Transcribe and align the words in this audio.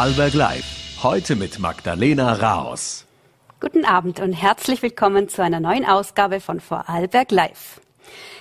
Vorarlberg 0.00 0.32
Live. 0.32 1.02
Heute 1.02 1.36
mit 1.36 1.58
Magdalena 1.58 2.32
Raos. 2.32 3.04
Guten 3.60 3.84
Abend 3.84 4.18
und 4.18 4.32
herzlich 4.32 4.80
willkommen 4.80 5.28
zu 5.28 5.42
einer 5.42 5.60
neuen 5.60 5.84
Ausgabe 5.84 6.40
von 6.40 6.58
Vorarlberg 6.58 7.30
Live. 7.30 7.82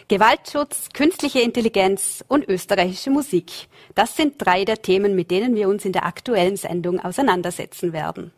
Gewaltschutz, 0.07 0.87
künstliche 0.93 1.41
Intelligenz 1.41 2.23
und 2.29 2.47
österreichische 2.47 3.09
Musik. 3.09 3.51
Das 3.93 4.15
sind 4.15 4.35
drei 4.37 4.63
der 4.63 4.81
Themen, 4.81 5.17
mit 5.17 5.31
denen 5.31 5.53
wir 5.53 5.67
uns 5.67 5.83
in 5.83 5.91
der 5.91 6.05
aktuellen 6.05 6.55
Sendung 6.55 7.02
auseinandersetzen 7.02 7.91
werden. 7.91 8.32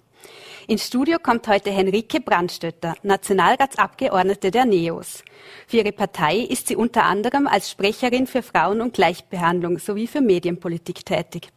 Ins 0.68 0.88
Studio 0.88 1.20
kommt 1.22 1.48
heute 1.48 1.70
Henrike 1.70 2.22
Brandstötter, 2.22 2.96
Nationalratsabgeordnete 3.04 4.50
der 4.50 4.66
NEOS. 4.66 5.24
Für 5.68 5.78
ihre 5.78 5.92
Partei 5.92 6.38
ist 6.38 6.70
sie 6.70 6.76
unter 6.76 7.04
anderem 7.04 7.46
als 7.46 7.70
Sprecherin 7.70 8.26
für 8.26 8.42
Frauen- 8.42 8.82
und 8.82 8.96
Gleichbehandlung 8.96 9.78
sowie 9.78 10.08
für 10.08 10.22
Medienpolitik 10.22 11.06
tätig. 11.06 11.50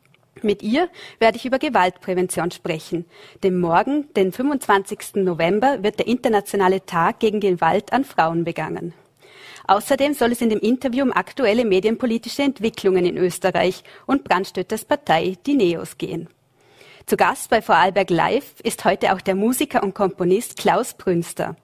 Mit 0.42 0.62
ihr 0.62 0.88
werde 1.18 1.36
ich 1.36 1.46
über 1.46 1.58
Gewaltprävention 1.58 2.50
sprechen. 2.50 3.04
Denn 3.42 3.58
morgen, 3.58 4.12
den 4.14 4.32
25. 4.32 5.16
November, 5.16 5.82
wird 5.82 5.98
der 5.98 6.06
internationale 6.06 6.84
Tag 6.84 7.20
gegen 7.20 7.40
Gewalt 7.40 7.92
an 7.92 8.04
Frauen 8.04 8.44
begangen. 8.44 8.94
Außerdem 9.66 10.12
soll 10.12 10.32
es 10.32 10.42
in 10.42 10.50
dem 10.50 10.58
Interview 10.58 11.04
um 11.04 11.12
aktuelle 11.12 11.64
medienpolitische 11.64 12.42
Entwicklungen 12.42 13.06
in 13.06 13.16
Österreich 13.16 13.82
und 14.06 14.24
Brandstötters 14.24 14.84
Partei, 14.84 15.36
die 15.46 15.54
NEOS, 15.54 15.96
gehen. 15.96 16.28
Zu 17.06 17.16
Gast 17.16 17.50
bei 17.50 17.62
Vorarlberg 17.62 18.10
Live 18.10 18.60
ist 18.62 18.84
heute 18.84 19.14
auch 19.14 19.20
der 19.20 19.34
Musiker 19.34 19.82
und 19.82 19.94
Komponist 19.94 20.56
Klaus 20.56 20.94
Brünster. 20.94 21.56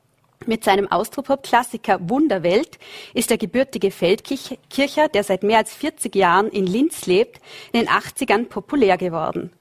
Mit 0.46 0.64
seinem 0.64 0.90
Austropop-Klassiker 0.90 2.08
Wunderwelt 2.08 2.78
ist 3.12 3.28
der 3.28 3.36
gebürtige 3.36 3.90
Feldkircher, 3.90 5.08
der 5.08 5.22
seit 5.22 5.42
mehr 5.42 5.58
als 5.58 5.74
40 5.74 6.14
Jahren 6.14 6.48
in 6.48 6.66
Linz 6.66 7.04
lebt, 7.04 7.40
in 7.72 7.80
den 7.80 7.88
80ern 7.90 8.46
populär 8.46 8.96
geworden. 8.96 9.52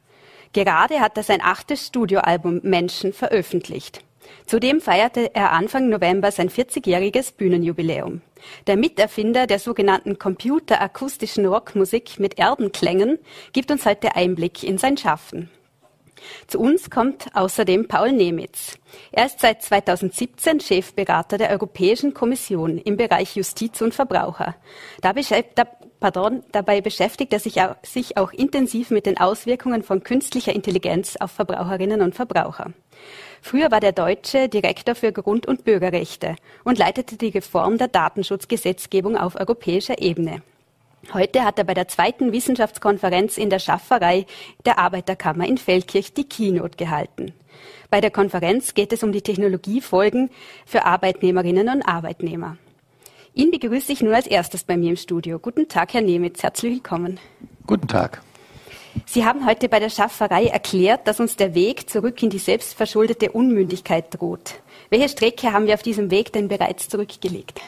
Gerade 0.54 1.02
hat 1.02 1.18
er 1.18 1.24
sein 1.24 1.42
achtes 1.44 1.88
Studioalbum 1.88 2.62
Menschen 2.64 3.12
veröffentlicht. 3.12 4.02
Zudem 4.46 4.80
feierte 4.80 5.36
er 5.36 5.52
Anfang 5.52 5.90
November 5.90 6.32
sein 6.32 6.50
40-jähriges 6.50 7.34
Bühnenjubiläum. 7.34 8.22
Der 8.68 8.78
Miterfinder 8.78 9.48
der 9.48 9.60
sogenannten 9.60 10.18
computerakustischen 10.18 11.46
Rockmusik 11.46 12.20
mit 12.20 12.40
Erdenklängen 12.40 13.20
gibt 13.52 13.70
uns 13.70 13.86
heute 13.86 14.16
Einblick 14.16 14.64
in 14.64 14.78
sein 14.78 14.96
Schaffen. 14.96 15.50
Zu 16.48 16.60
uns 16.60 16.90
kommt 16.90 17.28
außerdem 17.34 17.88
Paul 17.88 18.12
Nemitz. 18.12 18.78
Er 19.12 19.26
ist 19.26 19.40
seit 19.40 19.62
2017 19.62 20.60
Chefberater 20.60 21.38
der 21.38 21.52
Europäischen 21.52 22.14
Kommission 22.14 22.78
im 22.78 22.98
Bereich 22.98 23.36
Justiz 23.36 23.82
und 23.82 23.94
Verbraucher. 23.94 24.56
Dabei 25.02 26.82
beschäftigt 26.82 27.34
er 27.34 27.40
sich 27.40 27.62
auch, 27.62 27.76
sich 27.84 28.18
auch 28.18 28.32
intensiv 28.32 28.90
mit 28.90 29.06
den 29.06 29.18
Auswirkungen 29.18 29.84
von 29.84 30.04
künstlicher 30.04 30.54
Intelligenz 30.54 31.18
auf 31.18 31.32
Verbraucherinnen 31.32 32.02
und 32.02 32.16
Verbraucher. 32.16 32.72
Früher 33.42 33.72
war 33.72 33.80
der 33.80 33.94
Deutsche 33.94 34.50
Direktor 34.50 34.96
für 34.96 35.14
Grund- 35.14 35.46
und 35.46 35.64
Bürgerrechte 35.64 36.36
und 36.64 36.78
leitete 36.78 37.16
die 37.16 37.30
Reform 37.30 37.78
der 37.78 37.88
Datenschutzgesetzgebung 37.88 39.18
auf 39.18 39.36
europäischer 39.36 40.02
Ebene. 40.02 40.42
Heute 41.14 41.44
hat 41.44 41.58
er 41.58 41.64
bei 41.64 41.74
der 41.74 41.88
zweiten 41.88 42.32
Wissenschaftskonferenz 42.32 43.38
in 43.38 43.50
der 43.50 43.60
Schafferei 43.60 44.26
der 44.66 44.78
Arbeiterkammer 44.78 45.48
in 45.48 45.58
Feldkirch 45.58 46.14
die 46.14 46.28
Keynote 46.28 46.78
gehalten. 46.78 47.34
Bei 47.90 48.02
der 48.02 48.12
Konferenz 48.12 48.74
geht 48.74 48.94
es 48.94 49.02
um 49.02 49.12
die 49.12 49.22
Technologiefolgen 49.22 50.30
für 50.66 50.86
Arbeitnehmerinnen 50.86 51.70
und 51.70 51.82
Arbeitnehmer. 51.82 52.58
Ihn 53.34 53.52
begrüße 53.52 53.92
ich 53.92 54.02
nun 54.02 54.14
als 54.14 54.28
erstes 54.28 54.64
bei 54.64 54.78
mir 54.78 54.92
im 54.92 54.98
Studio. 54.98 55.40
Guten 55.40 55.68
Tag, 55.68 55.94
Herr 55.94 56.02
Nemitz, 56.02 56.44
herzlich 56.44 56.74
willkommen. 56.74 57.20
Guten 57.66 57.88
Tag. 57.88 58.22
Sie 59.06 59.26
haben 59.26 59.46
heute 59.46 59.70
bei 59.70 59.80
der 59.80 59.90
Schafferei 59.90 60.48
erklärt, 60.48 61.08
dass 61.08 61.20
uns 61.20 61.36
der 61.36 61.56
Weg 61.56 61.90
zurück 61.90 62.22
in 62.22 62.30
die 62.30 62.40
selbstverschuldete 62.40 63.32
Unmündigkeit 63.32 64.06
droht. 64.12 64.56
Welche 64.90 65.10
Strecke 65.10 65.54
haben 65.54 65.68
wir 65.68 65.76
auf 65.76 65.84
diesem 65.84 66.12
Weg 66.12 66.34
denn 66.34 66.48
bereits 66.48 66.90
zurückgelegt? 66.90 67.62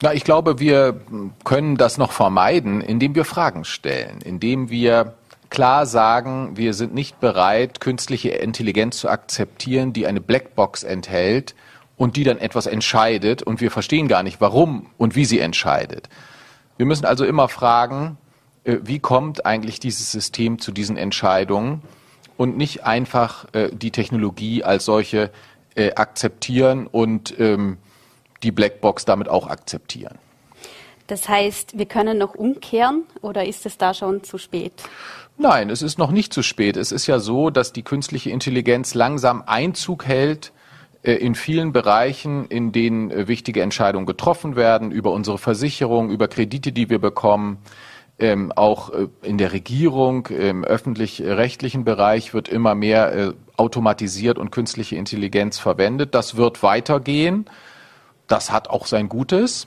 Na, 0.00 0.14
ich 0.14 0.22
glaube, 0.22 0.60
wir 0.60 1.00
können 1.42 1.76
das 1.76 1.98
noch 1.98 2.12
vermeiden, 2.12 2.80
indem 2.80 3.16
wir 3.16 3.24
Fragen 3.24 3.64
stellen, 3.64 4.20
indem 4.24 4.70
wir 4.70 5.14
klar 5.50 5.86
sagen, 5.86 6.56
wir 6.56 6.72
sind 6.74 6.94
nicht 6.94 7.18
bereit, 7.18 7.80
künstliche 7.80 8.28
Intelligenz 8.28 8.98
zu 8.98 9.08
akzeptieren, 9.08 9.92
die 9.92 10.06
eine 10.06 10.20
Blackbox 10.20 10.84
enthält 10.84 11.56
und 11.96 12.16
die 12.16 12.22
dann 12.22 12.38
etwas 12.38 12.66
entscheidet 12.66 13.42
und 13.42 13.60
wir 13.60 13.72
verstehen 13.72 14.06
gar 14.06 14.22
nicht, 14.22 14.40
warum 14.40 14.86
und 14.98 15.16
wie 15.16 15.24
sie 15.24 15.40
entscheidet. 15.40 16.08
Wir 16.76 16.86
müssen 16.86 17.04
also 17.04 17.24
immer 17.24 17.48
fragen, 17.48 18.18
äh, 18.62 18.76
wie 18.82 19.00
kommt 19.00 19.46
eigentlich 19.46 19.80
dieses 19.80 20.12
System 20.12 20.60
zu 20.60 20.70
diesen 20.70 20.96
Entscheidungen 20.96 21.82
und 22.36 22.56
nicht 22.56 22.84
einfach 22.84 23.46
äh, 23.52 23.70
die 23.72 23.90
Technologie 23.90 24.62
als 24.62 24.84
solche 24.84 25.32
äh, 25.74 25.92
akzeptieren 25.94 26.86
und 26.86 27.34
ähm, 27.40 27.78
die 28.42 28.52
Blackbox 28.52 29.04
damit 29.04 29.28
auch 29.28 29.46
akzeptieren. 29.46 30.18
Das 31.08 31.28
heißt, 31.28 31.78
wir 31.78 31.86
können 31.86 32.18
noch 32.18 32.34
umkehren 32.34 33.04
oder 33.22 33.46
ist 33.46 33.64
es 33.64 33.78
da 33.78 33.94
schon 33.94 34.22
zu 34.22 34.36
spät? 34.36 34.72
Nein, 35.38 35.70
es 35.70 35.82
ist 35.82 35.98
noch 35.98 36.10
nicht 36.10 36.32
zu 36.32 36.42
spät. 36.42 36.76
Es 36.76 36.92
ist 36.92 37.06
ja 37.06 37.18
so, 37.18 37.50
dass 37.50 37.72
die 37.72 37.82
künstliche 37.82 38.30
Intelligenz 38.30 38.94
langsam 38.94 39.42
Einzug 39.46 40.04
hält 40.04 40.52
äh, 41.02 41.12
in 41.12 41.34
vielen 41.34 41.72
Bereichen, 41.72 42.46
in 42.46 42.72
denen 42.72 43.10
äh, 43.10 43.28
wichtige 43.28 43.62
Entscheidungen 43.62 44.04
getroffen 44.04 44.56
werden, 44.56 44.90
über 44.90 45.12
unsere 45.12 45.38
Versicherung, 45.38 46.10
über 46.10 46.28
Kredite, 46.28 46.72
die 46.72 46.90
wir 46.90 46.98
bekommen. 46.98 47.58
Ähm, 48.18 48.52
auch 48.54 48.90
äh, 48.90 49.06
in 49.22 49.38
der 49.38 49.52
Regierung, 49.52 50.26
im 50.26 50.64
öffentlich-rechtlichen 50.64 51.84
Bereich 51.84 52.34
wird 52.34 52.48
immer 52.48 52.74
mehr 52.74 53.14
äh, 53.14 53.32
automatisiert 53.56 54.38
und 54.38 54.50
künstliche 54.50 54.96
Intelligenz 54.96 55.58
verwendet. 55.58 56.14
Das 56.14 56.36
wird 56.36 56.62
weitergehen. 56.64 57.46
Das 58.28 58.52
hat 58.52 58.70
auch 58.70 58.86
sein 58.86 59.08
Gutes. 59.08 59.66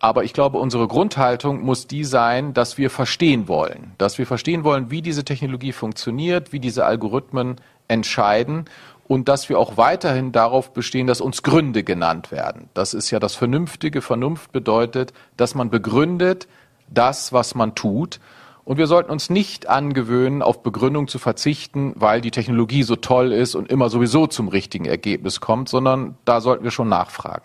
Aber 0.00 0.24
ich 0.24 0.32
glaube, 0.32 0.58
unsere 0.58 0.88
Grundhaltung 0.88 1.62
muss 1.62 1.86
die 1.86 2.04
sein, 2.04 2.52
dass 2.52 2.76
wir 2.76 2.90
verstehen 2.90 3.48
wollen. 3.48 3.92
Dass 3.96 4.18
wir 4.18 4.26
verstehen 4.26 4.64
wollen, 4.64 4.90
wie 4.90 5.00
diese 5.00 5.24
Technologie 5.24 5.72
funktioniert, 5.72 6.52
wie 6.52 6.60
diese 6.60 6.84
Algorithmen 6.84 7.56
entscheiden 7.88 8.66
und 9.06 9.28
dass 9.28 9.48
wir 9.48 9.58
auch 9.58 9.76
weiterhin 9.76 10.32
darauf 10.32 10.72
bestehen, 10.72 11.06
dass 11.06 11.20
uns 11.20 11.42
Gründe 11.42 11.84
genannt 11.84 12.32
werden. 12.32 12.68
Das 12.74 12.94
ist 12.94 13.10
ja 13.10 13.18
das 13.18 13.34
Vernünftige. 13.34 14.02
Vernunft 14.02 14.52
bedeutet, 14.52 15.12
dass 15.36 15.54
man 15.54 15.70
begründet 15.70 16.48
das, 16.88 17.32
was 17.32 17.54
man 17.54 17.74
tut. 17.74 18.20
Und 18.64 18.78
wir 18.78 18.86
sollten 18.86 19.10
uns 19.10 19.28
nicht 19.28 19.68
angewöhnen, 19.68 20.40
auf 20.40 20.62
Begründung 20.62 21.06
zu 21.06 21.18
verzichten, 21.18 21.92
weil 21.96 22.22
die 22.22 22.30
Technologie 22.30 22.82
so 22.82 22.96
toll 22.96 23.32
ist 23.32 23.54
und 23.54 23.70
immer 23.70 23.90
sowieso 23.90 24.26
zum 24.26 24.48
richtigen 24.48 24.86
Ergebnis 24.86 25.40
kommt, 25.40 25.68
sondern 25.68 26.16
da 26.24 26.40
sollten 26.40 26.64
wir 26.64 26.70
schon 26.70 26.88
nachfragen. 26.88 27.44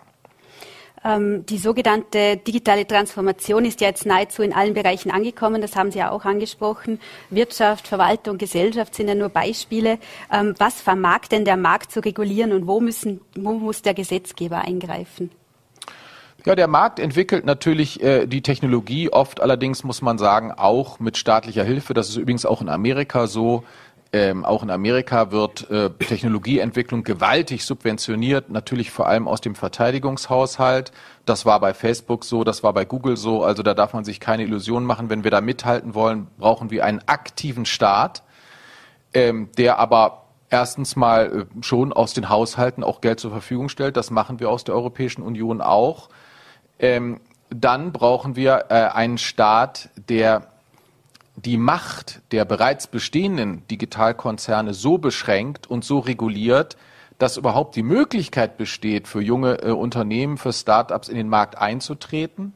Ähm, 1.02 1.46
die 1.46 1.58
sogenannte 1.58 2.36
digitale 2.36 2.86
Transformation 2.86 3.64
ist 3.64 3.80
ja 3.80 3.88
jetzt 3.88 4.04
nahezu 4.04 4.42
in 4.42 4.52
allen 4.52 4.74
Bereichen 4.74 5.10
angekommen. 5.10 5.62
Das 5.62 5.76
haben 5.76 5.90
Sie 5.90 5.98
ja 5.98 6.10
auch 6.10 6.24
angesprochen. 6.24 7.00
Wirtschaft, 7.30 7.88
Verwaltung, 7.88 8.36
Gesellschaft 8.36 8.94
sind 8.94 9.08
ja 9.08 9.14
nur 9.14 9.30
Beispiele. 9.30 9.98
Ähm, 10.30 10.54
was 10.58 10.80
vermag 10.80 11.28
denn 11.30 11.44
der 11.44 11.56
Markt 11.56 11.90
zu 11.90 12.00
regulieren 12.00 12.52
und 12.52 12.66
wo, 12.66 12.80
müssen, 12.80 13.20
wo 13.34 13.52
muss 13.54 13.82
der 13.82 13.94
Gesetzgeber 13.94 14.58
eingreifen? 14.58 15.30
Ja, 16.46 16.54
der 16.54 16.68
Markt 16.68 16.98
entwickelt 16.98 17.44
natürlich 17.44 18.02
äh, 18.02 18.26
die 18.26 18.42
Technologie 18.42 19.10
oft, 19.10 19.42
allerdings 19.42 19.84
muss 19.84 20.00
man 20.00 20.16
sagen, 20.16 20.52
auch 20.52 20.98
mit 20.98 21.18
staatlicher 21.18 21.64
Hilfe. 21.64 21.92
Das 21.92 22.08
ist 22.08 22.16
übrigens 22.16 22.46
auch 22.46 22.62
in 22.62 22.70
Amerika 22.70 23.26
so. 23.26 23.64
Ähm, 24.12 24.44
auch 24.44 24.64
in 24.64 24.70
Amerika 24.70 25.30
wird 25.30 25.70
äh, 25.70 25.88
Technologieentwicklung 25.90 27.04
gewaltig 27.04 27.64
subventioniert, 27.64 28.50
natürlich 28.50 28.90
vor 28.90 29.06
allem 29.06 29.28
aus 29.28 29.40
dem 29.40 29.54
Verteidigungshaushalt. 29.54 30.90
Das 31.26 31.46
war 31.46 31.60
bei 31.60 31.74
Facebook 31.74 32.24
so, 32.24 32.42
das 32.42 32.64
war 32.64 32.72
bei 32.72 32.84
Google 32.84 33.16
so. 33.16 33.44
Also 33.44 33.62
da 33.62 33.72
darf 33.72 33.92
man 33.92 34.04
sich 34.04 34.18
keine 34.18 34.42
Illusionen 34.42 34.84
machen. 34.84 35.10
Wenn 35.10 35.22
wir 35.22 35.30
da 35.30 35.40
mithalten 35.40 35.94
wollen, 35.94 36.26
brauchen 36.38 36.72
wir 36.72 36.84
einen 36.84 37.00
aktiven 37.06 37.66
Staat, 37.66 38.24
ähm, 39.14 39.48
der 39.56 39.78
aber 39.78 40.24
erstens 40.48 40.96
mal 40.96 41.46
äh, 41.48 41.62
schon 41.62 41.92
aus 41.92 42.12
den 42.12 42.28
Haushalten 42.28 42.82
auch 42.82 43.00
Geld 43.00 43.20
zur 43.20 43.30
Verfügung 43.30 43.68
stellt. 43.68 43.96
Das 43.96 44.10
machen 44.10 44.40
wir 44.40 44.50
aus 44.50 44.64
der 44.64 44.74
Europäischen 44.74 45.22
Union 45.22 45.60
auch. 45.60 46.08
Ähm, 46.80 47.20
dann 47.48 47.92
brauchen 47.92 48.34
wir 48.34 48.66
äh, 48.70 48.74
einen 48.74 49.18
Staat, 49.18 49.90
der 50.08 50.48
die 51.44 51.56
Macht 51.56 52.20
der 52.32 52.44
bereits 52.44 52.86
bestehenden 52.86 53.66
Digitalkonzerne 53.68 54.74
so 54.74 54.98
beschränkt 54.98 55.68
und 55.68 55.84
so 55.84 55.98
reguliert, 55.98 56.76
dass 57.18 57.36
überhaupt 57.36 57.76
die 57.76 57.82
Möglichkeit 57.82 58.56
besteht, 58.56 59.06
für 59.06 59.20
junge 59.20 59.62
äh, 59.62 59.70
Unternehmen, 59.70 60.38
für 60.38 60.52
Start-ups 60.52 61.08
in 61.08 61.16
den 61.16 61.28
Markt 61.28 61.58
einzutreten. 61.58 62.54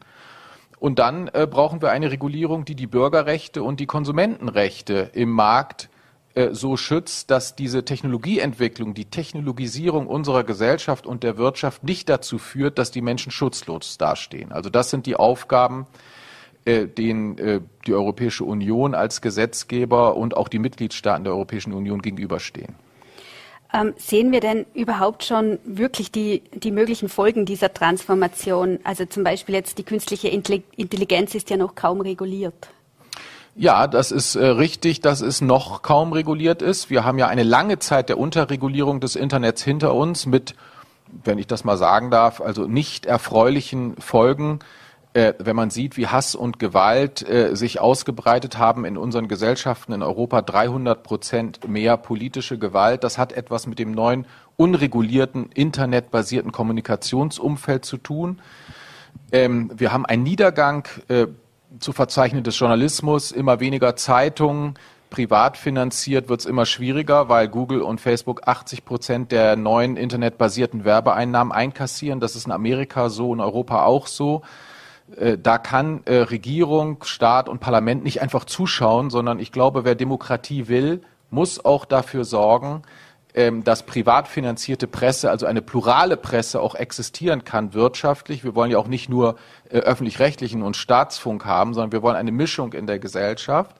Und 0.78 0.98
dann 0.98 1.28
äh, 1.28 1.46
brauchen 1.50 1.82
wir 1.82 1.90
eine 1.90 2.10
Regulierung, 2.10 2.64
die 2.64 2.74
die 2.74 2.86
Bürgerrechte 2.86 3.62
und 3.62 3.80
die 3.80 3.86
Konsumentenrechte 3.86 5.10
im 5.12 5.30
Markt 5.30 5.88
äh, 6.34 6.50
so 6.52 6.76
schützt, 6.76 7.30
dass 7.30 7.56
diese 7.56 7.84
Technologieentwicklung, 7.84 8.94
die 8.94 9.06
Technologisierung 9.06 10.06
unserer 10.06 10.44
Gesellschaft 10.44 11.06
und 11.06 11.22
der 11.22 11.36
Wirtschaft 11.36 11.84
nicht 11.84 12.08
dazu 12.08 12.38
führt, 12.38 12.78
dass 12.78 12.90
die 12.90 13.02
Menschen 13.02 13.32
schutzlos 13.32 13.98
dastehen. 13.98 14.52
Also 14.52 14.70
das 14.70 14.90
sind 14.90 15.06
die 15.06 15.16
Aufgaben, 15.16 15.82
äh, 15.82 16.13
den 16.66 17.38
äh, 17.38 17.60
die 17.86 17.94
Europäische 17.94 18.44
Union 18.44 18.94
als 18.94 19.20
Gesetzgeber 19.20 20.16
und 20.16 20.36
auch 20.36 20.48
die 20.48 20.58
Mitgliedstaaten 20.58 21.24
der 21.24 21.34
Europäischen 21.34 21.72
Union 21.72 22.00
gegenüberstehen. 22.02 22.74
Ähm, 23.74 23.92
sehen 23.96 24.30
wir 24.30 24.40
denn 24.40 24.66
überhaupt 24.72 25.24
schon 25.24 25.58
wirklich 25.64 26.12
die, 26.12 26.42
die 26.54 26.70
möglichen 26.70 27.08
Folgen 27.08 27.44
dieser 27.44 27.74
Transformation? 27.74 28.78
Also 28.84 29.04
zum 29.04 29.24
Beispiel 29.24 29.56
jetzt 29.56 29.78
die 29.78 29.82
künstliche 29.82 30.28
Intelligenz 30.28 31.34
ist 31.34 31.50
ja 31.50 31.56
noch 31.56 31.74
kaum 31.74 32.00
reguliert. 32.00 32.68
Ja, 33.56 33.86
das 33.86 34.12
ist 34.12 34.36
äh, 34.36 34.46
richtig, 34.46 35.00
dass 35.00 35.20
es 35.20 35.40
noch 35.40 35.82
kaum 35.82 36.12
reguliert 36.12 36.62
ist. 36.62 36.88
Wir 36.88 37.04
haben 37.04 37.18
ja 37.18 37.26
eine 37.26 37.42
lange 37.42 37.78
Zeit 37.80 38.08
der 38.08 38.18
Unterregulierung 38.18 39.00
des 39.00 39.16
Internets 39.16 39.62
hinter 39.62 39.94
uns 39.94 40.26
mit, 40.26 40.54
wenn 41.24 41.38
ich 41.38 41.46
das 41.46 41.64
mal 41.64 41.76
sagen 41.76 42.10
darf, 42.10 42.40
also 42.40 42.66
nicht 42.66 43.06
erfreulichen 43.06 43.96
Folgen. 43.98 44.60
Äh, 45.14 45.34
wenn 45.38 45.54
man 45.54 45.70
sieht, 45.70 45.96
wie 45.96 46.08
Hass 46.08 46.34
und 46.34 46.58
Gewalt 46.58 47.26
äh, 47.28 47.54
sich 47.54 47.80
ausgebreitet 47.80 48.58
haben 48.58 48.84
in 48.84 48.98
unseren 48.98 49.28
Gesellschaften 49.28 49.92
in 49.92 50.02
Europa, 50.02 50.42
300 50.42 51.04
Prozent 51.04 51.68
mehr 51.68 51.96
politische 51.96 52.58
Gewalt, 52.58 53.04
das 53.04 53.16
hat 53.16 53.32
etwas 53.32 53.68
mit 53.68 53.78
dem 53.78 53.92
neuen 53.92 54.26
unregulierten 54.56 55.50
internetbasierten 55.54 56.50
Kommunikationsumfeld 56.50 57.84
zu 57.84 57.96
tun. 57.96 58.40
Ähm, 59.30 59.70
wir 59.76 59.92
haben 59.92 60.04
einen 60.04 60.24
Niedergang 60.24 60.88
äh, 61.06 61.28
zu 61.78 61.92
verzeichnen 61.92 62.42
des 62.42 62.58
Journalismus, 62.58 63.30
immer 63.30 63.60
weniger 63.60 63.94
Zeitungen, 63.94 64.74
privat 65.10 65.56
finanziert 65.56 66.28
wird 66.28 66.40
es 66.40 66.46
immer 66.46 66.66
schwieriger, 66.66 67.28
weil 67.28 67.46
Google 67.46 67.82
und 67.82 68.00
Facebook 68.00 68.48
80 68.48 68.84
Prozent 68.84 69.30
der 69.30 69.54
neuen 69.54 69.96
internetbasierten 69.96 70.84
Werbeeinnahmen 70.84 71.52
einkassieren. 71.52 72.18
Das 72.18 72.34
ist 72.34 72.46
in 72.46 72.52
Amerika 72.52 73.10
so, 73.10 73.32
in 73.32 73.38
Europa 73.38 73.84
auch 73.84 74.08
so. 74.08 74.42
Äh, 75.16 75.38
da 75.38 75.58
kann 75.58 76.02
äh, 76.04 76.16
Regierung, 76.16 77.02
Staat 77.04 77.48
und 77.48 77.60
Parlament 77.60 78.04
nicht 78.04 78.22
einfach 78.22 78.44
zuschauen, 78.44 79.10
sondern 79.10 79.38
ich 79.38 79.52
glaube, 79.52 79.84
wer 79.84 79.94
Demokratie 79.94 80.68
will, 80.68 81.02
muss 81.30 81.64
auch 81.64 81.84
dafür 81.84 82.24
sorgen, 82.24 82.82
ähm, 83.34 83.64
dass 83.64 83.84
privat 83.84 84.28
finanzierte 84.28 84.86
Presse, 84.86 85.30
also 85.30 85.46
eine 85.46 85.60
plurale 85.60 86.16
Presse 86.16 86.60
auch 86.60 86.74
existieren 86.74 87.44
kann 87.44 87.74
wirtschaftlich. 87.74 88.44
Wir 88.44 88.54
wollen 88.54 88.70
ja 88.70 88.78
auch 88.78 88.86
nicht 88.86 89.08
nur 89.08 89.36
äh, 89.68 89.78
öffentlich-rechtlichen 89.78 90.62
und 90.62 90.76
Staatsfunk 90.76 91.44
haben, 91.44 91.74
sondern 91.74 91.92
wir 91.92 92.02
wollen 92.02 92.16
eine 92.16 92.32
Mischung 92.32 92.72
in 92.72 92.86
der 92.86 92.98
Gesellschaft. 92.98 93.76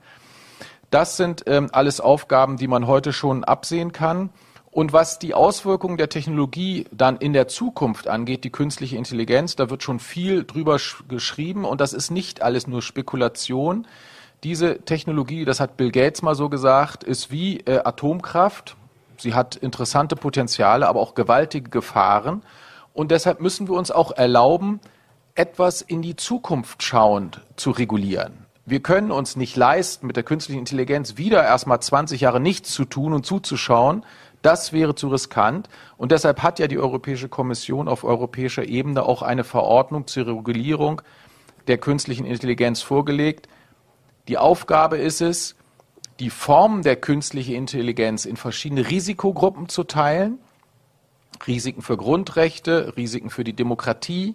Das 0.91 1.17
sind 1.17 1.45
ähm, 1.47 1.69
alles 1.73 2.01
Aufgaben, 2.01 2.57
die 2.57 2.69
man 2.69 2.87
heute 2.87 3.13
schon 3.13 3.45
absehen 3.45 3.93
kann. 3.93 4.31
Und 4.75 4.93
was 4.93 5.21
die 5.21 5.35
Auswirkungen 5.35 5.99
der 5.99 6.09
Technologie 6.09 6.87
dann 6.91 7.19
in 7.19 7.33
der 7.33 7.47
Zukunft 7.47 8.09
angeht, 8.09 8.43
die 8.43 8.51
künstliche 8.51 8.97
Intelligenz, 8.97 9.55
da 9.55 9.71
wird 9.71 9.85
schon 9.85 10.01
viel 10.01 10.43
drüber 10.43 10.81
geschrieben 11.07 11.65
und 11.65 11.81
das 11.81 11.93
ist 11.93 12.11
nicht 12.11 12.43
alles 12.43 12.67
nur 12.67 12.83
Spekulation. 12.83 13.87
Diese 14.43 14.81
Technologie, 14.81 15.45
das 15.45 15.61
hat 15.61 15.77
Bill 15.77 15.93
Gates 15.93 16.23
mal 16.23 16.35
so 16.35 16.49
gesagt, 16.49 17.05
ist 17.05 17.31
wie 17.31 17.61
äh, 17.61 17.83
Atomkraft. 17.85 18.75
Sie 19.17 19.33
hat 19.33 19.55
interessante 19.55 20.17
Potenziale, 20.17 20.89
aber 20.89 20.99
auch 20.99 21.15
gewaltige 21.15 21.71
Gefahren. 21.71 22.43
Und 22.93 23.13
deshalb 23.13 23.41
müssen 23.41 23.69
wir 23.69 23.77
uns 23.77 23.93
auch 23.93 24.11
erlauben, 24.11 24.81
etwas 25.37 25.83
in 25.83 26.03
die 26.03 26.17
Zukunft 26.17 26.83
schauend 26.83 27.43
zu 27.55 27.71
regulieren. 27.71 28.45
Wir 28.67 28.81
können 28.81 29.13
uns 29.13 29.37
nicht 29.37 29.57
leisten, 29.57 30.09
mit 30.09 30.17
der 30.17 30.25
künstlichen 30.25 30.59
Intelligenz 30.59 31.17
wieder 31.17 31.45
erstmal 31.45 31.79
20 31.79 32.23
Jahre 32.23 32.41
nichts 32.41 32.73
zu 32.73 32.85
tun 32.85 33.13
und 33.13 33.25
zuzuschauen. 33.25 34.05
Das 34.45 34.75
wäre 34.75 34.95
zu 34.95 35.09
riskant. 35.09 35.71
Und 35.97 36.13
deshalb 36.13 36.43
hat 36.43 36.59
ja 36.59 36.67
die 36.67 36.79
Europäische 36.79 37.31
Kommission 37.31 37.89
auf 37.89 38.05
europäischer 38.05 38.63
Ebene 38.65 39.03
auch 39.03 39.23
eine 39.23 39.43
Verordnung 39.43 40.07
zur 40.07 40.27
Regulierung 40.27 41.01
der 41.67 41.79
künstlichen 41.79 42.27
Intelligenz 42.27 42.83
vorgelegt. 42.83 43.49
Die 44.29 44.37
Aufgabe 44.37 44.99
ist 44.99 45.23
es, 45.23 45.57
die 46.21 46.29
Form 46.29 46.83
der 46.83 46.97
künstlichen 46.97 47.55
Intelligenz 47.55 48.27
in 48.27 48.37
verschiedene 48.37 48.91
Risikogruppen 48.91 49.71
zu 49.71 49.83
teilen. 49.83 50.39
Risiken 51.47 51.81
für 51.81 51.97
Grundrechte, 51.97 52.93
Risiken 52.99 53.31
für 53.31 53.45
die 53.45 53.55
Demokratie. 53.55 54.35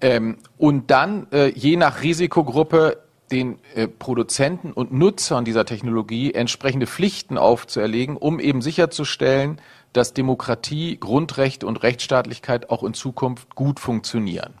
Ähm, 0.00 0.38
und 0.58 0.92
dann 0.92 1.26
äh, 1.32 1.48
je 1.48 1.76
nach 1.76 2.04
Risikogruppe 2.04 3.02
den 3.30 3.58
äh, 3.74 3.86
Produzenten 3.86 4.72
und 4.72 4.92
Nutzern 4.92 5.44
dieser 5.44 5.64
Technologie 5.64 6.32
entsprechende 6.32 6.86
Pflichten 6.86 7.38
aufzuerlegen, 7.38 8.16
um 8.16 8.40
eben 8.40 8.62
sicherzustellen, 8.62 9.60
dass 9.92 10.14
Demokratie, 10.14 10.98
Grundrechte 10.98 11.66
und 11.66 11.82
Rechtsstaatlichkeit 11.82 12.70
auch 12.70 12.82
in 12.84 12.94
Zukunft 12.94 13.54
gut 13.54 13.80
funktionieren. 13.80 14.54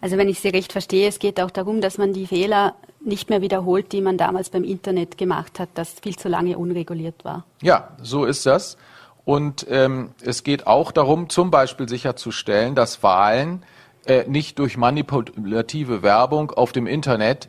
Also 0.00 0.16
wenn 0.16 0.28
ich 0.28 0.40
Sie 0.40 0.48
recht 0.48 0.72
verstehe, 0.72 1.08
es 1.08 1.18
geht 1.18 1.40
auch 1.40 1.50
darum, 1.50 1.80
dass 1.80 1.98
man 1.98 2.12
die 2.12 2.26
Fehler 2.26 2.74
nicht 3.00 3.30
mehr 3.30 3.42
wiederholt, 3.42 3.92
die 3.92 4.00
man 4.00 4.16
damals 4.16 4.50
beim 4.50 4.64
Internet 4.64 5.18
gemacht 5.18 5.60
hat, 5.60 5.68
das 5.74 5.96
viel 6.02 6.16
zu 6.16 6.28
lange 6.28 6.58
unreguliert 6.58 7.24
war. 7.24 7.44
Ja, 7.62 7.96
so 8.02 8.24
ist 8.24 8.46
das. 8.46 8.76
Und 9.24 9.66
ähm, 9.68 10.10
es 10.22 10.42
geht 10.42 10.66
auch 10.66 10.90
darum, 10.90 11.28
zum 11.28 11.50
Beispiel 11.50 11.88
sicherzustellen, 11.88 12.74
dass 12.74 13.02
Wahlen 13.02 13.62
äh, 14.06 14.24
nicht 14.26 14.58
durch 14.58 14.76
manipulative 14.76 16.02
Werbung 16.02 16.50
auf 16.50 16.72
dem 16.72 16.86
Internet 16.86 17.48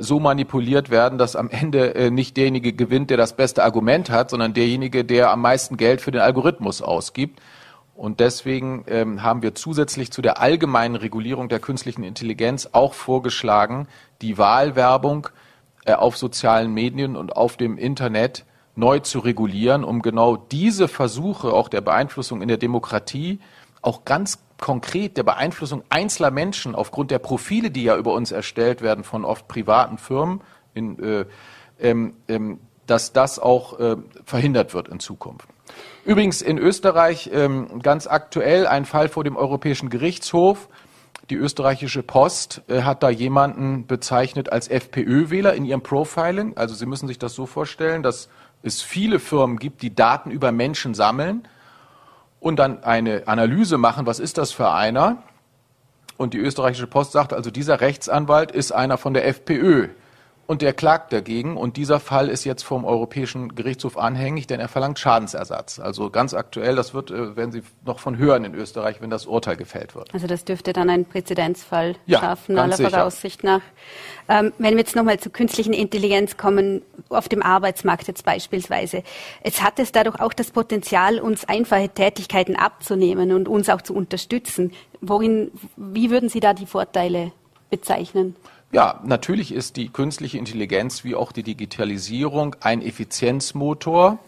so 0.00 0.20
manipuliert 0.20 0.90
werden, 0.90 1.18
dass 1.18 1.36
am 1.36 1.50
Ende 1.50 1.94
äh, 1.94 2.10
nicht 2.10 2.36
derjenige 2.36 2.72
gewinnt, 2.72 3.10
der 3.10 3.16
das 3.16 3.34
beste 3.34 3.64
Argument 3.64 4.10
hat, 4.10 4.30
sondern 4.30 4.54
derjenige, 4.54 5.04
der 5.04 5.30
am 5.30 5.40
meisten 5.40 5.76
Geld 5.76 6.00
für 6.00 6.12
den 6.12 6.20
Algorithmus 6.20 6.82
ausgibt. 6.82 7.40
Und 7.94 8.20
deswegen 8.20 8.84
ähm, 8.88 9.22
haben 9.22 9.42
wir 9.42 9.54
zusätzlich 9.54 10.10
zu 10.10 10.22
der 10.22 10.40
allgemeinen 10.40 10.96
Regulierung 10.96 11.48
der 11.48 11.60
künstlichen 11.60 12.04
Intelligenz 12.04 12.70
auch 12.72 12.94
vorgeschlagen, 12.94 13.86
die 14.22 14.38
Wahlwerbung 14.38 15.28
äh, 15.84 15.94
auf 15.94 16.16
sozialen 16.16 16.72
Medien 16.72 17.16
und 17.16 17.36
auf 17.36 17.56
dem 17.56 17.76
Internet 17.76 18.44
neu 18.74 19.00
zu 19.00 19.18
regulieren, 19.18 19.84
um 19.84 20.00
genau 20.00 20.36
diese 20.36 20.88
Versuche 20.88 21.52
auch 21.52 21.68
der 21.68 21.82
Beeinflussung 21.82 22.40
in 22.40 22.48
der 22.48 22.56
Demokratie 22.56 23.40
auch 23.82 24.04
ganz 24.04 24.38
konkret 24.62 25.16
der 25.18 25.24
Beeinflussung 25.24 25.82
einzelner 25.90 26.30
Menschen 26.30 26.74
aufgrund 26.74 27.10
der 27.10 27.18
Profile, 27.18 27.70
die 27.70 27.82
ja 27.82 27.96
über 27.96 28.14
uns 28.14 28.30
erstellt 28.30 28.80
werden 28.80 29.04
von 29.04 29.26
oft 29.26 29.48
privaten 29.48 29.98
Firmen, 29.98 30.40
in, 30.72 30.98
äh, 31.02 31.26
ähm, 31.80 32.14
ähm, 32.28 32.60
dass 32.86 33.12
das 33.12 33.38
auch 33.38 33.78
äh, 33.80 33.96
verhindert 34.24 34.72
wird 34.72 34.88
in 34.88 35.00
Zukunft. 35.00 35.48
Übrigens 36.04 36.42
in 36.42 36.58
Österreich 36.58 37.28
ähm, 37.32 37.82
ganz 37.82 38.06
aktuell 38.06 38.66
ein 38.66 38.84
Fall 38.84 39.08
vor 39.08 39.24
dem 39.24 39.36
Europäischen 39.36 39.90
Gerichtshof. 39.90 40.68
Die 41.28 41.36
österreichische 41.36 42.04
Post 42.04 42.62
äh, 42.68 42.82
hat 42.82 43.02
da 43.02 43.10
jemanden 43.10 43.86
bezeichnet 43.86 44.52
als 44.52 44.68
FPÖ-Wähler 44.68 45.54
in 45.54 45.64
ihrem 45.64 45.82
Profiling. 45.82 46.56
Also 46.56 46.76
Sie 46.76 46.86
müssen 46.86 47.08
sich 47.08 47.18
das 47.18 47.34
so 47.34 47.46
vorstellen, 47.46 48.04
dass 48.04 48.28
es 48.62 48.80
viele 48.80 49.18
Firmen 49.18 49.58
gibt, 49.58 49.82
die 49.82 49.94
Daten 49.94 50.30
über 50.30 50.52
Menschen 50.52 50.94
sammeln 50.94 51.48
und 52.42 52.56
dann 52.56 52.82
eine 52.82 53.22
Analyse 53.26 53.78
machen, 53.78 54.04
was 54.04 54.18
ist 54.18 54.36
das 54.36 54.50
für 54.50 54.72
einer? 54.72 55.22
Und 56.16 56.34
die 56.34 56.38
österreichische 56.38 56.88
Post 56.88 57.12
sagt 57.12 57.32
also, 57.32 57.52
dieser 57.52 57.80
Rechtsanwalt 57.80 58.50
ist 58.50 58.72
einer 58.72 58.98
von 58.98 59.14
der 59.14 59.26
FPÖ 59.28 59.88
und 60.46 60.60
der 60.60 60.72
klagt 60.72 61.12
dagegen. 61.12 61.56
Und 61.56 61.76
dieser 61.76 62.00
Fall 62.00 62.28
ist 62.28 62.44
jetzt 62.44 62.62
vom 62.62 62.84
Europäischen 62.84 63.54
Gerichtshof 63.54 63.96
anhängig, 63.96 64.46
denn 64.46 64.60
er 64.60 64.68
verlangt 64.68 64.98
Schadensersatz. 64.98 65.78
Also 65.78 66.10
ganz 66.10 66.34
aktuell, 66.34 66.76
das 66.76 66.94
wird, 66.94 67.10
äh, 67.10 67.36
werden 67.36 67.52
Sie 67.52 67.62
noch 67.84 67.98
von 67.98 68.18
hören 68.18 68.44
in 68.44 68.54
Österreich, 68.54 69.00
wenn 69.00 69.10
das 69.10 69.26
Urteil 69.26 69.56
gefällt 69.56 69.94
wird. 69.94 70.12
Also 70.12 70.26
das 70.26 70.44
dürfte 70.44 70.72
dann 70.72 70.90
einen 70.90 71.04
Präzedenzfall 71.04 71.96
ja, 72.06 72.20
schaffen, 72.20 72.58
aller 72.58 72.76
sicher. 72.76 72.90
Voraussicht 72.90 73.44
nach. 73.44 73.62
Ähm, 74.28 74.52
wenn 74.58 74.74
wir 74.74 74.80
jetzt 74.80 74.96
nochmal 74.96 75.18
zur 75.20 75.32
künstlichen 75.32 75.72
Intelligenz 75.72 76.36
kommen, 76.36 76.82
auf 77.08 77.28
dem 77.28 77.42
Arbeitsmarkt 77.42 78.08
jetzt 78.08 78.24
beispielsweise. 78.24 79.02
Jetzt 79.44 79.62
hat 79.62 79.78
es 79.78 79.92
dadurch 79.92 80.20
auch 80.20 80.32
das 80.32 80.50
Potenzial, 80.50 81.18
uns 81.18 81.44
einfache 81.44 81.88
Tätigkeiten 81.88 82.56
abzunehmen 82.56 83.32
und 83.32 83.48
uns 83.48 83.68
auch 83.68 83.82
zu 83.82 83.94
unterstützen. 83.94 84.72
Worin, 85.00 85.50
wie 85.76 86.10
würden 86.10 86.28
Sie 86.28 86.40
da 86.40 86.52
die 86.54 86.66
Vorteile 86.66 87.32
bezeichnen? 87.70 88.36
Ja, 88.74 89.00
natürlich 89.04 89.52
ist 89.52 89.76
die 89.76 89.90
künstliche 89.90 90.38
Intelligenz 90.38 91.04
wie 91.04 91.14
auch 91.14 91.32
die 91.32 91.42
Digitalisierung 91.42 92.56
ein 92.60 92.80
Effizienzmotor. 92.80 94.18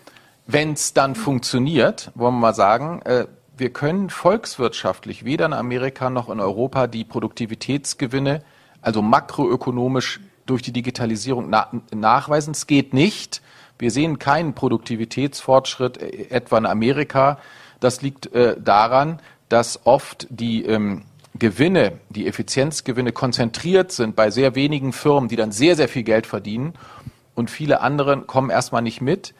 Wenn 0.47 0.75
es 0.75 0.93
dann 0.93 1.15
funktioniert, 1.15 2.11
wollen 2.15 2.35
wir 2.35 2.41
mal 2.41 2.55
sagen, 2.55 3.01
äh, 3.07 3.27
wir 3.57 3.73
können 3.73 4.11
volkswirtschaftlich 4.11 5.25
weder 5.25 5.47
in 5.47 5.55
Amerika 5.55 6.11
noch 6.11 6.29
in 6.29 6.41
Europa 6.41 6.89
die 6.89 7.05
Produktivitätsgewinne, 7.05 8.43
also 8.83 9.01
makroökonomisch 9.01 10.21
durch 10.45 10.61
die 10.61 10.73
Digitalisierung 10.73 11.49
na 11.49 11.71
nachweisen. 11.91 12.51
Es 12.51 12.67
geht 12.67 12.93
nicht. 12.93 13.41
Wir 13.79 13.91
sehen 13.91 14.19
keinen 14.19 14.53
Produktivitätsfortschritt 14.53 15.97
äh, 15.97 16.27
etwa 16.29 16.59
in 16.59 16.67
Amerika. 16.67 17.39
Das 17.81 18.03
liegt 18.03 18.31
äh, 18.35 18.61
daran, 18.61 19.21
dass 19.49 19.87
oft 19.87 20.27
die 20.29 20.67
ähm, 20.67 21.05
Gewinne, 21.39 21.99
die 22.11 22.27
Effizienzgewinne 22.27 23.13
konzentriert 23.13 23.91
sind 23.91 24.15
bei 24.15 24.31
sehr 24.31 24.55
wenigen 24.55 24.93
Firmen, 24.93 25.29
die 25.29 25.37
dann 25.37 25.51
sehr, 25.51 25.75
sehr 25.75 25.89
viel 25.89 26.05
Geld 26.05 26.27
verdienen 26.27 26.75
und 27.35 27.51
viele 27.51 27.81
andere 27.81 28.23
kommen 28.23 28.51
erstmal 28.51 28.83
nicht 28.83 29.01
mit. 29.01 29.35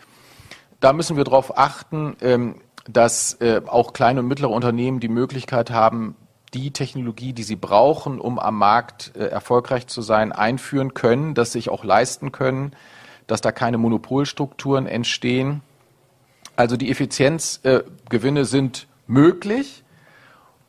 Da 0.81 0.93
müssen 0.93 1.17
wir 1.17 1.25
darauf 1.25 1.57
achten, 1.57 2.17
ähm, 2.21 2.57
dass 2.89 3.35
äh, 3.41 3.63
auch 3.67 3.93
kleine 3.93 4.21
und 4.21 4.27
mittlere 4.27 4.51
Unternehmen 4.51 5.01
die 5.01 5.09
Möglichkeit 5.09 5.71
haben, 5.71 6.17
die 6.53 6.73
Technologie, 6.73 7.33
die 7.33 7.43
sie 7.43 7.57
brauchen, 7.57 8.21
um 8.21 8.39
am 8.39 8.59
Markt 8.59 9.13
äh, 9.17 9.27
erfolgreich 9.27 9.87
zu 9.87 10.03
sein, 10.03 10.33
einführen 10.33 10.95
können, 10.95 11.35
dass 11.35 11.53
sich 11.53 11.69
auch 11.69 11.85
leisten 11.85 12.33
können, 12.33 12.75
dass 13.27 13.41
da 13.41 13.53
keine 13.53 13.79
Monopolstrukturen 13.79 14.87
entstehen. 14.87 15.63
Also 16.57 16.77
die 16.77 16.91
Effizienzgewinne 16.91 18.41
äh, 18.41 18.45
sind 18.45 18.87
möglich. 19.07 19.84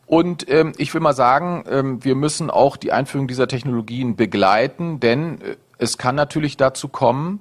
Und 0.08 0.50
ähm, 0.50 0.74
ich 0.78 0.94
will 0.94 1.02
mal 1.02 1.14
sagen, 1.14 1.64
ähm, 1.68 2.04
wir 2.04 2.16
müssen 2.16 2.50
auch 2.50 2.78
die 2.78 2.92
Einführung 2.92 3.28
dieser 3.28 3.48
Technologien 3.48 4.16
begleiten, 4.16 5.00
denn 5.00 5.42
äh, 5.42 5.56
es 5.78 5.98
kann 5.98 6.16
natürlich 6.16 6.58
dazu 6.58 6.88
kommen, 6.88 7.40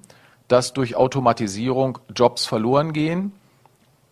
dass 0.49 0.73
durch 0.73 0.97
Automatisierung 0.97 1.99
Jobs 2.15 2.47
verloren 2.47 2.93
gehen. 2.93 3.33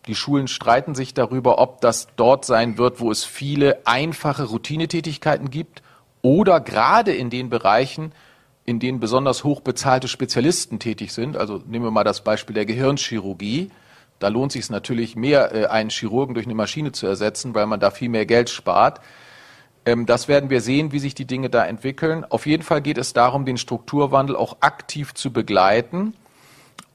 Die 0.07 0.15
Schulen 0.15 0.47
streiten 0.47 0.95
sich 0.95 1.13
darüber, 1.13 1.59
ob 1.59 1.81
das 1.81 2.07
dort 2.15 2.45
sein 2.45 2.77
wird, 2.77 2.99
wo 2.99 3.09
es 3.09 3.23
viele 3.23 3.85
einfache 3.85 4.43
Routinetätigkeiten 4.43 5.49
gibt 5.49 5.81
oder 6.21 6.59
gerade 6.59 7.13
in 7.13 7.29
den 7.29 7.49
Bereichen, 7.49 8.11
in 8.65 8.79
denen 8.79 8.99
besonders 8.99 9.43
hoch 9.43 9.61
bezahlte 9.61 10.07
Spezialisten 10.07 10.79
tätig 10.79 11.13
sind. 11.13 11.37
Also 11.37 11.61
nehmen 11.67 11.85
wir 11.85 11.91
mal 11.91 12.03
das 12.03 12.23
Beispiel 12.23 12.53
der 12.53 12.65
Gehirnchirurgie. 12.65 13.71
Da 14.23 14.29
lohnt 14.29 14.51
es 14.51 14.53
sich 14.53 14.69
natürlich 14.69 15.17
mehr, 15.17 15.53
äh, 15.53 15.65
einen 15.65 15.89
Chirurgen 15.89 16.33
durch 16.33 16.45
eine 16.45 16.55
Maschine 16.55 16.93
zu 16.93 17.05
ersetzen, 17.05 17.53
weil 17.53 17.65
man 17.65 17.81
da 17.81 17.91
viel 17.91 18.07
mehr 18.07 18.25
Geld 18.25 18.49
spart. 18.49 19.01
Ähm, 19.85 20.05
das 20.05 20.29
werden 20.29 20.49
wir 20.49 20.61
sehen, 20.61 20.93
wie 20.93 20.99
sich 20.99 21.13
die 21.13 21.25
Dinge 21.25 21.49
da 21.49 21.65
entwickeln. 21.65 22.23
Auf 22.29 22.45
jeden 22.45 22.63
Fall 22.63 22.81
geht 22.81 22.97
es 22.97 23.11
darum, 23.11 23.43
den 23.45 23.57
Strukturwandel 23.57 24.37
auch 24.37 24.57
aktiv 24.61 25.13
zu 25.13 25.33
begleiten 25.33 26.13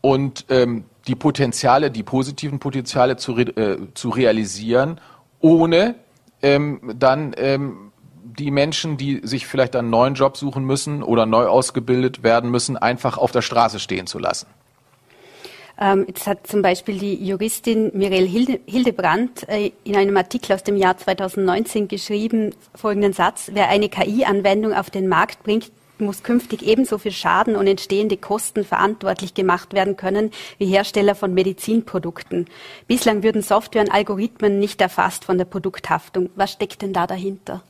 und 0.00 0.47
ähm, 0.49 0.85
die 1.06 1.16
Potenziale, 1.16 1.90
die 1.90 2.02
positiven 2.02 2.61
Potenziale 2.61 3.18
zu, 3.18 3.37
äh, 3.37 3.76
zu 3.92 4.08
realisieren, 4.08 4.99
ohne 5.40 5.97
ähm, 6.40 6.94
dann 6.99 7.35
die 8.38 8.50
Menschen, 8.50 8.97
die 8.97 9.20
sich 9.25 9.47
vielleicht 9.47 9.76
einen 9.76 9.90
neuen 9.90 10.14
Job 10.14 10.37
suchen 10.37 10.64
müssen 10.64 11.02
oder 11.02 11.26
neu 11.26 11.47
ausgebildet 11.47 12.23
werden 12.23 12.50
müssen, 12.50 12.76
einfach 12.76 13.18
auf 13.18 13.32
der 13.32 13.42
Straße 13.42 13.80
stehen 13.80 14.06
zu 14.06 14.18
lassen. 14.18 14.47
Ähm, 15.80 16.04
jetzt 16.08 16.26
hat 16.26 16.47
zum 16.47 16.62
Beispiel 16.62 16.99
die 16.99 17.14
Juristin 17.25 17.92
Hilde, 17.92 18.61
Hildebrandt 18.66 19.49
äh, 19.49 19.70
in 19.85 19.97
einem 19.97 20.16
Artikel 20.16 20.52
aus 20.52 20.64
dem 20.64 20.76
Jahr 20.76 20.99
2019 20.99 21.87
geschrieben, 21.87 22.54
folgenden 22.75 23.12
Satz, 23.12 23.50
wer 23.52 23.68
eine 23.68 23.88
KI-Anwendung 23.88 24.73
auf 24.75 24.90
den 24.90 25.06
Markt 25.06 25.44
bringt, 25.44 25.70
muss 26.00 26.23
künftig 26.23 26.62
ebenso 26.62 26.99
für 26.99 27.11
Schaden 27.11 27.56
und 27.56 27.66
entstehende 27.66 28.16
Kosten 28.16 28.64
verantwortlich 28.64 29.35
gemacht 29.35 29.73
werden 29.73 29.97
können 29.97 30.30
wie 30.58 30.66
Hersteller 30.66 31.14
von 31.14 31.35
Medizinprodukten. 31.35 32.47
Bislang 32.87 33.23
würden 33.23 33.42
Software 33.42 33.82
und 33.82 33.90
Algorithmen 33.90 34.58
nicht 34.58 34.80
erfasst 34.80 35.25
von 35.25 35.38
der 35.38 35.44
Produkthaftung. 35.44 36.30
Was 36.37 36.52
steckt 36.52 36.82
denn 36.82 36.92
da 36.92 37.06
dahinter? 37.06 37.62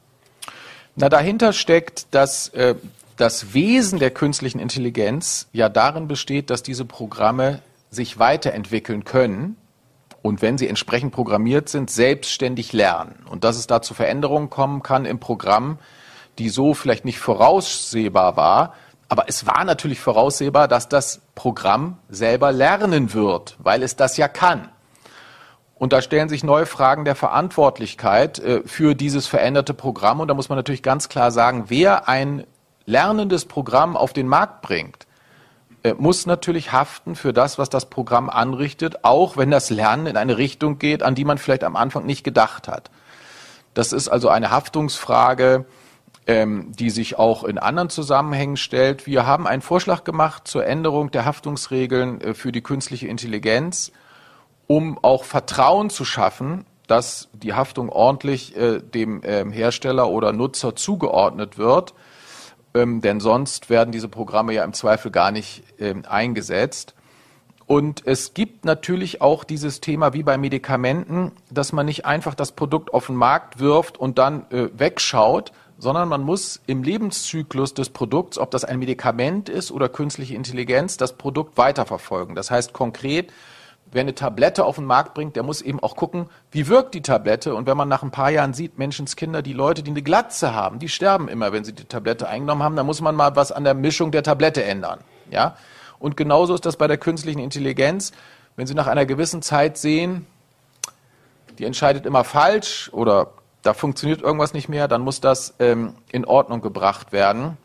Na, 0.96 1.08
dahinter 1.08 1.52
steckt, 1.52 2.06
dass 2.10 2.48
äh, 2.48 2.74
das 3.16 3.54
Wesen 3.54 3.98
der 3.98 4.10
künstlichen 4.10 4.58
Intelligenz 4.58 5.48
ja 5.52 5.68
darin 5.68 6.08
besteht, 6.08 6.50
dass 6.50 6.62
diese 6.62 6.84
Programme 6.84 7.62
sich 7.90 8.18
weiterentwickeln 8.18 9.04
können 9.04 9.56
und 10.22 10.42
wenn 10.42 10.58
sie 10.58 10.68
entsprechend 10.68 11.12
programmiert 11.12 11.68
sind, 11.68 11.90
selbstständig 11.90 12.72
lernen. 12.72 13.24
Und 13.30 13.44
dass 13.44 13.56
es 13.56 13.66
da 13.66 13.80
zu 13.82 13.94
Veränderungen 13.94 14.50
kommen 14.50 14.82
kann 14.82 15.04
im 15.04 15.20
Programm, 15.20 15.78
die 16.38 16.48
so 16.48 16.74
vielleicht 16.74 17.04
nicht 17.04 17.18
voraussehbar 17.18 18.36
war. 18.36 18.74
Aber 19.08 19.24
es 19.28 19.46
war 19.46 19.64
natürlich 19.64 20.00
voraussehbar, 20.00 20.68
dass 20.68 20.88
das 20.88 21.22
Programm 21.34 21.98
selber 22.08 22.52
lernen 22.52 23.14
wird, 23.14 23.56
weil 23.58 23.82
es 23.82 23.96
das 23.96 24.16
ja 24.16 24.28
kann. 24.28 24.68
Und 25.76 25.92
da 25.92 26.02
stellen 26.02 26.28
sich 26.28 26.42
neue 26.42 26.66
Fragen 26.66 27.04
der 27.04 27.14
Verantwortlichkeit 27.14 28.40
äh, 28.40 28.62
für 28.66 28.94
dieses 28.94 29.28
veränderte 29.28 29.74
Programm. 29.74 30.20
Und 30.20 30.28
da 30.28 30.34
muss 30.34 30.48
man 30.48 30.56
natürlich 30.56 30.82
ganz 30.82 31.08
klar 31.08 31.30
sagen, 31.30 31.66
wer 31.68 32.08
ein 32.08 32.44
lernendes 32.84 33.44
Programm 33.44 33.96
auf 33.96 34.12
den 34.12 34.26
Markt 34.26 34.62
bringt, 34.62 35.06
muss 35.98 36.26
natürlich 36.26 36.72
haften 36.72 37.14
für 37.14 37.32
das, 37.32 37.58
was 37.58 37.70
das 37.70 37.86
Programm 37.86 38.28
anrichtet, 38.28 39.04
auch 39.04 39.36
wenn 39.36 39.50
das 39.50 39.70
Lernen 39.70 40.06
in 40.06 40.16
eine 40.16 40.36
Richtung 40.36 40.78
geht, 40.78 41.02
an 41.02 41.14
die 41.14 41.24
man 41.24 41.38
vielleicht 41.38 41.64
am 41.64 41.76
Anfang 41.76 42.04
nicht 42.04 42.24
gedacht 42.24 42.68
hat. 42.68 42.90
Das 43.74 43.92
ist 43.92 44.08
also 44.08 44.28
eine 44.28 44.50
Haftungsfrage, 44.50 45.64
ähm, 46.26 46.72
die 46.78 46.90
sich 46.90 47.18
auch 47.18 47.42
in 47.42 47.58
anderen 47.58 47.90
Zusammenhängen 47.90 48.56
stellt. 48.56 49.06
Wir 49.06 49.26
haben 49.26 49.46
einen 49.46 49.62
Vorschlag 49.62 50.04
gemacht 50.04 50.46
zur 50.46 50.66
Änderung 50.66 51.10
der 51.10 51.24
Haftungsregeln 51.24 52.20
äh, 52.20 52.34
für 52.34 52.52
die 52.52 52.60
künstliche 52.60 53.08
Intelligenz, 53.08 53.92
um 54.66 54.98
auch 55.02 55.24
Vertrauen 55.24 55.90
zu 55.90 56.04
schaffen, 56.04 56.66
dass 56.86 57.28
die 57.32 57.54
Haftung 57.54 57.88
ordentlich 57.88 58.56
äh, 58.56 58.80
dem 58.80 59.22
ähm, 59.24 59.52
Hersteller 59.52 60.10
oder 60.10 60.32
Nutzer 60.32 60.76
zugeordnet 60.76 61.56
wird. 61.56 61.94
Ähm, 62.78 63.00
denn 63.00 63.20
sonst 63.20 63.70
werden 63.70 63.90
diese 63.90 64.08
Programme 64.08 64.52
ja 64.52 64.64
im 64.64 64.72
Zweifel 64.72 65.10
gar 65.10 65.30
nicht 65.30 65.64
ähm, 65.78 66.04
eingesetzt. 66.08 66.94
Und 67.66 68.06
es 68.06 68.32
gibt 68.32 68.64
natürlich 68.64 69.20
auch 69.20 69.44
dieses 69.44 69.80
Thema 69.80 70.14
wie 70.14 70.22
bei 70.22 70.38
Medikamenten, 70.38 71.32
dass 71.50 71.72
man 71.72 71.84
nicht 71.84 72.06
einfach 72.06 72.34
das 72.34 72.52
Produkt 72.52 72.94
auf 72.94 73.06
den 73.06 73.16
Markt 73.16 73.58
wirft 73.58 73.98
und 73.98 74.16
dann 74.16 74.46
äh, 74.50 74.68
wegschaut, 74.72 75.52
sondern 75.76 76.08
man 76.08 76.22
muss 76.22 76.60
im 76.66 76.82
Lebenszyklus 76.82 77.74
des 77.74 77.90
Produkts, 77.90 78.38
ob 78.38 78.50
das 78.50 78.64
ein 78.64 78.78
Medikament 78.78 79.48
ist 79.48 79.70
oder 79.70 79.88
künstliche 79.88 80.34
Intelligenz, 80.34 80.96
das 80.96 81.12
Produkt 81.12 81.58
weiterverfolgen. 81.58 82.34
Das 82.34 82.50
heißt 82.50 82.72
konkret, 82.72 83.32
wer 83.92 84.02
eine 84.02 84.14
Tablette 84.14 84.64
auf 84.64 84.76
den 84.76 84.84
Markt 84.84 85.14
bringt, 85.14 85.36
der 85.36 85.42
muss 85.42 85.62
eben 85.62 85.80
auch 85.80 85.96
gucken, 85.96 86.28
wie 86.50 86.68
wirkt 86.68 86.94
die 86.94 87.02
Tablette. 87.02 87.54
Und 87.54 87.66
wenn 87.66 87.76
man 87.76 87.88
nach 87.88 88.02
ein 88.02 88.10
paar 88.10 88.30
Jahren 88.30 88.54
sieht, 88.54 88.78
Menschenskinder, 88.78 89.42
die 89.42 89.52
Leute, 89.52 89.82
die 89.82 89.90
eine 89.90 90.02
Glatze 90.02 90.54
haben, 90.54 90.78
die 90.78 90.88
sterben 90.88 91.28
immer, 91.28 91.52
wenn 91.52 91.64
sie 91.64 91.72
die 91.72 91.84
Tablette 91.84 92.28
eingenommen 92.28 92.62
haben, 92.62 92.76
dann 92.76 92.86
muss 92.86 93.00
man 93.00 93.14
mal 93.14 93.36
was 93.36 93.52
an 93.52 93.64
der 93.64 93.74
Mischung 93.74 94.10
der 94.10 94.22
Tablette 94.22 94.62
ändern. 94.62 95.00
Ja? 95.30 95.56
Und 95.98 96.16
genauso 96.16 96.54
ist 96.54 96.66
das 96.66 96.76
bei 96.76 96.86
der 96.86 96.98
künstlichen 96.98 97.40
Intelligenz. 97.40 98.12
Wenn 98.56 98.66
Sie 98.66 98.74
nach 98.74 98.86
einer 98.86 99.06
gewissen 99.06 99.42
Zeit 99.42 99.78
sehen, 99.78 100.26
die 101.58 101.64
entscheidet 101.64 102.06
immer 102.06 102.24
falsch 102.24 102.90
oder 102.92 103.28
da 103.62 103.74
funktioniert 103.74 104.22
irgendwas 104.22 104.52
nicht 104.52 104.68
mehr, 104.68 104.88
dann 104.88 105.02
muss 105.02 105.20
das 105.20 105.54
ähm, 105.58 105.94
in 106.10 106.24
Ordnung 106.24 106.60
gebracht 106.60 107.12
werden. 107.12 107.56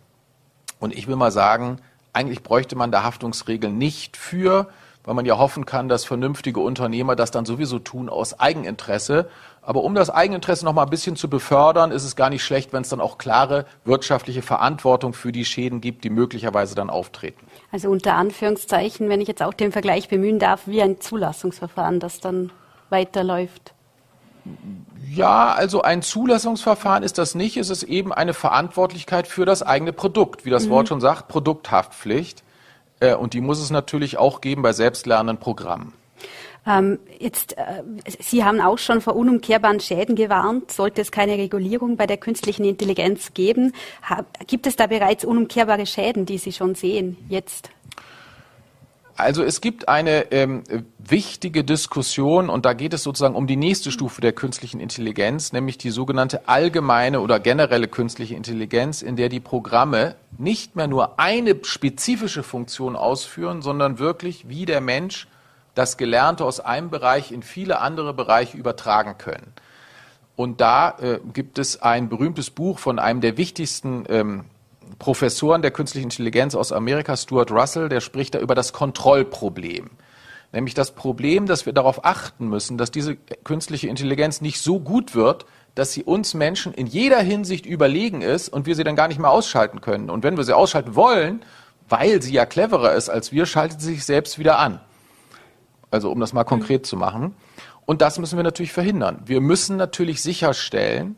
Und 0.79 0.93
ich 0.95 1.07
will 1.07 1.15
mal 1.15 1.31
sagen, 1.31 1.79
eigentlich 2.11 2.43
bräuchte 2.43 2.75
man 2.75 2.91
da 2.91 3.03
Haftungsregeln 3.03 3.77
nicht 3.77 4.17
für, 4.17 4.67
weil 5.03 5.15
man 5.15 5.25
ja 5.25 5.37
hoffen 5.37 5.65
kann, 5.65 5.89
dass 5.89 6.05
vernünftige 6.05 6.59
Unternehmer 6.59 7.15
das 7.15 7.31
dann 7.31 7.45
sowieso 7.45 7.79
tun 7.79 8.09
aus 8.09 8.39
Eigeninteresse. 8.39 9.29
Aber 9.61 9.83
um 9.83 9.95
das 9.95 10.09
Eigeninteresse 10.09 10.65
noch 10.65 10.73
mal 10.73 10.83
ein 10.83 10.89
bisschen 10.89 11.15
zu 11.15 11.29
befördern, 11.29 11.91
ist 11.91 12.03
es 12.03 12.15
gar 12.15 12.29
nicht 12.29 12.43
schlecht, 12.43 12.73
wenn 12.73 12.83
es 12.83 12.89
dann 12.89 13.01
auch 13.01 13.17
klare 13.17 13.65
wirtschaftliche 13.85 14.41
Verantwortung 14.41 15.13
für 15.13 15.31
die 15.31 15.45
Schäden 15.45 15.81
gibt, 15.81 16.03
die 16.03 16.09
möglicherweise 16.09 16.75
dann 16.75 16.89
auftreten. 16.89 17.45
Also 17.71 17.89
unter 17.89 18.15
Anführungszeichen, 18.15 19.09
wenn 19.09 19.21
ich 19.21 19.27
jetzt 19.27 19.41
auch 19.41 19.53
den 19.53 19.71
Vergleich 19.71 20.09
bemühen 20.09 20.39
darf, 20.39 20.67
wie 20.67 20.81
ein 20.81 20.99
Zulassungsverfahren, 20.99 21.99
das 21.99 22.19
dann 22.19 22.51
weiterläuft. 22.89 23.73
Ja, 25.09 25.53
also 25.53 25.81
ein 25.81 26.01
Zulassungsverfahren 26.01 27.03
ist 27.03 27.17
das 27.17 27.35
nicht. 27.35 27.57
Es 27.57 27.69
ist 27.69 27.83
eben 27.83 28.13
eine 28.13 28.33
Verantwortlichkeit 28.33 29.27
für 29.27 29.45
das 29.45 29.63
eigene 29.63 29.93
Produkt, 29.93 30.45
wie 30.45 30.49
das 30.49 30.65
mhm. 30.65 30.71
Wort 30.71 30.87
schon 30.89 31.01
sagt, 31.01 31.27
Produkthaftpflicht. 31.27 32.43
Äh, 33.03 33.15
und 33.15 33.33
die 33.33 33.41
muss 33.41 33.59
es 33.59 33.69
natürlich 33.69 34.17
auch 34.17 34.39
geben 34.41 34.61
bei 34.61 34.71
selbstlernenden 34.71 35.37
Programmen. 35.37 35.93
Ähm, 36.65 36.99
jetzt, 37.19 37.57
äh, 37.57 37.83
Sie 38.19 38.45
haben 38.45 38.61
auch 38.61 38.77
schon 38.77 39.01
vor 39.01 39.17
unumkehrbaren 39.17 39.81
Schäden 39.81 40.15
gewarnt. 40.15 40.71
Sollte 40.71 41.01
es 41.01 41.11
keine 41.11 41.37
Regulierung 41.37 41.97
bei 41.97 42.07
der 42.07 42.15
künstlichen 42.15 42.63
Intelligenz 42.63 43.33
geben, 43.33 43.73
ha, 44.09 44.23
gibt 44.47 44.65
es 44.65 44.77
da 44.77 44.87
bereits 44.87 45.25
unumkehrbare 45.25 45.85
Schäden, 45.85 46.25
die 46.25 46.37
Sie 46.37 46.53
schon 46.53 46.75
sehen 46.75 47.17
jetzt? 47.27 47.69
Also 49.15 49.43
es 49.43 49.61
gibt 49.61 49.89
eine 49.89 50.31
ähm, 50.31 50.63
wichtige 50.97 51.63
Diskussion 51.63 52.49
und 52.49 52.65
da 52.65 52.73
geht 52.73 52.93
es 52.93 53.03
sozusagen 53.03 53.35
um 53.35 53.45
die 53.45 53.55
nächste 53.55 53.91
Stufe 53.91 54.21
der 54.21 54.33
künstlichen 54.33 54.79
Intelligenz, 54.79 55.53
nämlich 55.53 55.77
die 55.77 55.91
sogenannte 55.91 56.47
allgemeine 56.47 57.21
oder 57.21 57.39
generelle 57.39 57.87
künstliche 57.87 58.35
Intelligenz, 58.35 59.03
in 59.03 59.15
der 59.15 59.29
die 59.29 59.39
Programme 59.39 60.15
nicht 60.39 60.75
mehr 60.75 60.87
nur 60.87 61.19
eine 61.19 61.57
spezifische 61.63 62.41
Funktion 62.41 62.95
ausführen, 62.95 63.61
sondern 63.61 63.99
wirklich 63.99 64.49
wie 64.49 64.65
der 64.65 64.81
Mensch 64.81 65.27
das 65.75 65.97
Gelernte 65.97 66.43
aus 66.43 66.59
einem 66.59 66.89
Bereich 66.89 67.31
in 67.31 67.43
viele 67.43 67.79
andere 67.81 68.13
Bereiche 68.13 68.57
übertragen 68.57 69.17
können. 69.19 69.53
Und 70.35 70.61
da 70.61 70.97
äh, 70.99 71.19
gibt 71.33 71.59
es 71.59 71.83
ein 71.83 72.09
berühmtes 72.09 72.49
Buch 72.49 72.79
von 72.79 72.97
einem 72.97 73.21
der 73.21 73.37
wichtigsten 73.37 74.05
ähm, 74.09 74.45
Professoren 74.99 75.61
der 75.61 75.71
künstlichen 75.71 76.05
Intelligenz 76.05 76.55
aus 76.55 76.71
Amerika, 76.71 77.17
Stuart 77.17 77.51
Russell, 77.51 77.89
der 77.89 78.01
spricht 78.01 78.35
da 78.35 78.39
über 78.39 78.55
das 78.55 78.73
Kontrollproblem. 78.73 79.89
Nämlich 80.51 80.75
das 80.75 80.91
Problem, 80.91 81.47
dass 81.47 81.65
wir 81.65 81.73
darauf 81.73 82.05
achten 82.05 82.47
müssen, 82.47 82.77
dass 82.77 82.91
diese 82.91 83.15
künstliche 83.15 83.87
Intelligenz 83.87 84.39
nicht 84.39 84.61
so 84.61 84.79
gut 84.79 85.15
wird, 85.15 85.45
dass 85.75 85.91
sie 85.91 86.03
uns 86.03 86.35
Menschen 86.35 86.73
in 86.73 86.85
jeder 86.85 87.19
Hinsicht 87.19 87.65
überlegen 87.65 88.21
ist 88.21 88.49
und 88.49 88.67
wir 88.67 88.75
sie 88.75 88.83
dann 88.83 88.95
gar 88.95 89.07
nicht 89.07 89.19
mehr 89.19 89.31
ausschalten 89.31 89.81
können. 89.81 90.11
Und 90.11 90.23
wenn 90.23 90.37
wir 90.37 90.43
sie 90.43 90.55
ausschalten 90.55 90.95
wollen, 90.95 91.43
weil 91.89 92.21
sie 92.21 92.33
ja 92.33 92.45
cleverer 92.45 92.93
ist 92.93 93.09
als 93.09 93.31
wir, 93.31 93.45
schaltet 93.45 93.81
sie 93.81 93.95
sich 93.95 94.05
selbst 94.05 94.37
wieder 94.37 94.59
an. 94.59 94.79
Also 95.89 96.11
um 96.11 96.19
das 96.19 96.33
mal 96.33 96.43
konkret 96.43 96.85
zu 96.85 96.95
machen. 96.95 97.35
Und 97.85 98.01
das 98.01 98.19
müssen 98.19 98.37
wir 98.37 98.43
natürlich 98.43 98.73
verhindern. 98.73 99.21
Wir 99.25 99.41
müssen 99.41 99.75
natürlich 99.77 100.21
sicherstellen, 100.21 101.17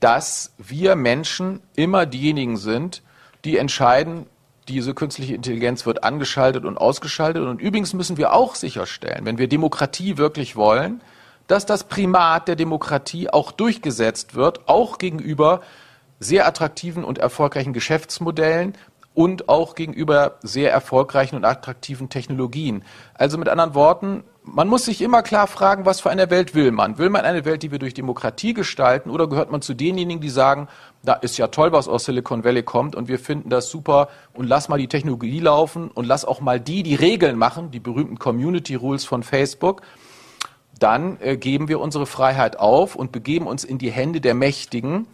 dass 0.00 0.54
wir 0.58 0.94
Menschen 0.94 1.60
immer 1.74 2.06
diejenigen 2.06 2.56
sind, 2.56 3.02
die 3.46 3.56
entscheiden, 3.56 4.26
diese 4.68 4.92
künstliche 4.92 5.34
Intelligenz 5.34 5.86
wird 5.86 6.04
angeschaltet 6.04 6.64
und 6.64 6.76
ausgeschaltet. 6.76 7.44
Und 7.44 7.60
übrigens 7.60 7.94
müssen 7.94 8.16
wir 8.16 8.32
auch 8.32 8.56
sicherstellen, 8.56 9.24
wenn 9.24 9.38
wir 9.38 9.48
Demokratie 9.48 10.18
wirklich 10.18 10.56
wollen, 10.56 11.00
dass 11.46 11.64
das 11.64 11.84
Primat 11.84 12.48
der 12.48 12.56
Demokratie 12.56 13.30
auch 13.30 13.52
durchgesetzt 13.52 14.34
wird, 14.34 14.68
auch 14.68 14.98
gegenüber 14.98 15.60
sehr 16.18 16.46
attraktiven 16.46 17.04
und 17.04 17.18
erfolgreichen 17.18 17.72
Geschäftsmodellen 17.72 18.74
und 19.14 19.48
auch 19.48 19.76
gegenüber 19.76 20.38
sehr 20.42 20.72
erfolgreichen 20.72 21.36
und 21.36 21.44
attraktiven 21.44 22.08
Technologien. 22.08 22.82
Also 23.14 23.38
mit 23.38 23.48
anderen 23.48 23.74
Worten, 23.74 24.24
man 24.46 24.68
muss 24.68 24.84
sich 24.84 25.02
immer 25.02 25.22
klar 25.22 25.46
fragen, 25.48 25.84
was 25.84 26.00
für 26.00 26.10
eine 26.10 26.30
Welt 26.30 26.54
will 26.54 26.70
man? 26.70 26.98
Will 26.98 27.10
man 27.10 27.24
eine 27.24 27.44
Welt, 27.44 27.62
die 27.62 27.72
wir 27.72 27.78
durch 27.78 27.94
Demokratie 27.94 28.54
gestalten 28.54 29.10
oder 29.10 29.28
gehört 29.28 29.50
man 29.50 29.60
zu 29.60 29.74
denjenigen, 29.74 30.20
die 30.20 30.30
sagen, 30.30 30.68
da 31.02 31.14
ist 31.14 31.36
ja 31.36 31.48
toll, 31.48 31.72
was 31.72 31.88
aus 31.88 32.04
Silicon 32.04 32.44
Valley 32.44 32.62
kommt 32.62 32.94
und 32.94 33.08
wir 33.08 33.18
finden 33.18 33.50
das 33.50 33.68
super 33.68 34.08
und 34.34 34.46
lass 34.46 34.68
mal 34.68 34.78
die 34.78 34.88
Technologie 34.88 35.40
laufen 35.40 35.90
und 35.90 36.06
lass 36.06 36.24
auch 36.24 36.40
mal 36.40 36.60
die, 36.60 36.82
die 36.82 36.94
Regeln 36.94 37.36
machen, 37.36 37.70
die 37.70 37.80
berühmten 37.80 38.18
Community 38.18 38.76
Rules 38.76 39.04
von 39.04 39.22
Facebook, 39.22 39.82
dann 40.78 41.18
äh, 41.20 41.36
geben 41.36 41.68
wir 41.68 41.80
unsere 41.80 42.06
Freiheit 42.06 42.58
auf 42.58 42.94
und 42.94 43.12
begeben 43.12 43.46
uns 43.46 43.64
in 43.64 43.78
die 43.78 43.90
Hände 43.90 44.20
der 44.20 44.34
Mächtigen 44.34 45.06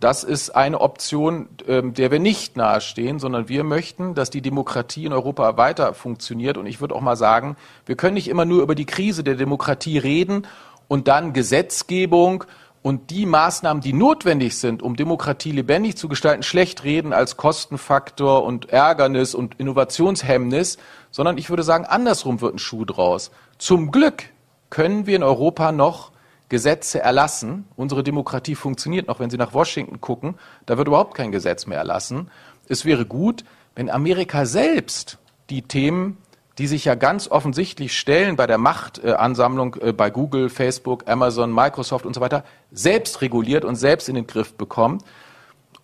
das 0.00 0.24
ist 0.24 0.50
eine 0.50 0.80
Option, 0.80 1.48
ähm, 1.66 1.94
der 1.94 2.10
wir 2.10 2.18
nicht 2.18 2.56
nahestehen, 2.56 3.18
sondern 3.18 3.48
wir 3.48 3.64
möchten, 3.64 4.14
dass 4.14 4.30
die 4.30 4.42
Demokratie 4.42 5.04
in 5.04 5.12
Europa 5.12 5.56
weiter 5.56 5.94
funktioniert. 5.94 6.56
Und 6.56 6.66
ich 6.66 6.80
würde 6.80 6.94
auch 6.94 7.00
mal 7.00 7.16
sagen, 7.16 7.56
wir 7.86 7.96
können 7.96 8.14
nicht 8.14 8.28
immer 8.28 8.44
nur 8.44 8.62
über 8.62 8.74
die 8.74 8.86
Krise 8.86 9.24
der 9.24 9.34
Demokratie 9.34 9.98
reden 9.98 10.46
und 10.88 11.08
dann 11.08 11.32
Gesetzgebung 11.32 12.44
und 12.82 13.10
die 13.10 13.24
Maßnahmen, 13.24 13.82
die 13.82 13.94
notwendig 13.94 14.58
sind, 14.58 14.82
um 14.82 14.94
Demokratie 14.94 15.52
lebendig 15.52 15.96
zu 15.96 16.06
gestalten, 16.08 16.42
schlecht 16.42 16.84
reden 16.84 17.14
als 17.14 17.38
Kostenfaktor 17.38 18.44
und 18.44 18.70
Ärgernis 18.70 19.34
und 19.34 19.58
Innovationshemmnis, 19.58 20.76
sondern 21.10 21.38
ich 21.38 21.48
würde 21.48 21.62
sagen, 21.62 21.86
andersrum 21.86 22.42
wird 22.42 22.56
ein 22.56 22.58
Schuh 22.58 22.84
draus. 22.84 23.30
Zum 23.56 23.90
Glück 23.90 24.24
können 24.68 25.06
wir 25.06 25.16
in 25.16 25.22
Europa 25.22 25.72
noch 25.72 26.12
Gesetze 26.48 27.00
erlassen. 27.00 27.66
Unsere 27.76 28.02
Demokratie 28.02 28.54
funktioniert 28.54 29.08
noch, 29.08 29.20
wenn 29.20 29.30
Sie 29.30 29.36
nach 29.36 29.54
Washington 29.54 30.00
gucken. 30.00 30.34
Da 30.66 30.76
wird 30.76 30.88
überhaupt 30.88 31.14
kein 31.14 31.32
Gesetz 31.32 31.66
mehr 31.66 31.78
erlassen. 31.78 32.30
Es 32.68 32.84
wäre 32.84 33.06
gut, 33.06 33.44
wenn 33.74 33.90
Amerika 33.90 34.46
selbst 34.46 35.18
die 35.50 35.62
Themen, 35.62 36.18
die 36.58 36.66
sich 36.66 36.84
ja 36.84 36.94
ganz 36.94 37.28
offensichtlich 37.28 37.98
stellen 37.98 38.36
bei 38.36 38.46
der 38.46 38.58
Machtansammlung 38.58 39.76
äh, 39.80 39.92
bei 39.92 40.10
Google, 40.10 40.48
Facebook, 40.48 41.08
Amazon, 41.08 41.52
Microsoft 41.52 42.06
und 42.06 42.14
so 42.14 42.20
weiter, 42.20 42.44
selbst 42.70 43.22
reguliert 43.22 43.64
und 43.64 43.76
selbst 43.76 44.08
in 44.08 44.14
den 44.14 44.26
Griff 44.26 44.54
bekommt. 44.54 45.02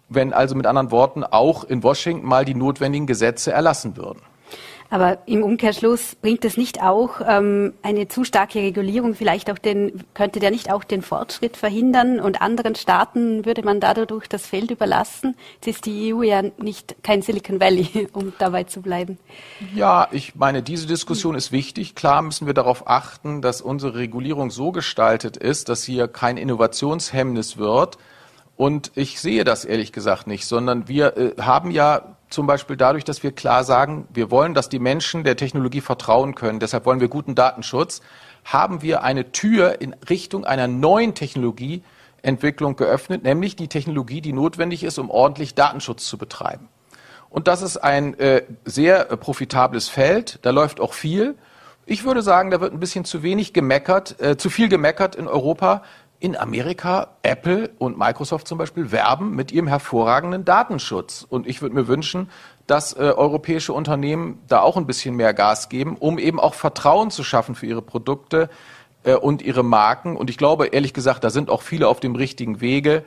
Wenn 0.09 0.33
also 0.33 0.55
mit 0.55 0.67
anderen 0.67 0.91
Worten 0.91 1.25
auch 1.25 1.65
in 1.65 1.83
Washington 1.83 2.27
mal 2.27 2.45
die 2.45 2.55
notwendigen 2.55 3.07
Gesetze 3.07 3.53
erlassen 3.53 3.97
würden. 3.97 4.21
Aber 4.91 5.19
im 5.27 5.45
Umkehrschluss 5.45 6.17
bringt 6.17 6.45
es 6.45 6.57
nicht 6.57 6.83
auch 6.83 7.21
ähm, 7.25 7.75
eine 7.83 8.09
zu 8.09 8.25
starke 8.25 8.59
Regulierung 8.59 9.15
vielleicht 9.15 9.49
auch 9.49 9.59
den, 9.59 10.03
könnte 10.15 10.41
der 10.41 10.51
nicht 10.51 10.73
auch 10.73 10.83
den 10.83 11.03
Fortschritt 11.03 11.57
verhindern 11.57 12.19
und 12.19 12.43
anderen 12.43 12.75
Staaten 12.75 13.47
würde 13.47 13.63
man 13.63 13.79
dadurch 13.79 14.27
das 14.29 14.47
Feld 14.47 14.73
überlassen? 14.73 15.37
Jetzt 15.55 15.69
ist 15.69 15.87
die 15.87 16.13
EU 16.13 16.23
ja 16.23 16.43
nicht 16.59 16.97
kein 17.05 17.23
Silicon 17.23 17.61
Valley, 17.61 18.09
um 18.13 18.33
dabei 18.39 18.65
zu 18.65 18.83
bleiben. 18.83 19.19
Ja, 19.77 20.09
ich 20.11 20.35
meine, 20.35 20.61
diese 20.61 20.89
Diskussion 20.89 21.37
ist 21.37 21.53
wichtig. 21.53 21.95
Klar 21.95 22.23
müssen 22.23 22.47
wir 22.47 22.55
darauf 22.55 22.89
achten, 22.89 23.43
dass 23.43 23.61
unsere 23.61 23.95
Regulierung 23.95 24.51
so 24.51 24.73
gestaltet 24.73 25.37
ist, 25.37 25.69
dass 25.69 25.85
hier 25.85 26.09
kein 26.09 26.37
Innovationshemmnis 26.37 27.59
wird. 27.59 27.97
Und 28.61 28.93
ich 28.95 29.23
sehe 29.23 29.45
das 29.45 29.65
ehrlich 29.65 29.91
gesagt 29.91 30.27
nicht, 30.27 30.45
sondern 30.45 30.87
wir 30.87 31.17
äh, 31.17 31.41
haben 31.41 31.71
ja 31.71 32.19
zum 32.29 32.47
Beispiel 32.47 32.77
dadurch, 32.77 33.05
dass 33.05 33.23
wir 33.23 33.33
klar 33.33 33.65
sagen, 33.65 34.07
wir 34.13 34.31
wollen, 34.31 34.53
dass 34.53 34.69
die 34.69 34.79
Menschen 34.79 35.25
der 35.25 35.39
Technologie 35.39 35.81
vertrauen 35.81 36.35
können, 36.35 36.61
deshalb 36.61 36.85
wollen 36.85 37.01
wir 37.01 37.09
guten 37.09 37.35
Datenschutz, 37.35 38.03
haben 38.45 38.83
wir 38.83 39.03
eine 39.03 39.33
Tür 39.33 39.81
in 39.81 39.97
Richtung 40.11 40.45
einer 40.45 40.69
neuen 40.69 41.15
Technologieentwicklung 41.15 42.77
geöffnet, 42.77 43.23
nämlich 43.23 43.57
die 43.57 43.69
Technologie, 43.69 44.21
die 44.21 44.35
notwendig 44.35 44.85
ist, 44.85 44.99
um 44.99 45.09
ordentlich 45.09 45.55
Datenschutz 45.55 46.05
zu 46.05 46.19
betreiben. 46.19 46.69
Und 47.31 47.49
das 47.49 47.63
ist 47.63 47.79
ein 47.79 48.13
äh, 48.19 48.43
sehr 48.67 49.11
äh, 49.11 49.17
profitables 49.17 49.89
Feld, 49.89 50.39
da 50.43 50.51
läuft 50.51 50.81
auch 50.81 50.93
viel. 50.93 51.35
Ich 51.87 52.05
würde 52.05 52.21
sagen, 52.21 52.51
da 52.51 52.61
wird 52.61 52.75
ein 52.75 52.79
bisschen 52.79 53.07
zu 53.07 53.23
wenig 53.23 53.55
gemeckert, 53.55 54.21
äh, 54.21 54.37
zu 54.37 54.51
viel 54.51 54.69
gemeckert 54.69 55.17
in 55.17 55.29
Europa 55.29 55.83
in 56.21 56.37
Amerika 56.37 57.17
Apple 57.23 57.71
und 57.79 57.99
Microsoft 57.99 58.47
zum 58.47 58.59
Beispiel 58.59 58.93
werben 58.93 59.35
mit 59.35 59.53
ihrem 59.53 59.67
hervorragenden 59.67 60.45
Datenschutz. 60.45 61.27
Und 61.29 61.47
ich 61.47 61.63
würde 61.63 61.75
mir 61.75 61.89
wünschen, 61.89 62.31
dass 62.67 62.93
äh, 62.93 62.99
europäische 62.99 63.73
Unternehmen 63.73 64.39
da 64.47 64.61
auch 64.61 64.77
ein 64.77 64.87
bisschen 64.87 65.17
mehr 65.17 65.33
Gas 65.33 65.71
geben, 65.71 65.97
um 65.97 66.19
eben 66.19 66.39
auch 66.39 66.55
Vertrauen 66.55 67.11
zu 67.11 67.25
schaffen 67.25 67.55
für 67.55 67.67
ihre 67.67 67.81
Produkte 67.81 68.51
äh, 69.03 69.15
und 69.15 69.41
ihre 69.41 69.65
Marken. 69.65 70.15
Und 70.15 70.29
ich 70.29 70.37
glaube, 70.37 70.67
ehrlich 70.67 70.93
gesagt, 70.93 71.25
da 71.25 71.31
sind 71.31 71.49
auch 71.49 71.63
viele 71.63 71.89
auf 71.89 72.01
dem 72.01 72.15
richtigen 72.15 72.61
Wege. 72.61 73.03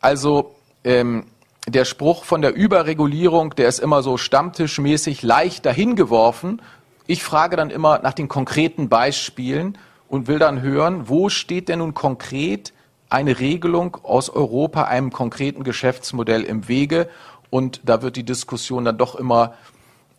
Also 0.00 0.54
ähm, 0.82 1.26
der 1.68 1.84
Spruch 1.84 2.24
von 2.24 2.40
der 2.40 2.54
Überregulierung, 2.54 3.54
der 3.54 3.68
ist 3.68 3.80
immer 3.80 4.02
so 4.02 4.16
stammtischmäßig 4.16 5.22
leicht 5.22 5.66
dahingeworfen. 5.66 6.62
Ich 7.06 7.22
frage 7.22 7.56
dann 7.56 7.68
immer 7.68 7.98
nach 7.98 8.14
den 8.14 8.28
konkreten 8.28 8.88
Beispielen 8.88 9.76
und 10.10 10.26
will 10.26 10.40
dann 10.40 10.60
hören, 10.60 11.08
wo 11.08 11.28
steht 11.28 11.68
denn 11.68 11.78
nun 11.78 11.94
konkret 11.94 12.74
eine 13.08 13.38
Regelung 13.38 13.96
aus 14.02 14.28
Europa 14.28 14.82
einem 14.82 15.12
konkreten 15.12 15.62
Geschäftsmodell 15.62 16.42
im 16.42 16.68
Wege? 16.68 17.08
Und 17.48 17.80
da 17.84 18.02
wird 18.02 18.16
die 18.16 18.24
Diskussion 18.24 18.84
dann 18.84 18.98
doch 18.98 19.14
immer, 19.14 19.54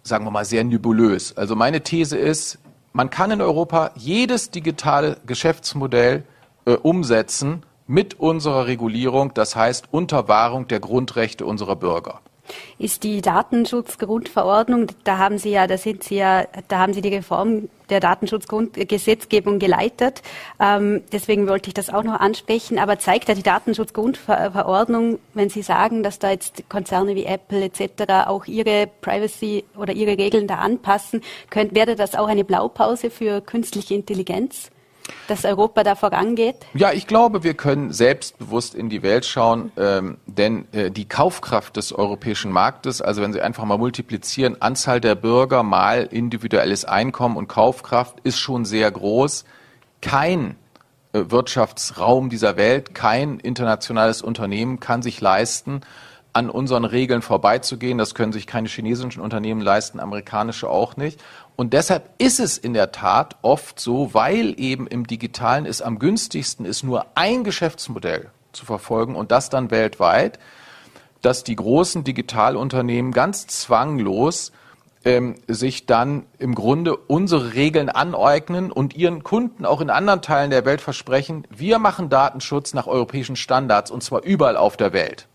sagen 0.01 0.25
wir 0.25 0.31
mal, 0.31 0.45
sehr 0.45 0.63
nebulös. 0.63 1.35
Also 1.37 1.57
meine 1.57 1.81
These 1.81 2.17
ist, 2.17 2.57
man 2.93 3.09
kann 3.09 3.31
in 3.31 3.41
Europa 3.41 3.91
jedes 3.95 4.49
digitale 4.49 5.17
Geschäftsmodell 5.25 6.23
äh, 6.65 6.71
umsetzen 6.71 7.63
mit 7.85 8.17
unserer 8.17 8.67
Regulierung, 8.67 9.33
das 9.33 9.57
heißt 9.57 9.89
unter 9.91 10.29
Wahrung 10.29 10.69
der 10.69 10.79
Grundrechte 10.79 11.45
unserer 11.45 11.75
Bürger 11.75 12.21
ist 12.77 13.03
die 13.03 13.21
Datenschutzgrundverordnung. 13.21 14.87
Da 15.03 15.17
haben 15.17 15.37
Sie 15.37 15.51
ja, 15.51 15.67
da 15.67 15.77
sind 15.77 16.03
Sie 16.03 16.15
ja, 16.15 16.45
da 16.67 16.79
haben 16.79 16.93
Sie 16.93 17.01
die 17.01 17.13
Reform 17.13 17.69
der 17.89 17.99
Datenschutzgesetzgebung 17.99 19.59
geleitet. 19.59 20.21
Ähm, 20.59 21.03
deswegen 21.11 21.47
wollte 21.47 21.69
ich 21.69 21.73
das 21.73 21.89
auch 21.89 22.03
noch 22.03 22.19
ansprechen. 22.19 22.79
Aber 22.79 22.99
zeigt 22.99 23.27
ja 23.27 23.35
die 23.35 23.43
Datenschutzgrundverordnung, 23.43 25.19
wenn 25.33 25.49
Sie 25.49 25.61
sagen, 25.61 26.01
dass 26.01 26.19
da 26.19 26.31
jetzt 26.31 26.63
Konzerne 26.69 27.15
wie 27.15 27.25
Apple 27.25 27.63
etc. 27.63 28.27
auch 28.27 28.45
ihre 28.45 28.87
Privacy 29.01 29.65
oder 29.77 29.93
ihre 29.93 30.17
Regeln 30.17 30.47
da 30.47 30.55
anpassen, 30.55 31.21
könnt, 31.49 31.75
wäre 31.75 31.95
das 31.95 32.15
auch 32.15 32.27
eine 32.27 32.43
Blaupause 32.43 33.09
für 33.09 33.41
künstliche 33.41 33.93
Intelligenz? 33.93 34.71
Dass 35.27 35.45
Europa 35.45 35.83
da 35.83 35.95
vorangeht? 35.95 36.55
Ja, 36.73 36.91
ich 36.91 37.07
glaube, 37.07 37.43
wir 37.43 37.53
können 37.53 37.91
selbstbewusst 37.91 38.75
in 38.75 38.89
die 38.89 39.03
Welt 39.03 39.25
schauen, 39.25 39.71
ähm, 39.77 40.17
denn 40.25 40.67
äh, 40.71 40.91
die 40.91 41.07
Kaufkraft 41.07 41.77
des 41.77 41.93
europäischen 41.93 42.51
Marktes, 42.51 43.01
also 43.01 43.21
wenn 43.21 43.33
Sie 43.33 43.41
einfach 43.41 43.65
mal 43.65 43.77
multiplizieren, 43.77 44.61
Anzahl 44.61 45.01
der 45.01 45.15
Bürger 45.15 45.63
mal 45.63 46.03
individuelles 46.03 46.85
Einkommen 46.85 47.37
und 47.37 47.47
Kaufkraft 47.47 48.19
ist 48.23 48.39
schon 48.39 48.65
sehr 48.65 48.89
groß. 48.91 49.45
Kein 50.01 50.55
äh, 51.13 51.25
Wirtschaftsraum 51.29 52.29
dieser 52.29 52.57
Welt, 52.57 52.95
kein 52.95 53.39
internationales 53.39 54.21
Unternehmen 54.21 54.79
kann 54.79 55.01
sich 55.01 55.21
leisten, 55.21 55.81
an 56.33 56.49
unseren 56.49 56.85
Regeln 56.85 57.21
vorbeizugehen. 57.21 57.97
Das 57.97 58.15
können 58.15 58.31
sich 58.31 58.47
keine 58.47 58.69
chinesischen 58.69 59.21
Unternehmen 59.21 59.61
leisten, 59.61 59.99
amerikanische 59.99 60.69
auch 60.69 60.95
nicht. 60.95 61.21
Und 61.61 61.73
deshalb 61.73 62.09
ist 62.17 62.39
es 62.39 62.57
in 62.57 62.73
der 62.73 62.91
Tat 62.91 63.35
oft 63.43 63.79
so, 63.79 64.15
weil 64.15 64.59
eben 64.59 64.87
im 64.87 65.05
digitalen 65.05 65.67
es 65.67 65.83
am 65.83 65.99
günstigsten 65.99 66.65
ist, 66.65 66.81
nur 66.81 67.05
ein 67.13 67.43
Geschäftsmodell 67.43 68.31
zu 68.51 68.65
verfolgen 68.65 69.15
und 69.15 69.31
das 69.31 69.51
dann 69.51 69.69
weltweit, 69.69 70.39
dass 71.21 71.43
die 71.43 71.55
großen 71.55 72.03
Digitalunternehmen 72.03 73.11
ganz 73.11 73.45
zwanglos 73.45 74.51
ähm, 75.05 75.35
sich 75.47 75.85
dann 75.85 76.25
im 76.39 76.55
Grunde 76.55 76.97
unsere 76.97 77.53
Regeln 77.53 77.89
aneignen 77.89 78.71
und 78.71 78.95
ihren 78.95 79.21
Kunden 79.21 79.63
auch 79.63 79.81
in 79.81 79.91
anderen 79.91 80.23
Teilen 80.23 80.49
der 80.49 80.65
Welt 80.65 80.81
versprechen, 80.81 81.45
wir 81.51 81.77
machen 81.77 82.09
Datenschutz 82.09 82.73
nach 82.73 82.87
europäischen 82.87 83.35
Standards 83.35 83.91
und 83.91 84.01
zwar 84.01 84.23
überall 84.23 84.57
auf 84.57 84.77
der 84.77 84.93
Welt. 84.93 85.27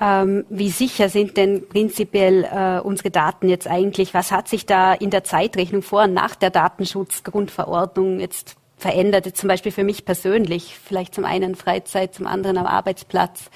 Ähm, 0.00 0.44
wie 0.48 0.70
sicher 0.70 1.08
sind 1.08 1.36
denn 1.36 1.68
prinzipiell 1.68 2.44
äh, 2.44 2.80
unsere 2.80 3.10
Daten 3.10 3.48
jetzt 3.48 3.66
eigentlich? 3.66 4.14
Was 4.14 4.30
hat 4.30 4.48
sich 4.48 4.64
da 4.64 4.94
in 4.94 5.10
der 5.10 5.24
Zeitrechnung 5.24 5.82
vor 5.82 6.04
und 6.04 6.14
nach 6.14 6.36
der 6.36 6.50
Datenschutzgrundverordnung 6.50 8.20
jetzt 8.20 8.56
verändert? 8.76 9.26
Jetzt 9.26 9.40
zum 9.40 9.48
Beispiel 9.48 9.72
für 9.72 9.82
mich 9.82 10.04
persönlich, 10.04 10.78
vielleicht 10.82 11.14
zum 11.14 11.24
einen 11.24 11.56
Freizeit, 11.56 12.14
zum 12.14 12.28
anderen 12.28 12.58
am 12.58 12.66
Arbeitsplatz. 12.66 13.50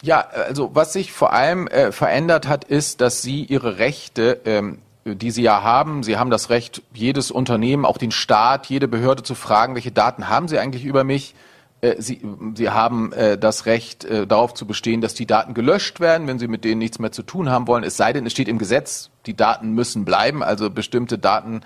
Ja, 0.00 0.20
also 0.20 0.70
was 0.74 0.92
sich 0.92 1.12
vor 1.12 1.32
allem 1.32 1.66
äh, 1.66 1.90
verändert 1.90 2.46
hat, 2.46 2.64
ist, 2.64 3.00
dass 3.00 3.22
Sie 3.22 3.44
Ihre 3.44 3.78
Rechte 3.78 4.40
ähm, 4.44 4.78
die 5.04 5.30
Sie 5.30 5.42
ja 5.42 5.62
haben. 5.62 6.02
Sie 6.02 6.16
haben 6.16 6.30
das 6.30 6.50
Recht, 6.50 6.82
jedes 6.92 7.30
Unternehmen, 7.30 7.84
auch 7.84 7.98
den 7.98 8.12
Staat, 8.12 8.66
jede 8.66 8.88
Behörde 8.88 9.22
zu 9.22 9.34
fragen, 9.34 9.74
welche 9.74 9.90
Daten 9.90 10.28
haben 10.28 10.48
Sie 10.48 10.58
eigentlich 10.58 10.84
über 10.84 11.04
mich? 11.04 11.34
Äh, 11.82 12.00
Sie, 12.00 12.22
Sie 12.54 12.70
haben 12.70 13.12
äh, 13.12 13.36
das 13.36 13.66
Recht, 13.66 14.04
äh, 14.04 14.26
darauf 14.26 14.54
zu 14.54 14.66
bestehen, 14.66 15.02
dass 15.02 15.12
die 15.12 15.26
Daten 15.26 15.52
gelöscht 15.52 16.00
werden, 16.00 16.26
wenn 16.26 16.38
Sie 16.38 16.48
mit 16.48 16.64
denen 16.64 16.78
nichts 16.78 16.98
mehr 16.98 17.12
zu 17.12 17.22
tun 17.22 17.50
haben 17.50 17.66
wollen. 17.66 17.84
Es 17.84 17.98
sei 17.98 18.14
denn, 18.14 18.24
es 18.24 18.32
steht 18.32 18.48
im 18.48 18.58
Gesetz, 18.58 19.10
die 19.26 19.36
Daten 19.36 19.72
müssen 19.72 20.04
bleiben. 20.04 20.42
Also 20.42 20.70
bestimmte 20.70 21.18
Daten 21.18 21.60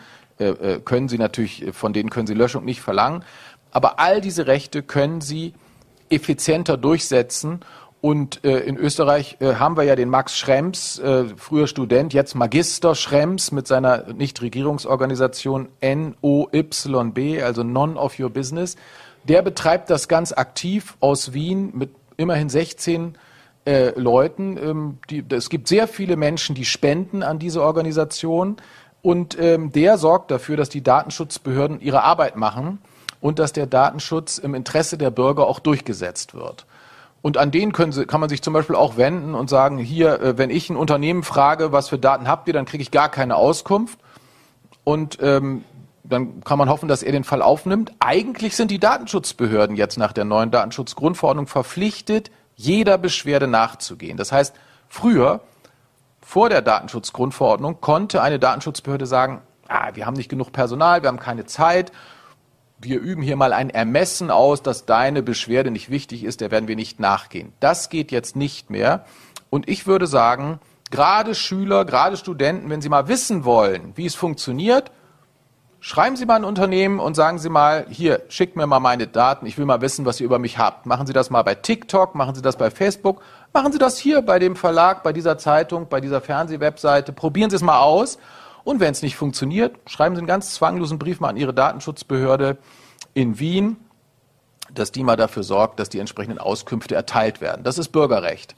können 0.85 1.09
Sie 1.09 1.17
natürlich, 1.17 1.65
von 1.73 1.95
denen 1.95 2.11
können 2.11 2.27
Sie 2.27 2.35
Löschung 2.35 2.67
nicht 2.67 2.83
verlangen. 2.83 3.25
Aber 3.71 3.99
all 3.99 4.21
diese 4.21 4.47
Rechte 4.47 4.83
können 4.83 5.23
Sie 5.23 5.55
effizienter 6.11 6.77
durchsetzen 6.77 7.61
und 8.07 8.45
äh, 8.45 8.61
in 8.61 8.77
Österreich 8.77 9.39
äh, 9.41 9.55
haben 9.55 9.77
wir 9.77 9.83
ja 9.83 9.97
den 9.97 10.11
Max 10.11 10.39
Schrems, 10.39 10.99
äh, 10.99 11.25
früher 11.37 11.67
Student, 11.67 12.13
jetzt 12.13 12.35
Magister 12.35 12.95
Schrems 12.95 13.51
mit 13.51 13.67
seiner 13.67 14.13
Nichtregierungsorganisation 14.13 15.71
NOYB, 15.83 17.43
also 17.43 17.63
None 17.63 17.97
of 17.97 18.19
Your 18.21 18.31
Business. 18.31 18.77
Der 19.29 19.43
betreibt 19.43 19.91
das 19.91 20.09
ganz 20.09 20.33
aktiv 20.33 20.97
aus 21.01 21.33
Wien 21.33 21.71
mit 21.75 21.91
immerhin 22.17 22.49
16 22.49 23.17
äh, 23.67 23.99
Leuten. 23.99 24.57
Ähm, 24.57 24.99
die, 25.11 25.25
es 25.31 25.51
gibt 25.51 25.69
sehr 25.69 25.89
viele 25.89 26.17
Menschen, 26.17 26.55
die 26.55 26.65
spenden 26.65 27.23
an 27.23 27.39
diese 27.39 27.63
Organisation. 27.63 28.57
Und 29.03 29.39
ähm, 29.39 29.73
der 29.73 29.99
sorgt 29.99 30.31
dafür, 30.31 30.57
dass 30.57 30.69
die 30.69 30.83
Datenschutzbehörden 30.83 31.81
ihre 31.81 32.03
Arbeit 32.03 32.37
machen 32.37 32.79
und 33.21 33.39
dass 33.39 33.53
der 33.53 33.67
Datenschutz 33.67 34.39
im 34.39 34.55
Interesse 34.55 34.99
der 34.99 35.11
Bürger 35.11 35.47
auch 35.47 35.59
durchgesetzt 35.59 36.35
wird. 36.35 36.67
Und 37.23 37.39
an 37.39 37.51
den 37.51 37.73
Sie, 37.91 38.07
kann 38.07 38.21
man 38.21 38.29
sich 38.29 38.43
zum 38.43 38.53
Beispiel 38.53 38.77
auch 38.77 38.97
wenden 38.97 39.35
und 39.35 39.51
sagen, 39.51 39.79
hier, 39.79 40.21
äh, 40.21 40.39
wenn 40.39 40.51
ich 40.51 40.71
ein 40.71 40.77
Unternehmen 40.77 41.25
frage, 41.25 41.73
was 41.73 41.89
für 41.89 41.99
Daten 41.99 42.29
habt 42.29 42.47
ihr, 42.47 42.55
dann 42.55 42.67
kriege 42.67 42.83
ich 42.83 42.93
gar 42.93 43.09
keine 43.09 43.35
Auskunft. 43.35 43.99
Und 44.85 45.19
ähm, 45.21 45.65
dann 46.09 46.43
kann 46.45 46.59
man 46.59 46.69
hoffen, 46.69 46.89
dass 46.89 47.03
er 47.03 47.13
den 47.13 47.25
Fall 47.25 47.43
aufnimmt. 47.43 47.93
Eigentlich 47.99 48.57
sind 48.57 48.71
die 48.71 48.79
Datenschutzbehörden 48.79 49.77
jetzt 49.77 49.99
nach 49.99 50.13
der 50.13 50.25
neuen 50.25 50.51
Datenschutzgrundverordnung 50.51 51.47
verpflichtet, 51.47 52.31
jeder 52.55 52.99
Beschwerde 52.99 53.47
nachzugehen. 53.47 54.17
Das 54.17 54.33
heißt, 54.33 54.55
früher, 54.89 55.41
vor 56.21 56.49
der 56.49 56.63
Datenschutzgrundverordnung, 56.63 57.81
konnte 57.81 58.23
eine 58.23 58.39
Datenschutzbehörde 58.39 59.07
sagen, 59.07 59.43
ah, 59.69 59.91
wir 59.95 60.07
haben 60.07 60.15
nicht 60.15 60.29
genug 60.29 60.53
Personal, 60.53 61.03
wir 61.03 61.09
haben 61.09 61.19
keine 61.19 61.47
Zeit 61.47 61.93
wir 62.79 63.01
üben 63.01 63.23
hier 63.23 63.37
mal 63.37 63.53
ein 63.53 63.71
Ermessen 63.71 64.31
aus, 64.31 64.63
dass 64.63 64.87
deine 64.87 65.23
Beschwerde 65.23 65.71
nicht 65.71 65.91
wichtig 65.91 66.25
ist, 66.25 66.41
der 66.41 66.51
werden 66.51 66.69
wir 66.69 66.77
nicht 66.77 67.01
nachgehen. 67.01 67.53
Das 67.61 67.89
geht 67.89 68.13
jetzt 68.13 68.37
nicht 68.37 68.71
mehr. 68.71 69.05
Und 69.51 69.69
ich 69.69 69.87
würde 69.87 70.07
sagen, 70.07 70.61
gerade 70.91 71.35
Schüler, 71.35 71.85
gerade 71.85 72.17
Studenten, 72.17 72.69
wenn 72.69 72.83
sie 72.83 72.89
mal 72.89 73.09
wissen 73.09 73.45
wollen, 73.45 73.93
wie 73.97 74.07
es 74.07 74.15
funktioniert, 74.15 74.91
schreiben 75.87 76.17
Sie 76.17 76.27
mal 76.27 76.35
ein 76.35 76.45
Unternehmen 76.45 76.99
und 76.99 77.15
sagen 77.15 77.39
Sie 77.39 77.49
mal, 77.49 77.87
hier, 77.89 78.23
schickt 78.29 78.57
mir 78.57 78.67
mal 78.67 78.81
meine 78.81 79.07
Daten, 79.07 79.47
ich 79.47 79.57
will 79.57 79.67
mal 79.67 79.81
wissen, 79.83 80.05
was 80.05 80.19
ihr 80.19 80.27
über 80.27 80.41
mich 80.41 80.59
habt. 80.59 80.85
Machen 80.85 81.07
Sie 81.07 81.13
das 81.13 81.31
mal 81.31 81.45
bei 81.45 81.55
TikTok, 81.55 82.17
machen 82.17 82.35
Sie 82.35 82.43
das 82.43 82.57
bei 82.57 82.73
Facebook, 82.73 83.23
machen 83.53 83.71
Sie 83.71 83.79
das 83.79 83.97
hier 83.97 84.23
bei 84.23 84.41
dem 84.41 84.57
Verlag, 84.57 85.05
bei 85.05 85.13
dieser 85.13 85.39
Zeitung, 85.39 85.89
bei 85.89 86.01
dieser 86.01 86.21
Fernsehwebseite, 86.21 87.13
probieren 87.13 87.51
Sie 87.51 87.57
es 87.57 87.63
mal 87.63 87.79
aus 87.79 88.19
und 88.65 88.81
wenn 88.81 88.91
es 88.91 89.03
nicht 89.03 89.15
funktioniert, 89.15 89.77
schreiben 89.87 90.17
Sie 90.17 90.19
einen 90.19 90.27
ganz 90.27 90.55
zwanglosen 90.55 90.99
Brief 90.99 91.21
mal 91.21 91.29
an 91.29 91.37
Ihre 91.37 91.55
Datenschutzbehörde 91.55 92.59
in 93.15 93.39
Wien, 93.39 93.77
dass 94.75 94.91
die 94.91 95.05
mal 95.05 95.15
dafür 95.15 95.45
sorgt, 95.45 95.79
dass 95.79 95.89
die 95.89 96.01
entsprechenden 96.01 96.41
Auskünfte 96.41 96.97
erteilt 96.97 97.41
werden. 97.41 97.63
Das 97.63 97.79
ist 97.79 97.91
Bürgerrecht. 97.91 98.57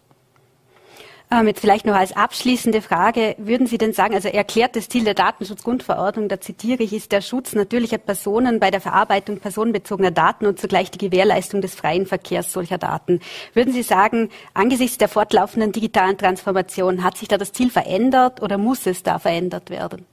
Ähm, 1.30 1.46
jetzt 1.46 1.60
vielleicht 1.60 1.84
noch 1.84 1.94
als 1.94 2.16
abschließende 2.16 2.80
Frage, 2.80 3.34
würden 3.36 3.66
Sie 3.66 3.76
denn 3.76 3.92
sagen, 3.92 4.14
also 4.14 4.28
erklärt 4.28 4.76
das 4.76 4.88
Ziel 4.88 5.04
der 5.04 5.12
Datenschutzgrundverordnung, 5.12 6.28
da 6.28 6.40
zitiere 6.40 6.82
ich, 6.82 6.94
ist 6.94 7.12
der 7.12 7.20
Schutz 7.20 7.52
natürlicher 7.54 7.98
Personen 7.98 8.60
bei 8.60 8.70
der 8.70 8.80
Verarbeitung 8.80 9.38
personenbezogener 9.38 10.10
Daten 10.10 10.46
und 10.46 10.58
zugleich 10.58 10.90
die 10.90 10.96
Gewährleistung 10.96 11.60
des 11.60 11.74
freien 11.74 12.06
Verkehrs 12.06 12.50
solcher 12.50 12.78
Daten. 12.78 13.20
Würden 13.52 13.74
Sie 13.74 13.82
sagen, 13.82 14.30
angesichts 14.54 14.96
der 14.96 15.08
fortlaufenden 15.08 15.72
digitalen 15.72 16.16
Transformation 16.16 17.04
hat 17.04 17.18
sich 17.18 17.28
da 17.28 17.36
das 17.36 17.52
Ziel 17.52 17.70
verändert 17.70 18.40
oder 18.40 18.56
muss 18.56 18.86
es 18.86 19.02
da 19.02 19.18
verändert 19.18 19.68
werden? 19.68 20.06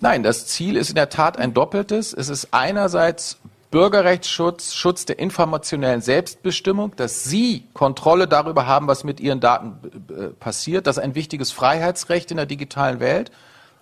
Nein, 0.00 0.22
das 0.22 0.46
Ziel 0.46 0.76
ist 0.76 0.88
in 0.88 0.94
der 0.94 1.10
Tat 1.10 1.38
ein 1.38 1.52
doppeltes. 1.52 2.14
Es 2.14 2.30
ist 2.30 2.48
einerseits 2.52 3.38
Bürgerrechtsschutz, 3.76 4.72
Schutz 4.72 5.04
der 5.04 5.18
informationellen 5.18 6.00
Selbstbestimmung, 6.00 6.96
dass 6.96 7.24
Sie 7.24 7.68
Kontrolle 7.74 8.26
darüber 8.26 8.66
haben, 8.66 8.88
was 8.88 9.04
mit 9.04 9.20
Ihren 9.20 9.38
Daten 9.38 9.76
äh, 10.08 10.28
passiert. 10.28 10.86
Das 10.86 10.96
ist 10.96 11.02
ein 11.02 11.14
wichtiges 11.14 11.52
Freiheitsrecht 11.52 12.30
in 12.30 12.38
der 12.38 12.46
digitalen 12.46 13.00
Welt. 13.00 13.30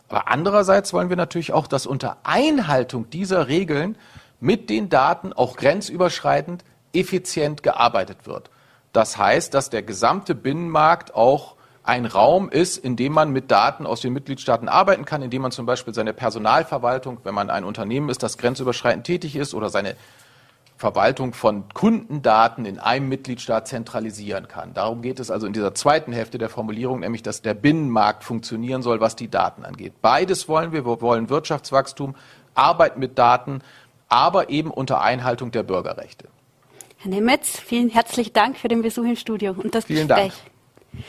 Aber 0.09 0.27
andererseits 0.27 0.93
wollen 0.93 1.11
wir 1.11 1.17
natürlich 1.17 1.53
auch, 1.53 1.69
dass 1.69 1.87
unter 1.87 2.17
Einhaltung 2.25 3.09
dieser 3.09 3.47
Regeln 3.47 3.97
mit 4.41 4.69
den 4.69 4.89
Daten 4.89 5.33
auch 5.33 5.57
grenzüberschreitend 5.57 6.65
effizient 6.93 7.63
gearbeitet 7.63 8.27
wird. 8.27 8.51
Das 8.93 9.17
heißt, 9.17 9.55
dass 9.55 9.71
der 9.71 9.85
gesamte 9.85 10.35
Binnenmarkt 10.35 11.15
auch 11.15 11.55
ein 11.85 12.07
Raum 12.07 12.49
ist, 12.49 12.79
in 12.79 12.97
dem 12.97 13.13
man 13.13 13.31
mit 13.31 13.51
Daten 13.51 13.87
aus 13.87 14.01
den 14.01 14.15
Mitgliedstaaten 14.15 14.69
arbeiten 14.69 15.05
kann, 15.05 15.21
in 15.21 15.31
dem 15.31 15.43
man 15.43 15.51
zum 15.51 15.67
Beispiel 15.67 15.93
seine 15.93 16.15
Personalverwaltung, 16.15 17.19
wenn 17.25 17.35
man 17.35 17.51
ein 17.51 17.63
Unternehmen 17.63 18.09
ist, 18.09 18.23
das 18.23 18.39
grenzüberschreitend 18.39 19.05
tätig 19.05 19.37
ist, 19.37 19.53
oder 19.53 19.69
seine 19.69 19.95
Verwaltung 20.77 21.35
von 21.35 21.65
Kundendaten 21.73 22.65
in 22.65 22.79
einem 22.79 23.09
Mitgliedstaat 23.09 23.69
zentralisieren 23.69 24.49
kann. 24.49 24.73
Darum 24.75 25.03
geht 25.03 25.21
es 25.21 25.31
also 25.31 25.47
in 25.47 25.53
dieser 25.53 25.75
zweiten 25.75 26.13
Hälfte 26.13 26.39
der 26.39 26.49
Formulierung, 26.49 27.01
nämlich 27.01 27.23
dass 27.23 27.43
der 27.43 27.55
Binnenmarkt 27.55 28.25
funktionieren 28.25 28.83
soll, 28.83 29.01
was 29.01 29.15
die 29.15 29.29
Daten 29.29 29.65
angeht. 29.65 29.93
Beides 30.01 30.49
wollen 30.49 30.73
wir. 30.73 30.87
Wir 30.87 31.01
wollen 31.03 31.29
Wirtschaftswachstum, 31.29 32.17
Arbeit 32.55 32.97
mit 32.97 33.19
Daten, 33.19 33.61
aber 34.09 34.49
eben 34.49 34.71
unter 34.71 35.03
Einhaltung 35.03 35.51
der 35.51 35.63
Bürgerrechte. 35.63 36.29
Herr 36.97 37.11
Nemetz, 37.11 37.61
vielen 37.61 37.91
herzlichen 37.91 38.33
Dank 38.33 38.57
für 38.57 38.69
den 38.69 38.81
Besuch 38.81 39.05
im 39.05 39.17
Studio 39.17 39.55
und 39.57 39.75
das 39.75 39.85
vielen 39.85 40.09
Gespräch. 40.09 40.33
Dank. 40.93 41.05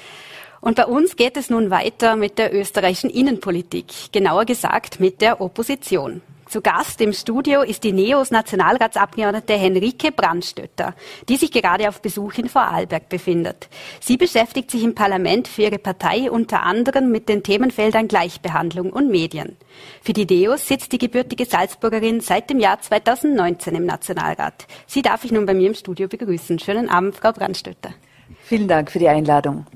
Und 0.65 0.77
bei 0.77 0.87
uns 0.87 1.15
geht 1.15 1.37
es 1.37 1.51
nun 1.51 1.69
weiter 1.69 2.15
mit 2.15 2.39
der 2.39 2.51
österreichischen 2.51 3.11
Innenpolitik, 3.11 3.85
genauer 4.11 4.45
gesagt 4.45 4.99
mit 4.99 5.21
der 5.21 5.39
Opposition. 5.39 6.23
Zu 6.47 6.61
Gast 6.61 6.99
im 7.01 7.13
Studio 7.13 7.61
ist 7.61 7.83
die 7.83 7.91
NEOS 7.91 8.31
Nationalratsabgeordnete 8.31 9.53
Henrike 9.53 10.11
Brandstötter, 10.11 10.95
die 11.29 11.35
sich 11.35 11.51
gerade 11.51 11.87
auf 11.87 12.01
Besuch 12.01 12.33
in 12.39 12.49
Vorarlberg 12.49 13.09
befindet. 13.09 13.69
Sie 13.99 14.17
beschäftigt 14.17 14.71
sich 14.71 14.83
im 14.83 14.95
Parlament 14.95 15.47
für 15.47 15.61
ihre 15.61 15.77
Partei 15.77 16.31
unter 16.31 16.63
anderem 16.63 17.11
mit 17.11 17.29
den 17.29 17.43
Themenfeldern 17.43 18.07
Gleichbehandlung 18.07 18.91
und 18.91 19.11
Medien. 19.11 19.57
Für 20.01 20.13
die 20.13 20.25
NEOS 20.25 20.67
sitzt 20.67 20.91
die 20.93 20.97
gebürtige 20.97 21.45
Salzburgerin 21.45 22.21
seit 22.21 22.49
dem 22.49 22.59
Jahr 22.59 22.81
2019 22.81 23.75
im 23.75 23.85
Nationalrat. 23.85 24.65
Sie 24.87 25.03
darf 25.03 25.25
ich 25.25 25.31
nun 25.31 25.45
bei 25.45 25.53
mir 25.53 25.67
im 25.67 25.75
Studio 25.75 26.07
begrüßen. 26.07 26.57
Schönen 26.57 26.89
Abend, 26.89 27.15
Frau 27.15 27.33
Brandstötter. 27.33 27.93
Vielen 28.41 28.67
Dank 28.67 28.89
für 28.89 28.97
die 28.97 29.09
Einladung. 29.09 29.67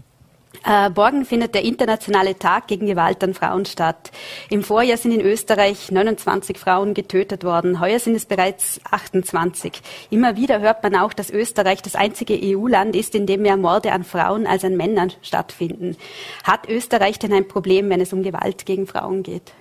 Äh, 0.66 0.90
morgen 0.90 1.26
findet 1.26 1.54
der 1.54 1.64
internationale 1.64 2.38
Tag 2.38 2.68
gegen 2.68 2.88
Gewalt 2.88 3.24
an 3.24 3.34
Frauen 3.34 3.66
statt. 3.66 4.12
Im 4.50 4.64
Vorjahr 4.64 4.98
sind 4.98 5.12
in 5.12 5.22
Österreich 5.22 5.92
29 5.92 6.58
Frauen 6.58 6.94
getötet 6.94 7.44
worden. 7.44 7.80
Heuer 7.80 8.00
sind 8.00 8.16
es 8.16 8.26
bereits 8.26 8.82
28. 8.90 9.82
Immer 10.10 10.36
wieder 10.36 10.60
hört 10.60 10.84
man 10.84 10.96
auch, 10.96 11.14
dass 11.14 11.30
Österreich 11.30 11.82
das 11.82 11.96
einzige 11.96 12.38
EU-Land 12.42 12.96
ist, 12.96 13.16
in 13.16 13.26
dem 13.26 13.44
mehr 13.44 13.58
Morde 13.58 13.92
an 13.92 14.04
Frauen 14.04 14.48
als 14.48 14.66
an 14.66 14.76
Männern 14.76 15.14
stattfinden. 15.22 15.96
Hat 16.44 16.68
Österreich 16.68 17.20
denn 17.20 17.34
ein 17.34 17.48
Problem, 17.48 17.90
wenn 17.90 18.02
es 18.02 18.12
um 18.12 18.24
Gewalt 18.24 18.66
gegen 18.66 18.88
Frauen 18.88 19.24
geht? 19.24 19.54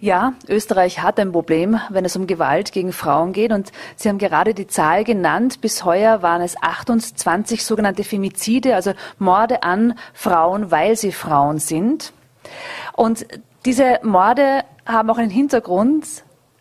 Ja, 0.00 0.34
Österreich 0.46 1.02
hat 1.02 1.18
ein 1.18 1.32
Problem, 1.32 1.80
wenn 1.90 2.04
es 2.04 2.14
um 2.14 2.28
Gewalt 2.28 2.70
gegen 2.70 2.92
Frauen 2.92 3.32
geht. 3.32 3.50
Und 3.50 3.72
Sie 3.96 4.08
haben 4.08 4.18
gerade 4.18 4.54
die 4.54 4.68
Zahl 4.68 5.02
genannt. 5.02 5.60
Bis 5.60 5.84
heuer 5.84 6.22
waren 6.22 6.40
es 6.40 6.60
28 6.62 7.64
sogenannte 7.64 8.04
Femizide, 8.04 8.76
also 8.76 8.92
Morde 9.18 9.64
an 9.64 9.98
Frauen, 10.14 10.70
weil 10.70 10.96
sie 10.96 11.10
Frauen 11.10 11.58
sind. 11.58 12.12
Und 12.92 13.26
diese 13.64 13.98
Morde 14.02 14.64
haben 14.86 15.10
auch 15.10 15.18
einen 15.18 15.30
Hintergrund, 15.30 16.06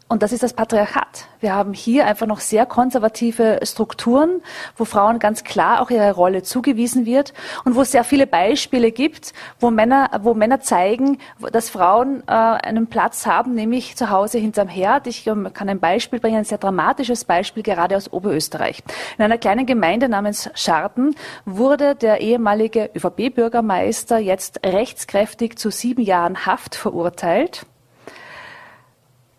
und 0.10 0.24
das 0.24 0.32
ist 0.32 0.42
das 0.42 0.54
Patriarchat. 0.54 1.26
Wir 1.42 1.54
haben 1.54 1.74
hier 1.74 2.06
einfach 2.06 2.28
noch 2.28 2.40
sehr 2.40 2.66
konservative 2.66 3.60
Strukturen, 3.64 4.42
wo 4.78 4.86
Frauen 4.86 5.20
ganz 5.20 5.44
klar 5.44 5.82
auch 5.82 5.90
ihre 5.90 6.12
Rolle 6.14 6.44
zugewiesen 6.44 7.06
wird 7.06 7.34
und 7.66 7.76
wo 7.76 7.82
es 7.82 7.92
sehr 7.92 8.06
viele 8.06 8.26
Beispiele 8.26 8.92
gibt, 8.92 9.34
wo 9.60 9.70
Männer, 9.70 10.10
wo 10.22 10.34
Männer 10.34 10.62
zeigen, 10.62 11.20
dass 11.52 11.70
Frauen 11.70 12.24
äh, 12.28 12.32
einen 12.32 12.88
Platz 12.88 13.26
haben, 13.26 13.54
nämlich 13.54 13.98
zu 13.98 14.10
Hause 14.10 14.38
hinterm 14.38 14.70
Herd. 14.70 15.08
Ich 15.08 15.28
ähm, 15.28 15.50
kann 15.54 15.68
ein 15.68 15.80
Beispiel 15.80 16.20
bringen, 16.20 16.38
ein 16.38 16.46
sehr 16.46 16.58
dramatisches 16.58 17.26
Beispiel 17.26 17.64
gerade 17.64 17.98
aus 17.98 18.12
Oberösterreich. 18.12 18.84
In 19.18 19.26
einer 19.26 19.38
kleinen 19.38 19.66
Gemeinde 19.66 20.08
namens 20.08 20.50
Scharten 20.54 21.16
wurde 21.46 21.96
der 21.96 22.22
ehemalige 22.22 22.90
ÖVP-Bürgermeister 22.96 24.20
jetzt 24.20 24.66
rechtskräftig 24.66 25.58
zu 25.58 25.70
sieben 25.70 26.02
Jahren 26.02 26.46
Haft 26.46 26.76
verurteilt 26.76 27.66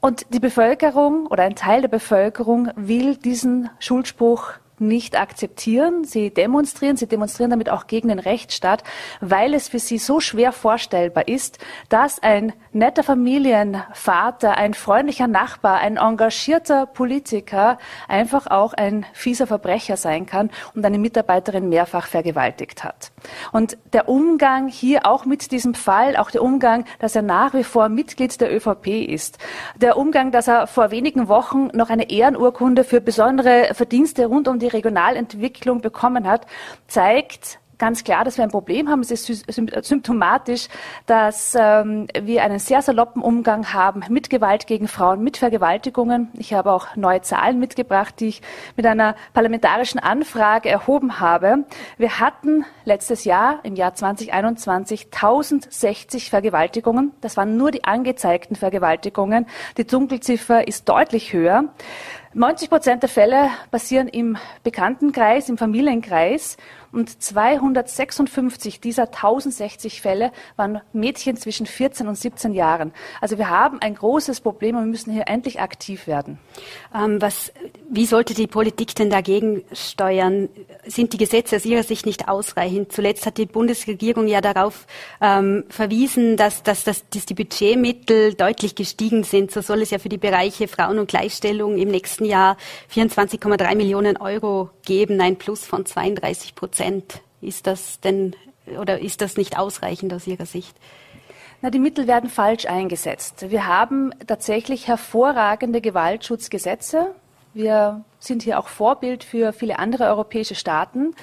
und 0.00 0.26
die 0.32 0.40
Bevölkerung 0.40 1.26
oder 1.26 1.42
ein 1.42 1.56
Teil 1.56 1.80
der 1.80 1.88
Bevölkerung 1.88 2.70
will 2.76 3.16
diesen 3.16 3.70
Schuldspruch 3.78 4.52
nicht 4.80 5.18
akzeptieren. 5.18 6.04
Sie 6.04 6.30
demonstrieren, 6.30 6.96
sie 6.96 7.06
demonstrieren 7.06 7.50
damit 7.50 7.70
auch 7.70 7.86
gegen 7.86 8.08
den 8.08 8.18
Rechtsstaat, 8.18 8.84
weil 9.20 9.54
es 9.54 9.68
für 9.68 9.78
sie 9.78 9.98
so 9.98 10.20
schwer 10.20 10.52
vorstellbar 10.52 11.28
ist, 11.28 11.58
dass 11.88 12.22
ein 12.22 12.52
netter 12.72 13.02
Familienvater, 13.02 14.56
ein 14.56 14.74
freundlicher 14.74 15.26
Nachbar, 15.26 15.78
ein 15.78 15.96
engagierter 15.96 16.86
Politiker 16.86 17.78
einfach 18.08 18.46
auch 18.46 18.74
ein 18.74 19.04
fieser 19.12 19.46
Verbrecher 19.46 19.96
sein 19.96 20.26
kann 20.26 20.50
und 20.74 20.84
eine 20.84 20.98
Mitarbeiterin 20.98 21.68
mehrfach 21.68 22.06
vergewaltigt 22.06 22.84
hat. 22.84 23.10
Und 23.52 23.76
der 23.92 24.08
Umgang 24.08 24.68
hier 24.68 25.06
auch 25.06 25.24
mit 25.24 25.50
diesem 25.50 25.74
Fall, 25.74 26.16
auch 26.16 26.30
der 26.30 26.42
Umgang, 26.42 26.84
dass 26.98 27.16
er 27.16 27.22
nach 27.22 27.54
wie 27.54 27.64
vor 27.64 27.88
Mitglied 27.88 28.40
der 28.40 28.54
ÖVP 28.54 28.86
ist, 28.86 29.38
der 29.76 29.96
Umgang, 29.96 30.30
dass 30.30 30.48
er 30.48 30.66
vor 30.66 30.90
wenigen 30.90 31.28
Wochen 31.28 31.68
noch 31.74 31.90
eine 31.90 32.10
Ehrenurkunde 32.10 32.84
für 32.84 33.00
besondere 33.00 33.74
Verdienste 33.74 34.26
rund 34.26 34.48
um 34.48 34.58
die 34.58 34.67
Regionalentwicklung 34.72 35.80
bekommen 35.80 36.26
hat, 36.26 36.46
zeigt, 36.86 37.58
ganz 37.78 38.04
klar, 38.04 38.24
dass 38.24 38.36
wir 38.36 38.44
ein 38.44 38.50
Problem 38.50 38.88
haben. 38.88 39.00
Es 39.00 39.10
ist 39.10 39.26
symptomatisch, 39.46 40.68
dass 41.06 41.56
ähm, 41.58 42.08
wir 42.20 42.42
einen 42.42 42.58
sehr 42.58 42.82
saloppen 42.82 43.22
Umgang 43.22 43.72
haben 43.72 44.02
mit 44.08 44.30
Gewalt 44.30 44.66
gegen 44.66 44.88
Frauen, 44.88 45.22
mit 45.22 45.36
Vergewaltigungen. 45.36 46.28
Ich 46.34 46.52
habe 46.52 46.72
auch 46.72 46.96
neue 46.96 47.22
Zahlen 47.22 47.58
mitgebracht, 47.58 48.14
die 48.20 48.28
ich 48.28 48.42
mit 48.76 48.84
einer 48.84 49.14
parlamentarischen 49.32 50.00
Anfrage 50.00 50.68
erhoben 50.68 51.20
habe. 51.20 51.64
Wir 51.96 52.18
hatten 52.20 52.64
letztes 52.84 53.24
Jahr, 53.24 53.60
im 53.62 53.76
Jahr 53.76 53.94
2021, 53.94 55.06
1060 55.06 56.30
Vergewaltigungen. 56.30 57.12
Das 57.20 57.36
waren 57.36 57.56
nur 57.56 57.70
die 57.70 57.84
angezeigten 57.84 58.56
Vergewaltigungen. 58.56 59.46
Die 59.76 59.86
Dunkelziffer 59.86 60.66
ist 60.66 60.88
deutlich 60.88 61.32
höher. 61.32 61.64
90 62.38 62.70
Prozent 62.70 63.02
der 63.02 63.10
Fälle 63.10 63.50
passieren 63.72 64.06
im 64.06 64.36
Bekanntenkreis, 64.62 65.48
im 65.48 65.58
Familienkreis 65.58 66.56
und 66.92 67.22
256 67.22 68.80
dieser 68.80 69.04
1060 69.04 70.00
Fälle 70.00 70.32
waren 70.56 70.80
Mädchen 70.92 71.36
zwischen 71.36 71.66
14 71.66 72.08
und 72.08 72.16
17 72.16 72.54
Jahren. 72.54 72.92
Also 73.20 73.36
wir 73.36 73.50
haben 73.50 73.80
ein 73.80 73.94
großes 73.94 74.40
Problem 74.40 74.76
und 74.76 74.84
wir 74.84 74.90
müssen 74.90 75.12
hier 75.12 75.28
endlich 75.28 75.60
aktiv 75.60 76.06
werden. 76.06 76.38
Ähm, 76.94 77.20
was, 77.20 77.52
wie 77.90 78.06
sollte 78.06 78.34
die 78.34 78.46
Politik 78.46 78.94
denn 78.94 79.10
dagegen 79.10 79.64
steuern? 79.72 80.48
Sind 80.86 81.12
die 81.12 81.18
Gesetze 81.18 81.56
aus 81.56 81.66
Ihrer 81.66 81.82
Sicht 81.82 82.06
nicht 82.06 82.28
ausreichend? 82.28 82.92
Zuletzt 82.92 83.26
hat 83.26 83.36
die 83.36 83.46
Bundesregierung 83.46 84.26
ja 84.26 84.40
darauf 84.40 84.86
ähm, 85.20 85.64
verwiesen, 85.68 86.36
dass, 86.36 86.62
dass, 86.62 86.84
dass, 86.84 87.08
dass 87.10 87.26
die 87.26 87.34
Budgetmittel 87.34 88.34
deutlich 88.34 88.74
gestiegen 88.74 89.24
sind. 89.24 89.50
So 89.50 89.60
soll 89.60 89.82
es 89.82 89.90
ja 89.90 89.98
für 89.98 90.08
die 90.08 90.18
Bereiche 90.18 90.68
Frauen 90.68 90.98
und 90.98 91.08
Gleichstellung 91.08 91.76
im 91.76 91.90
nächsten 91.90 92.24
Jahr 92.24 92.56
24,3 92.94 93.74
Millionen 93.74 94.16
Euro 94.16 94.70
geben, 94.84 95.20
ein 95.20 95.36
Plus 95.36 95.66
von 95.66 95.84
32 95.84 96.54
Prozent. 96.54 96.77
Prozent. 96.78 97.22
Ist 97.40 97.66
das 97.66 98.00
denn 98.00 98.34
oder 98.80 99.00
ist 99.00 99.20
das 99.20 99.36
nicht 99.36 99.58
ausreichend 99.58 100.12
aus 100.12 100.26
Ihrer 100.26 100.46
Sicht? 100.46 100.76
Na, 101.60 101.70
die 101.70 101.80
Mittel 101.80 102.06
werden 102.06 102.30
falsch 102.30 102.66
eingesetzt. 102.66 103.50
Wir 103.50 103.66
haben 103.66 104.12
tatsächlich 104.26 104.86
hervorragende 104.86 105.80
Gewaltschutzgesetze. 105.80 107.14
Wir 107.52 108.04
sind 108.18 108.42
hier 108.42 108.58
auch 108.58 108.68
Vorbild 108.68 109.24
für 109.24 109.52
viele 109.52 109.78
andere 109.78 110.04
europäische 110.04 110.54
Staaten. 110.54 111.14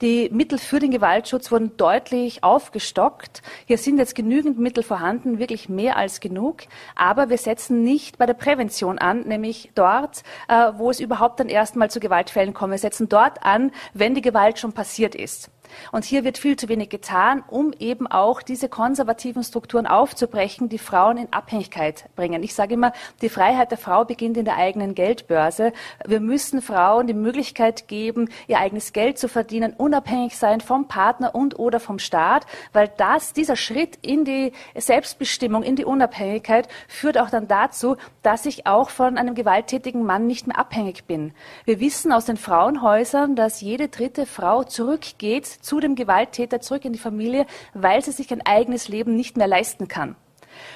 Die 0.00 0.28
Mittel 0.32 0.58
für 0.58 0.78
den 0.78 0.90
Gewaltschutz 0.90 1.50
wurden 1.50 1.76
deutlich 1.76 2.42
aufgestockt. 2.42 3.42
Hier 3.66 3.78
sind 3.78 3.98
jetzt 3.98 4.14
genügend 4.14 4.58
Mittel 4.58 4.82
vorhanden, 4.82 5.38
wirklich 5.38 5.68
mehr 5.68 5.96
als 5.96 6.20
genug. 6.20 6.62
Aber 6.94 7.30
wir 7.30 7.38
setzen 7.38 7.82
nicht 7.82 8.18
bei 8.18 8.26
der 8.26 8.34
Prävention 8.34 8.98
an, 8.98 9.22
nämlich 9.22 9.70
dort, 9.74 10.22
äh, 10.48 10.72
wo 10.76 10.90
es 10.90 11.00
überhaupt 11.00 11.40
dann 11.40 11.48
erstmal 11.48 11.90
zu 11.90 12.00
Gewaltfällen 12.00 12.54
kommt. 12.54 12.72
Wir 12.72 12.78
setzen 12.78 13.08
dort 13.08 13.44
an, 13.44 13.72
wenn 13.94 14.14
die 14.14 14.22
Gewalt 14.22 14.58
schon 14.58 14.72
passiert 14.72 15.14
ist. 15.14 15.50
Und 15.92 16.04
hier 16.04 16.24
wird 16.24 16.38
viel 16.38 16.56
zu 16.56 16.68
wenig 16.68 16.88
getan, 16.88 17.42
um 17.48 17.72
eben 17.78 18.06
auch 18.06 18.42
diese 18.42 18.68
konservativen 18.68 19.42
Strukturen 19.44 19.86
aufzubrechen, 19.86 20.68
die 20.68 20.78
Frauen 20.78 21.16
in 21.16 21.32
Abhängigkeit 21.32 22.04
bringen. 22.16 22.42
Ich 22.42 22.54
sage 22.54 22.74
immer, 22.74 22.92
die 23.22 23.28
Freiheit 23.28 23.70
der 23.70 23.78
Frau 23.78 24.04
beginnt 24.04 24.36
in 24.36 24.44
der 24.44 24.56
eigenen 24.56 24.94
Geldbörse. 24.94 25.72
Wir 26.06 26.20
müssen 26.20 26.62
Frauen 26.62 27.06
die 27.06 27.14
Möglichkeit 27.14 27.88
geben, 27.88 28.28
ihr 28.46 28.58
eigenes 28.58 28.92
Geld 28.92 29.18
zu 29.18 29.28
verdienen, 29.28 29.74
unabhängig 29.76 30.36
sein 30.36 30.60
vom 30.60 30.88
Partner 30.88 31.34
und 31.34 31.58
oder 31.58 31.80
vom 31.80 31.98
Staat, 31.98 32.46
weil 32.72 32.90
das, 32.96 33.32
dieser 33.32 33.56
Schritt 33.56 33.98
in 34.02 34.24
die 34.24 34.52
Selbstbestimmung, 34.74 35.62
in 35.62 35.76
die 35.76 35.84
Unabhängigkeit 35.84 36.68
führt 36.88 37.18
auch 37.18 37.30
dann 37.30 37.48
dazu, 37.48 37.96
dass 38.22 38.46
ich 38.46 38.66
auch 38.66 38.90
von 38.90 39.18
einem 39.18 39.34
gewalttätigen 39.34 40.04
Mann 40.04 40.26
nicht 40.26 40.46
mehr 40.46 40.58
abhängig 40.58 41.04
bin. 41.04 41.32
Wir 41.64 41.80
wissen 41.80 42.12
aus 42.12 42.24
den 42.24 42.36
Frauenhäusern, 42.36 43.36
dass 43.36 43.60
jede 43.60 43.88
dritte 43.88 44.26
Frau 44.26 44.64
zurückgeht 44.64 45.46
zu 45.60 45.80
dem 45.80 45.94
Gewalttäter 45.94 46.60
zurück 46.60 46.84
in 46.84 46.92
die 46.92 46.98
Familie, 46.98 47.46
weil 47.74 48.02
sie 48.02 48.12
sich 48.12 48.32
ein 48.32 48.44
eigenes 48.44 48.88
Leben 48.88 49.16
nicht 49.16 49.36
mehr 49.36 49.46
leisten 49.46 49.88
kann. 49.88 50.16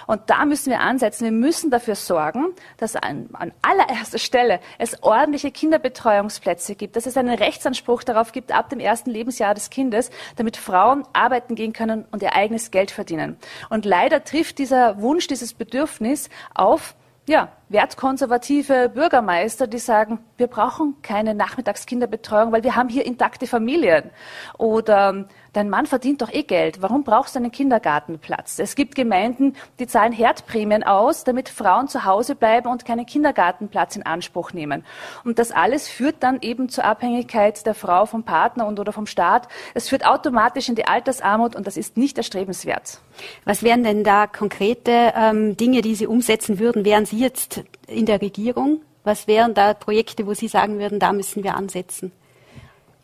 Und 0.07 0.23
da 0.27 0.45
müssen 0.45 0.71
wir 0.71 0.81
ansetzen. 0.81 1.25
Wir 1.25 1.33
müssen 1.33 1.71
dafür 1.71 1.95
sorgen, 1.95 2.55
dass 2.77 2.97
an, 2.97 3.29
an, 3.33 3.53
allererster 3.63 4.19
Stelle 4.19 4.61
es 4.79 5.03
ordentliche 5.03 5.51
Kinderbetreuungsplätze 5.51 6.75
gibt, 6.75 6.97
dass 6.97 7.07
es 7.07 7.17
einen 7.17 7.35
Rechtsanspruch 7.35 8.03
darauf 8.03 8.33
gibt 8.33 8.53
ab 8.53 8.69
dem 8.69 8.81
ersten 8.81 9.11
Lebensjahr 9.11 9.55
des 9.55 9.71
Kindes, 9.71 10.11
damit 10.37 10.57
Frauen 10.57 11.05
arbeiten 11.13 11.55
gehen 11.55 11.73
können 11.73 12.05
und 12.11 12.23
ihr 12.23 12.35
eigenes 12.35 12.71
Geld 12.71 12.91
verdienen. 12.91 13.37
Und 13.71 13.85
leider 13.85 14.25
trifft 14.25 14.59
dieser 14.59 15.01
Wunsch, 15.01 15.27
dieses 15.27 15.55
Bedürfnis 15.55 16.29
auf 16.55 16.95
ja, 17.27 17.49
wertkonservative 17.69 18.91
Bürgermeister, 18.91 19.67
die 19.67 19.79
sagen, 19.79 20.19
wir 20.37 20.47
brauchen 20.47 20.97
keine 21.03 21.35
Nachmittagskinderbetreuung, 21.35 22.53
weil 22.53 22.63
wir 22.63 22.77
haben 22.77 22.89
hier 22.89 23.07
intakte 23.07 23.47
Familien. 23.47 24.11
Oder 24.59 25.27
dein 25.53 25.71
Mann 25.71 25.87
verdient 25.87 26.21
doch 26.23 26.33
eh 26.33 26.43
Geld, 26.43 26.83
warum 26.83 27.05
brauchst 27.05 27.35
du 27.35 27.39
einen 27.39 27.53
Kindergartenplatz? 27.53 28.59
Es 28.59 28.75
gibt 28.75 28.95
Gemeinden, 28.95 29.55
die 29.79 29.87
zahlen 29.87 30.13
Herdprämien 30.13 30.83
aus, 30.83 31.25
damit 31.25 31.49
Frauen 31.49 31.89
zu 31.89 32.05
Hause 32.05 32.35
bleiben 32.35 32.69
und 32.69 32.85
keinen 32.85 33.07
Kindergartenplatz 33.07 33.97
in 33.97 34.05
Anspruch 34.05 34.53
nehmen. 34.53 34.85
Und 35.25 35.39
das 35.39 35.51
alles 35.51 35.89
führt 35.89 36.17
dann 36.21 36.41
eben 36.43 36.69
zur 36.69 36.85
Abhängigkeit 36.85 37.65
der 37.67 37.75
Frau 37.75 38.07
vom 38.07 38.25
Partner 38.25 38.67
und 38.67 38.79
oder 38.81 38.93
vom 38.93 39.07
Staat. 39.07 39.49
Es 39.75 39.89
führt 39.89 40.07
automatisch 40.07 40.69
in 40.69 40.75
die 40.75 40.87
Altersarmut 40.87 41.57
und 41.57 41.67
das 41.67 41.77
ist 41.77 41.97
nicht 41.97 42.19
erstrebenswert. 42.19 42.99
Was 43.45 43.63
wären 43.63 43.85
denn 43.85 44.05
da 44.05 44.27
konkrete 44.27 45.13
ähm, 45.17 45.57
Dinge, 45.57 45.83
die 45.83 45.95
Sie 45.95 46.07
umsetzen 46.07 46.59
würden? 46.59 46.85
Wären 46.85 47.07
Sie 47.07 47.19
jetzt 47.19 47.54
in 47.87 48.07
der 48.07 48.21
Regierung? 48.21 48.81
Was 49.03 49.27
wären 49.27 49.55
da 49.55 49.75
Projekte, 49.75 50.27
wo 50.27 50.35
Sie 50.35 50.49
sagen 50.49 50.79
würden, 50.79 50.99
da 50.99 51.13
müssen 51.13 51.45
wir 51.45 51.55
ansetzen? 51.55 52.13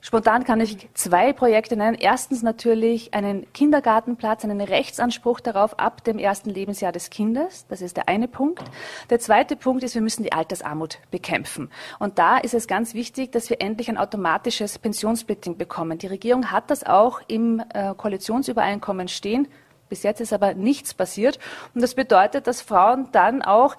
Spontan 0.03 0.45
kann 0.45 0.61
ich 0.61 0.89
zwei 0.95 1.35
Projekte 1.35 1.77
nennen. 1.77 1.97
Erstens 2.01 2.43
natürlich 2.43 3.13
einen 3.13 3.53
Kindergartenplatz, 3.53 4.45
einen 4.45 4.63
Rechtsanspruch 4.63 5.41
darauf 5.41 5.79
ab 5.79 6.03
dem 6.05 6.19
ersten 6.19 6.49
Lebensjahr 6.49 6.91
des 6.91 7.11
Kindes. 7.11 7.67
Das 7.69 7.83
ist 7.83 7.99
der 7.99 8.09
eine 8.09 8.27
Punkt. 8.27 8.63
Der 9.11 9.19
zweite 9.21 9.57
Punkt 9.57 9.83
ist, 9.85 9.95
wir 9.95 10.01
müssen 10.01 10.23
die 10.23 10.33
Altersarmut 10.33 10.99
bekämpfen. 11.11 11.71
Und 11.99 12.19
da 12.19 12.39
ist 12.39 12.55
es 12.55 12.67
ganz 12.67 12.95
wichtig, 12.95 13.31
dass 13.33 13.51
wir 13.51 13.61
endlich 13.61 13.91
ein 13.91 13.99
automatisches 13.99 14.79
Pensionssplitting 14.79 15.59
bekommen. 15.59 15.99
Die 15.99 16.07
Regierung 16.07 16.51
hat 16.51 16.71
das 16.71 16.83
auch 16.83 17.21
im 17.29 17.63
äh, 17.75 17.95
Koalitionsübereinkommen 17.95 19.09
stehen. 19.09 19.49
Bis 19.91 20.03
jetzt 20.05 20.21
ist 20.23 20.33
aber 20.33 20.55
nichts 20.55 20.95
passiert. 20.95 21.39
Und 21.75 21.83
das 21.83 21.95
bedeutet, 21.95 22.47
dass 22.47 22.63
Frauen 22.63 23.09
dann 23.13 23.43
auch, 23.43 23.77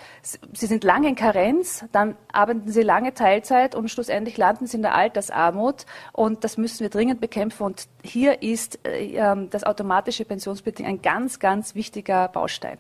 sie 0.54 0.68
sind 0.68 0.84
lange 0.84 1.08
in 1.08 1.16
Karenz, 1.16 1.86
dann 1.92 2.16
arbeiten 2.32 2.72
sie 2.72 2.84
lange 2.84 3.14
Teilzeit 3.14 3.74
und 3.74 3.90
schlussendlich 3.90 4.38
landen 4.38 4.68
sie 4.68 4.78
in 4.78 4.84
der 4.84 4.94
Altersarmut. 4.94 5.86
Und 6.12 6.44
das 6.44 6.58
müssen 6.58 6.82
wir 6.82 6.90
dringend 6.90 7.22
bekämpfen. 7.22 7.64
Und 7.64 7.88
hier 8.04 8.42
ist 8.42 8.80
äh, 8.86 9.16
ähm, 9.16 9.50
das 9.50 9.64
automatische 9.64 10.26
Pensionsbeding 10.26 10.86
ein 10.86 11.02
ganz, 11.02 11.40
ganz 11.40 11.76
wichtiger 11.76 12.28
Baustein. 12.28 12.78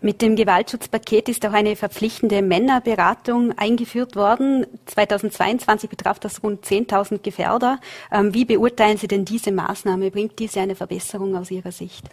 Mit 0.00 0.22
dem 0.22 0.36
Gewaltschutzpaket 0.36 1.28
ist 1.28 1.44
auch 1.46 1.52
eine 1.52 1.76
verpflichtende 1.76 2.42
Männerberatung 2.42 3.56
eingeführt 3.58 4.16
worden. 4.16 4.66
2022 4.86 5.90
betraf 5.90 6.18
das 6.18 6.42
rund 6.42 6.64
10.000 6.64 7.18
Gefährder. 7.18 7.78
Ähm, 8.10 8.32
wie 8.34 8.44
beurteilen 8.44 8.96
Sie 8.96 9.08
denn 9.08 9.24
diese 9.24 9.52
Maßnahme? 9.52 10.10
Bringt 10.10 10.38
diese 10.38 10.60
eine 10.60 10.74
Verbesserung 10.74 11.36
aus 11.36 11.50
Ihrer 11.50 11.72
Sicht? 11.72 12.06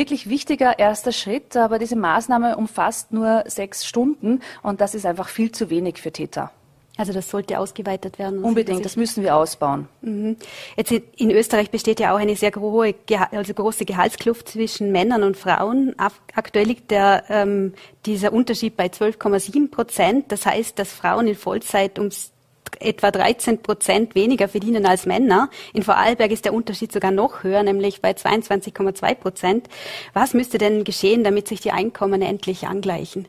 Es 0.00 0.04
ist 0.04 0.08
ein 0.08 0.08
wirklich 0.08 0.28
wichtiger 0.30 0.78
erster 0.78 1.12
Schritt, 1.12 1.56
aber 1.56 1.78
diese 1.78 1.96
Maßnahme 1.96 2.56
umfasst 2.56 3.12
nur 3.12 3.44
sechs 3.46 3.84
Stunden 3.84 4.40
und 4.62 4.80
das 4.80 4.94
ist 4.94 5.04
einfach 5.04 5.28
viel 5.28 5.52
zu 5.52 5.68
wenig 5.68 6.00
für 6.00 6.10
Täter. 6.10 6.50
Also 6.96 7.12
das 7.12 7.30
sollte 7.30 7.58
ausgeweitet 7.58 8.18
werden. 8.18 8.42
Unbedingt, 8.44 8.84
das 8.84 8.96
müssen 8.96 9.22
wir 9.22 9.36
ausbauen. 9.36 9.88
Mhm. 10.02 10.36
Jetzt 10.76 10.92
in 10.92 11.30
Österreich 11.30 11.70
besteht 11.70 12.00
ja 12.00 12.14
auch 12.14 12.18
eine 12.18 12.36
sehr 12.36 12.52
hohe, 12.54 12.94
also 13.30 13.54
große 13.54 13.84
Gehaltskluft 13.84 14.48
zwischen 14.48 14.92
Männern 14.92 15.22
und 15.22 15.36
Frauen. 15.36 15.94
Aktuell 16.34 16.66
liegt 16.66 16.90
der, 16.90 17.24
ähm, 17.28 17.74
dieser 18.06 18.32
Unterschied 18.32 18.76
bei 18.76 18.86
12,7 18.86 19.70
Prozent. 19.70 20.30
Das 20.30 20.44
heißt, 20.46 20.78
dass 20.78 20.92
Frauen 20.92 21.26
in 21.26 21.36
Vollzeit 21.36 21.98
ums 21.98 22.32
etwa 22.78 23.10
13 23.10 23.62
Prozent 23.62 24.14
weniger 24.14 24.48
verdienen 24.48 24.86
als 24.86 25.06
Männer. 25.06 25.50
In 25.72 25.82
Vorarlberg 25.82 26.30
ist 26.30 26.44
der 26.44 26.54
Unterschied 26.54 26.92
sogar 26.92 27.10
noch 27.10 27.42
höher, 27.42 27.62
nämlich 27.62 28.00
bei 28.00 28.12
22,2 28.12 29.14
Prozent. 29.14 29.68
Was 30.12 30.34
müsste 30.34 30.58
denn 30.58 30.84
geschehen, 30.84 31.24
damit 31.24 31.48
sich 31.48 31.60
die 31.60 31.72
Einkommen 31.72 32.22
endlich 32.22 32.66
angleichen? 32.66 33.26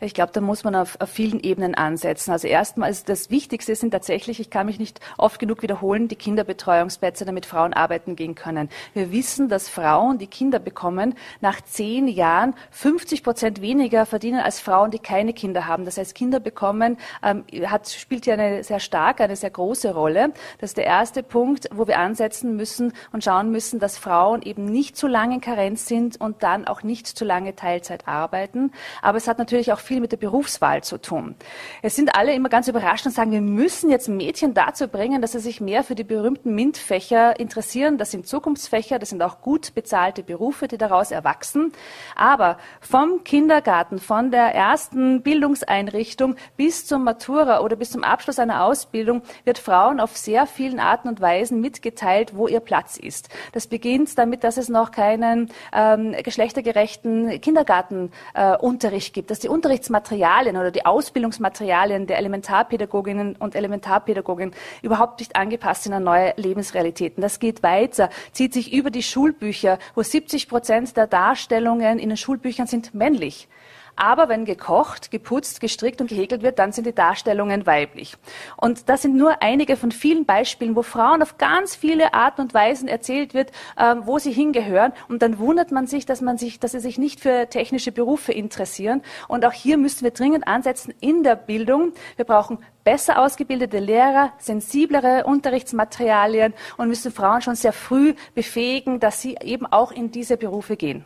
Ich 0.00 0.14
glaube, 0.14 0.32
da 0.32 0.40
muss 0.40 0.64
man 0.64 0.74
auf, 0.74 0.96
auf, 1.00 1.10
vielen 1.10 1.40
Ebenen 1.40 1.74
ansetzen. 1.74 2.30
Also 2.30 2.46
erstmal 2.46 2.90
ist 2.90 3.08
das 3.08 3.30
Wichtigste 3.30 3.74
sind 3.74 3.90
tatsächlich, 3.90 4.38
ich 4.38 4.50
kann 4.50 4.66
mich 4.66 4.78
nicht 4.78 5.00
oft 5.16 5.40
genug 5.40 5.62
wiederholen, 5.62 6.08
die 6.08 6.16
Kinderbetreuungsplätze, 6.16 7.24
damit 7.24 7.46
Frauen 7.46 7.72
arbeiten 7.72 8.14
gehen 8.14 8.34
können. 8.34 8.68
Wir 8.94 9.10
wissen, 9.10 9.48
dass 9.48 9.68
Frauen, 9.68 10.18
die 10.18 10.26
Kinder 10.26 10.58
bekommen, 10.58 11.14
nach 11.40 11.60
zehn 11.60 12.06
Jahren 12.06 12.54
50 12.70 13.22
Prozent 13.22 13.60
weniger 13.60 14.06
verdienen 14.06 14.40
als 14.40 14.60
Frauen, 14.60 14.90
die 14.90 14.98
keine 14.98 15.32
Kinder 15.32 15.66
haben. 15.66 15.84
Das 15.84 15.98
heißt, 15.98 16.14
Kinder 16.14 16.40
bekommen 16.40 16.98
ähm, 17.22 17.44
hat, 17.66 17.88
spielt 17.88 18.24
hier 18.24 18.34
eine 18.34 18.62
sehr 18.62 18.80
starke, 18.80 19.24
eine 19.24 19.36
sehr 19.36 19.50
große 19.50 19.92
Rolle. 19.92 20.32
Das 20.58 20.70
ist 20.70 20.76
der 20.76 20.86
erste 20.86 21.22
Punkt, 21.22 21.68
wo 21.72 21.86
wir 21.86 21.98
ansetzen 21.98 22.56
müssen 22.56 22.92
und 23.12 23.24
schauen 23.24 23.50
müssen, 23.50 23.80
dass 23.80 23.98
Frauen 23.98 24.42
eben 24.42 24.66
nicht 24.66 24.96
zu 24.96 25.08
lange 25.08 25.36
in 25.36 25.40
Karenz 25.40 25.86
sind 25.86 26.20
und 26.20 26.42
dann 26.42 26.66
auch 26.66 26.82
nicht 26.82 27.06
zu 27.06 27.24
lange 27.24 27.56
Teilzeit 27.56 28.06
arbeiten. 28.06 28.72
Aber 29.02 29.18
es 29.18 29.26
hat 29.28 29.38
natürlich 29.38 29.72
auch 29.72 29.80
viel 29.88 30.00
mit 30.00 30.12
der 30.12 30.18
Berufswahl 30.18 30.84
zu 30.84 30.98
tun. 30.98 31.34
Es 31.82 31.96
sind 31.96 32.14
alle 32.14 32.34
immer 32.34 32.50
ganz 32.50 32.68
überrascht 32.68 33.06
und 33.06 33.12
sagen, 33.12 33.32
wir 33.32 33.40
müssen 33.40 33.90
jetzt 33.90 34.08
Mädchen 34.08 34.52
dazu 34.54 34.86
bringen, 34.86 35.22
dass 35.22 35.32
sie 35.32 35.40
sich 35.40 35.60
mehr 35.60 35.82
für 35.82 35.94
die 35.94 36.04
berühmten 36.04 36.54
MINT-Fächer 36.54 37.40
interessieren. 37.40 37.96
Das 37.96 38.10
sind 38.10 38.26
Zukunftsfächer, 38.26 38.98
das 38.98 39.08
sind 39.08 39.22
auch 39.22 39.40
gut 39.40 39.74
bezahlte 39.74 40.22
Berufe, 40.22 40.68
die 40.68 40.76
daraus 40.76 41.10
erwachsen. 41.10 41.72
Aber 42.14 42.58
vom 42.80 43.24
Kindergarten, 43.24 43.98
von 43.98 44.30
der 44.30 44.54
ersten 44.54 45.22
Bildungseinrichtung 45.22 46.36
bis 46.56 46.86
zum 46.86 47.02
Matura 47.04 47.60
oder 47.60 47.76
bis 47.76 47.90
zum 47.90 48.04
Abschluss 48.04 48.38
einer 48.38 48.64
Ausbildung 48.64 49.22
wird 49.44 49.58
Frauen 49.58 50.00
auf 50.00 50.16
sehr 50.16 50.46
vielen 50.46 50.80
Arten 50.80 51.08
und 51.08 51.22
Weisen 51.22 51.60
mitgeteilt, 51.62 52.36
wo 52.36 52.46
ihr 52.46 52.60
Platz 52.60 52.98
ist. 52.98 53.30
Das 53.52 53.66
beginnt 53.66 54.18
damit, 54.18 54.44
dass 54.44 54.58
es 54.58 54.68
noch 54.68 54.90
keinen 54.90 55.50
ähm, 55.72 56.14
geschlechtergerechten 56.22 57.40
Kindergartenunterricht 57.40 59.08
äh, 59.08 59.14
gibt, 59.14 59.30
dass 59.30 59.38
die 59.38 59.48
Unterrichtsmaterialien 59.78 60.56
oder 60.56 60.70
die 60.72 60.84
Ausbildungsmaterialien 60.84 62.06
der 62.06 62.18
Elementarpädagoginnen 62.18 63.36
und 63.36 63.54
Elementarpädagogen 63.54 64.52
überhaupt 64.82 65.20
nicht 65.20 65.36
angepasst 65.36 65.84
sind 65.84 65.92
an 65.92 66.02
neue 66.02 66.34
Lebensrealitäten. 66.36 67.22
Das 67.22 67.38
geht 67.38 67.62
weiter, 67.62 68.10
zieht 68.32 68.52
sich 68.52 68.72
über 68.72 68.90
die 68.90 69.04
Schulbücher, 69.04 69.78
wo 69.94 70.02
70 70.02 70.48
Prozent 70.48 70.96
der 70.96 71.06
Darstellungen 71.06 72.00
in 72.00 72.08
den 72.08 72.16
Schulbüchern 72.16 72.66
sind 72.66 72.92
männlich. 72.92 73.48
Aber 73.98 74.28
wenn 74.28 74.44
gekocht, 74.44 75.10
geputzt, 75.10 75.60
gestrickt 75.60 76.00
und 76.00 76.08
gehäkelt 76.08 76.42
wird, 76.42 76.60
dann 76.60 76.70
sind 76.70 76.86
die 76.86 76.94
Darstellungen 76.94 77.66
weiblich. 77.66 78.14
Und 78.56 78.88
das 78.88 79.02
sind 79.02 79.16
nur 79.16 79.42
einige 79.42 79.76
von 79.76 79.90
vielen 79.90 80.24
Beispielen, 80.24 80.76
wo 80.76 80.82
Frauen 80.82 81.20
auf 81.20 81.36
ganz 81.36 81.74
viele 81.74 82.14
Arten 82.14 82.42
und 82.42 82.54
Weisen 82.54 82.86
erzählt 82.86 83.34
wird, 83.34 83.50
ähm, 83.76 84.02
wo 84.04 84.20
sie 84.20 84.30
hingehören. 84.30 84.92
Und 85.08 85.22
dann 85.22 85.40
wundert 85.40 85.72
man 85.72 85.88
sich, 85.88 86.06
dass 86.06 86.20
man 86.20 86.38
sich, 86.38 86.60
dass 86.60 86.72
sie 86.72 86.78
sich 86.78 86.96
nicht 86.96 87.18
für 87.18 87.48
technische 87.50 87.90
Berufe 87.90 88.32
interessieren. 88.32 89.02
Und 89.26 89.44
auch 89.44 89.52
hier 89.52 89.78
müssen 89.78 90.04
wir 90.04 90.12
dringend 90.12 90.46
ansetzen 90.46 90.94
in 91.00 91.24
der 91.24 91.34
Bildung. 91.34 91.92
Wir 92.14 92.24
brauchen 92.24 92.58
besser 92.84 93.18
ausgebildete 93.18 93.80
Lehrer, 93.80 94.32
sensiblere 94.38 95.24
Unterrichtsmaterialien 95.24 96.54
und 96.76 96.86
müssen 96.86 97.10
Frauen 97.10 97.42
schon 97.42 97.56
sehr 97.56 97.72
früh 97.72 98.14
befähigen, 98.36 99.00
dass 99.00 99.20
sie 99.20 99.36
eben 99.42 99.66
auch 99.66 99.90
in 99.90 100.12
diese 100.12 100.36
Berufe 100.36 100.76
gehen. 100.76 101.04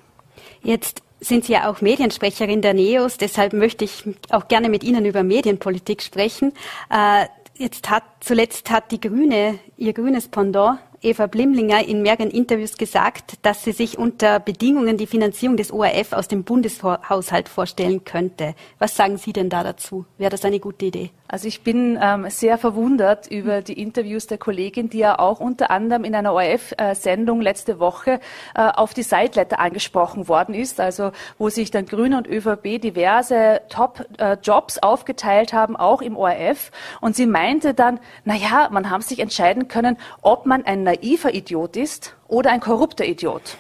Jetzt 0.63 1.03
sind 1.23 1.45
Sie 1.45 1.53
ja 1.53 1.71
auch 1.71 1.81
Mediensprecherin 1.81 2.63
der 2.63 2.75
NEOS, 2.75 3.17
deshalb 3.17 3.53
möchte 3.53 3.85
ich 3.85 4.05
auch 4.31 4.49
gerne 4.49 4.69
mit 4.69 4.85
Ihnen 4.85 5.05
über 5.05 5.23
Medienpolitik 5.23 6.03
sprechen. 6.03 6.53
Äh, 6.91 7.27
jetzt 7.57 7.91
hat, 7.91 8.03
zuletzt 8.21 8.71
hat 8.71 8.91
die 8.91 9.01
Grüne, 9.01 9.59
ihr 9.77 9.93
grünes 9.93 10.29
Pendant, 10.29 10.79
Eva 11.03 11.27
Blimlinger 11.27 11.87
in 11.87 12.03
mehreren 12.03 12.31
Interviews 12.31 12.77
gesagt, 12.77 13.35
dass 13.43 13.65
sie 13.65 13.73
sich 13.73 13.99
unter 13.99 14.39
Bedingungen 14.39 14.97
die 14.97 15.09
Finanzierung 15.09 15.57
des 15.57 15.73
ORF 15.73 16.13
aus 16.13 16.29
dem 16.29 16.45
Bundeshaushalt 16.45 17.49
vorstellen 17.49 18.05
könnte. 18.05 18.55
Was 18.79 18.97
sagen 18.97 19.17
Sie 19.17 19.33
denn 19.33 19.49
da 19.49 19.65
dazu? 19.65 20.07
Wäre 20.17 20.31
das 20.31 20.45
eine 20.45 20.61
gute 20.61 20.87
Idee? 20.87 21.11
Also 21.33 21.49
ich 21.49 21.63
bin 21.63 21.99
ähm, 21.99 22.29
sehr 22.29 22.59
verwundert 22.59 23.27
über 23.27 23.63
die 23.63 23.81
Interviews 23.81 24.27
der 24.27 24.37
Kollegin, 24.37 24.91
die 24.91 24.99
ja 24.99 25.19
auch 25.19 25.41
unter 25.41 25.71
anderem 25.71 26.05
in 26.05 26.15
einer 26.15 26.35
ORF-Sendung 26.35 27.41
letzte 27.41 27.79
Woche 27.79 28.21
äh, 28.55 28.69
auf 28.69 28.93
die 28.93 29.03
Sideletter 29.03 29.59
angesprochen 29.59 30.29
worden 30.29 30.55
ist, 30.55 30.79
also 30.79 31.11
wo 31.39 31.49
sich 31.49 31.71
dann 31.71 31.87
Grüne 31.87 32.19
und 32.19 32.29
ÖVP 32.29 32.83
diverse 32.83 33.63
Top-Jobs 33.71 34.77
äh, 34.77 34.81
aufgeteilt 34.83 35.55
haben, 35.55 35.75
auch 35.75 36.03
im 36.03 36.19
ORF. 36.19 36.71
Und 37.01 37.17
sie 37.17 37.27
meinte 37.27 37.73
dann, 37.73 37.99
na 38.27 38.35
ja, 38.35 38.69
man 38.71 38.91
haben 38.91 39.01
sich 39.01 39.19
entscheiden 39.19 39.69
können, 39.69 39.97
ob 40.21 40.45
man 40.45 40.67
ein 40.67 40.83
naiver 40.83 41.33
Idiot 41.33 41.79
ist 41.79 42.15
oder 42.29 42.51
ein 42.51 42.61
korrupter 42.61 43.07
Idiot. 43.07 43.57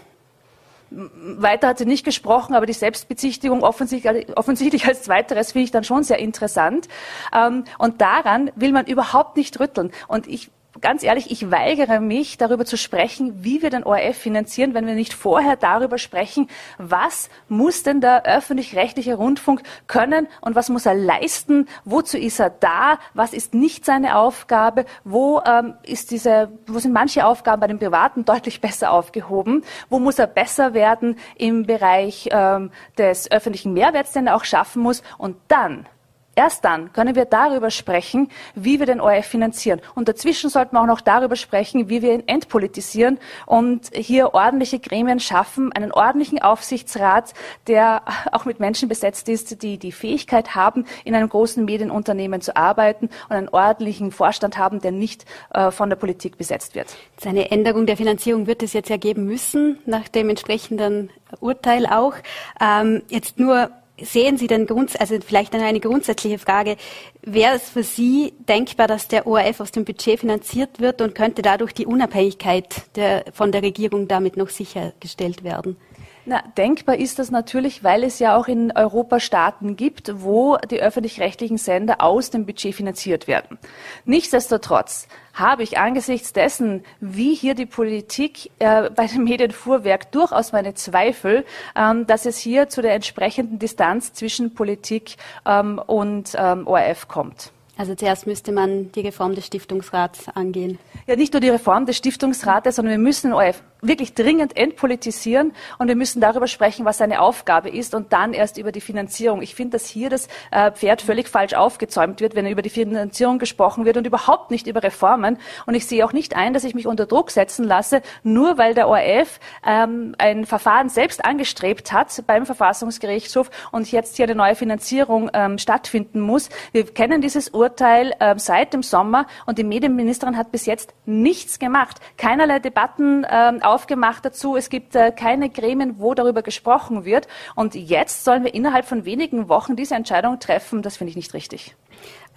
Weiter 0.94 1.68
hat 1.68 1.78
sie 1.78 1.86
nicht 1.86 2.04
gesprochen, 2.04 2.54
aber 2.54 2.66
die 2.66 2.72
Selbstbezichtigung 2.72 3.62
offensichtlich, 3.62 4.36
offensichtlich 4.36 4.86
als 4.86 5.02
Zweiteres 5.02 5.52
finde 5.52 5.64
ich 5.64 5.70
dann 5.70 5.84
schon 5.84 6.02
sehr 6.04 6.18
interessant. 6.18 6.88
Ähm, 7.34 7.64
und 7.78 8.00
daran 8.00 8.50
will 8.56 8.72
man 8.72 8.86
überhaupt 8.86 9.36
nicht 9.36 9.58
rütteln. 9.60 9.90
Und 10.08 10.26
ich 10.26 10.50
ganz 10.80 11.02
ehrlich, 11.02 11.30
ich 11.30 11.50
weigere 11.50 12.00
mich, 12.00 12.38
darüber 12.38 12.64
zu 12.64 12.76
sprechen, 12.76 13.44
wie 13.44 13.62
wir 13.62 13.70
den 13.70 13.84
ORF 13.84 14.16
finanzieren, 14.16 14.74
wenn 14.74 14.86
wir 14.86 14.94
nicht 14.94 15.12
vorher 15.12 15.56
darüber 15.56 15.98
sprechen, 15.98 16.48
was 16.78 17.28
muss 17.48 17.82
denn 17.82 18.00
der 18.00 18.24
öffentlich-rechtliche 18.24 19.14
Rundfunk 19.14 19.62
können 19.86 20.28
und 20.40 20.54
was 20.54 20.70
muss 20.70 20.86
er 20.86 20.94
leisten, 20.94 21.68
wozu 21.84 22.16
ist 22.16 22.40
er 22.40 22.50
da, 22.50 22.98
was 23.12 23.32
ist 23.32 23.54
nicht 23.54 23.84
seine 23.84 24.16
Aufgabe, 24.16 24.86
wo 25.04 25.40
ähm, 25.46 25.74
ist 25.82 26.10
diese, 26.10 26.50
wo 26.66 26.78
sind 26.78 26.92
manche 26.92 27.26
Aufgaben 27.26 27.60
bei 27.60 27.66
den 27.66 27.78
Privaten 27.78 28.24
deutlich 28.24 28.60
besser 28.60 28.92
aufgehoben, 28.92 29.64
wo 29.90 29.98
muss 29.98 30.18
er 30.18 30.26
besser 30.26 30.72
werden 30.72 31.18
im 31.36 31.64
Bereich 31.64 32.28
ähm, 32.32 32.70
des 32.96 33.30
öffentlichen 33.30 33.74
Mehrwerts, 33.74 34.12
den 34.12 34.26
er 34.26 34.36
auch 34.36 34.44
schaffen 34.44 34.82
muss? 34.82 35.02
Und 35.18 35.36
dann 35.48 35.86
Erst 36.34 36.64
dann 36.64 36.92
können 36.94 37.14
wir 37.14 37.26
darüber 37.26 37.70
sprechen, 37.70 38.30
wie 38.54 38.78
wir 38.78 38.86
den 38.86 39.00
ORF 39.00 39.26
finanzieren. 39.26 39.82
Und 39.94 40.08
dazwischen 40.08 40.48
sollten 40.48 40.74
wir 40.74 40.80
auch 40.80 40.86
noch 40.86 41.02
darüber 41.02 41.36
sprechen, 41.36 41.90
wie 41.90 42.00
wir 42.00 42.14
ihn 42.14 42.26
entpolitisieren 42.26 43.18
und 43.44 43.90
hier 43.94 44.32
ordentliche 44.32 44.78
Gremien 44.78 45.20
schaffen, 45.20 45.72
einen 45.72 45.92
ordentlichen 45.92 46.40
Aufsichtsrat, 46.40 47.34
der 47.66 48.02
auch 48.32 48.46
mit 48.46 48.60
Menschen 48.60 48.88
besetzt 48.88 49.28
ist, 49.28 49.62
die 49.62 49.76
die 49.76 49.92
Fähigkeit 49.92 50.54
haben, 50.54 50.86
in 51.04 51.14
einem 51.14 51.28
großen 51.28 51.64
Medienunternehmen 51.64 52.40
zu 52.40 52.56
arbeiten 52.56 53.10
und 53.28 53.36
einen 53.36 53.48
ordentlichen 53.50 54.10
Vorstand 54.10 54.56
haben, 54.56 54.80
der 54.80 54.92
nicht 54.92 55.26
äh, 55.52 55.70
von 55.70 55.90
der 55.90 55.96
Politik 55.96 56.38
besetzt 56.38 56.74
wird. 56.74 56.96
Seine 57.20 57.50
Änderung 57.50 57.84
der 57.84 57.98
Finanzierung 57.98 58.46
wird 58.46 58.62
es 58.62 58.72
jetzt 58.72 58.90
ergeben 58.90 59.26
müssen, 59.26 59.78
nach 59.84 60.08
dem 60.08 60.30
entsprechenden 60.30 61.10
Urteil 61.40 61.86
auch. 61.86 62.14
Ähm, 62.60 63.02
jetzt 63.08 63.38
nur 63.38 63.70
sehen 64.00 64.36
Sie 64.38 64.46
denn 64.46 64.66
grunds 64.66 64.96
also 64.96 65.16
vielleicht 65.20 65.54
eine 65.54 65.80
grundsätzliche 65.80 66.38
Frage, 66.38 66.76
wäre 67.22 67.56
es 67.56 67.68
für 67.68 67.82
Sie 67.82 68.32
denkbar, 68.48 68.86
dass 68.86 69.08
der 69.08 69.26
ORF 69.26 69.60
aus 69.60 69.70
dem 69.70 69.84
Budget 69.84 70.20
finanziert 70.20 70.80
wird 70.80 71.00
und 71.00 71.14
könnte 71.14 71.42
dadurch 71.42 71.72
die 71.72 71.86
Unabhängigkeit 71.86 72.96
der, 72.96 73.24
von 73.32 73.52
der 73.52 73.62
Regierung 73.62 74.08
damit 74.08 74.36
noch 74.36 74.48
sichergestellt 74.48 75.44
werden? 75.44 75.76
Na, 76.24 76.40
denkbar 76.56 76.96
ist 76.96 77.18
das 77.18 77.32
natürlich, 77.32 77.82
weil 77.82 78.04
es 78.04 78.20
ja 78.20 78.36
auch 78.36 78.46
in 78.46 78.70
Europa 78.70 79.18
Staaten 79.18 79.74
gibt, 79.74 80.22
wo 80.22 80.56
die 80.56 80.80
öffentlich-rechtlichen 80.80 81.58
Sender 81.58 82.00
aus 82.00 82.30
dem 82.30 82.46
Budget 82.46 82.76
finanziert 82.76 83.26
werden. 83.26 83.58
Nichtsdestotrotz 84.04 85.08
habe 85.34 85.64
ich 85.64 85.78
angesichts 85.78 86.32
dessen, 86.32 86.84
wie 87.00 87.34
hier 87.34 87.54
die 87.56 87.66
Politik 87.66 88.50
äh, 88.60 88.88
bei 88.90 89.06
dem 89.06 89.24
Medienfuhrwerk 89.24 90.12
durchaus 90.12 90.52
meine 90.52 90.74
Zweifel, 90.74 91.44
ähm, 91.74 92.06
dass 92.06 92.24
es 92.24 92.38
hier 92.38 92.68
zu 92.68 92.82
der 92.82 92.94
entsprechenden 92.94 93.58
Distanz 93.58 94.12
zwischen 94.12 94.54
Politik 94.54 95.16
ähm, 95.44 95.80
und 95.84 96.36
ähm, 96.36 96.68
ORF 96.68 97.08
kommt. 97.08 97.50
Also 97.76 97.96
zuerst 97.96 98.28
müsste 98.28 98.52
man 98.52 98.92
die 98.92 99.00
Reform 99.00 99.34
des 99.34 99.46
Stiftungsrats 99.46 100.28
angehen. 100.28 100.78
Ja, 101.08 101.16
nicht 101.16 101.32
nur 101.32 101.40
die 101.40 101.48
Reform 101.48 101.86
des 101.86 101.96
Stiftungsrates, 101.96 102.76
sondern 102.76 102.92
wir 102.92 102.98
müssen 102.98 103.32
ORF 103.32 103.62
wirklich 103.82 104.14
dringend 104.14 104.56
entpolitisieren 104.56 105.52
und 105.78 105.88
wir 105.88 105.96
müssen 105.96 106.20
darüber 106.20 106.46
sprechen, 106.46 106.84
was 106.84 106.98
seine 106.98 107.20
Aufgabe 107.20 107.68
ist 107.68 107.96
und 107.96 108.12
dann 108.12 108.32
erst 108.32 108.56
über 108.56 108.70
die 108.70 108.80
Finanzierung. 108.80 109.42
Ich 109.42 109.56
finde, 109.56 109.72
dass 109.72 109.86
hier 109.86 110.08
das 110.08 110.28
äh, 110.52 110.70
Pferd 110.70 111.02
völlig 111.02 111.28
falsch 111.28 111.54
aufgezäumt 111.54 112.20
wird, 112.20 112.36
wenn 112.36 112.46
über 112.46 112.62
die 112.62 112.70
Finanzierung 112.70 113.40
gesprochen 113.40 113.84
wird 113.84 113.96
und 113.96 114.06
überhaupt 114.06 114.52
nicht 114.52 114.68
über 114.68 114.84
Reformen. 114.84 115.36
Und 115.66 115.74
ich 115.74 115.86
sehe 115.86 116.06
auch 116.06 116.12
nicht 116.12 116.36
ein, 116.36 116.54
dass 116.54 116.62
ich 116.62 116.76
mich 116.76 116.86
unter 116.86 117.06
Druck 117.06 117.32
setzen 117.32 117.64
lasse, 117.64 118.02
nur 118.22 118.56
weil 118.56 118.74
der 118.74 118.88
ORF 118.88 119.40
ähm, 119.66 120.14
ein 120.18 120.46
Verfahren 120.46 120.88
selbst 120.88 121.24
angestrebt 121.24 121.92
hat 121.92 122.22
beim 122.28 122.46
Verfassungsgerichtshof 122.46 123.50
und 123.72 123.90
jetzt 123.90 124.16
hier 124.16 124.26
eine 124.26 124.36
neue 124.36 124.54
Finanzierung 124.54 125.28
ähm, 125.32 125.58
stattfinden 125.58 126.20
muss. 126.20 126.50
Wir 126.70 126.84
kennen 126.84 127.20
dieses 127.20 127.48
Urteil 127.48 128.14
ähm, 128.20 128.38
seit 128.38 128.74
dem 128.74 128.84
Sommer 128.84 129.26
und 129.46 129.58
die 129.58 129.64
Medienministerin 129.64 130.36
hat 130.36 130.52
bis 130.52 130.66
jetzt 130.66 130.94
nichts 131.04 131.58
gemacht. 131.58 131.98
Keinerlei 132.16 132.60
Debatten 132.60 133.26
ähm, 133.28 133.60
aufgemacht 133.72 134.24
dazu. 134.24 134.56
Es 134.56 134.70
gibt 134.70 134.94
äh, 134.94 135.12
keine 135.12 135.50
Gremien, 135.50 135.98
wo 135.98 136.14
darüber 136.14 136.42
gesprochen 136.42 137.04
wird. 137.04 137.28
Und 137.54 137.74
jetzt 137.74 138.24
sollen 138.24 138.44
wir 138.44 138.54
innerhalb 138.54 138.84
von 138.84 139.04
wenigen 139.04 139.48
Wochen 139.48 139.76
diese 139.76 139.94
Entscheidung 139.94 140.38
treffen. 140.38 140.82
Das 140.82 140.96
finde 140.96 141.10
ich 141.10 141.16
nicht 141.16 141.34
richtig. 141.34 141.74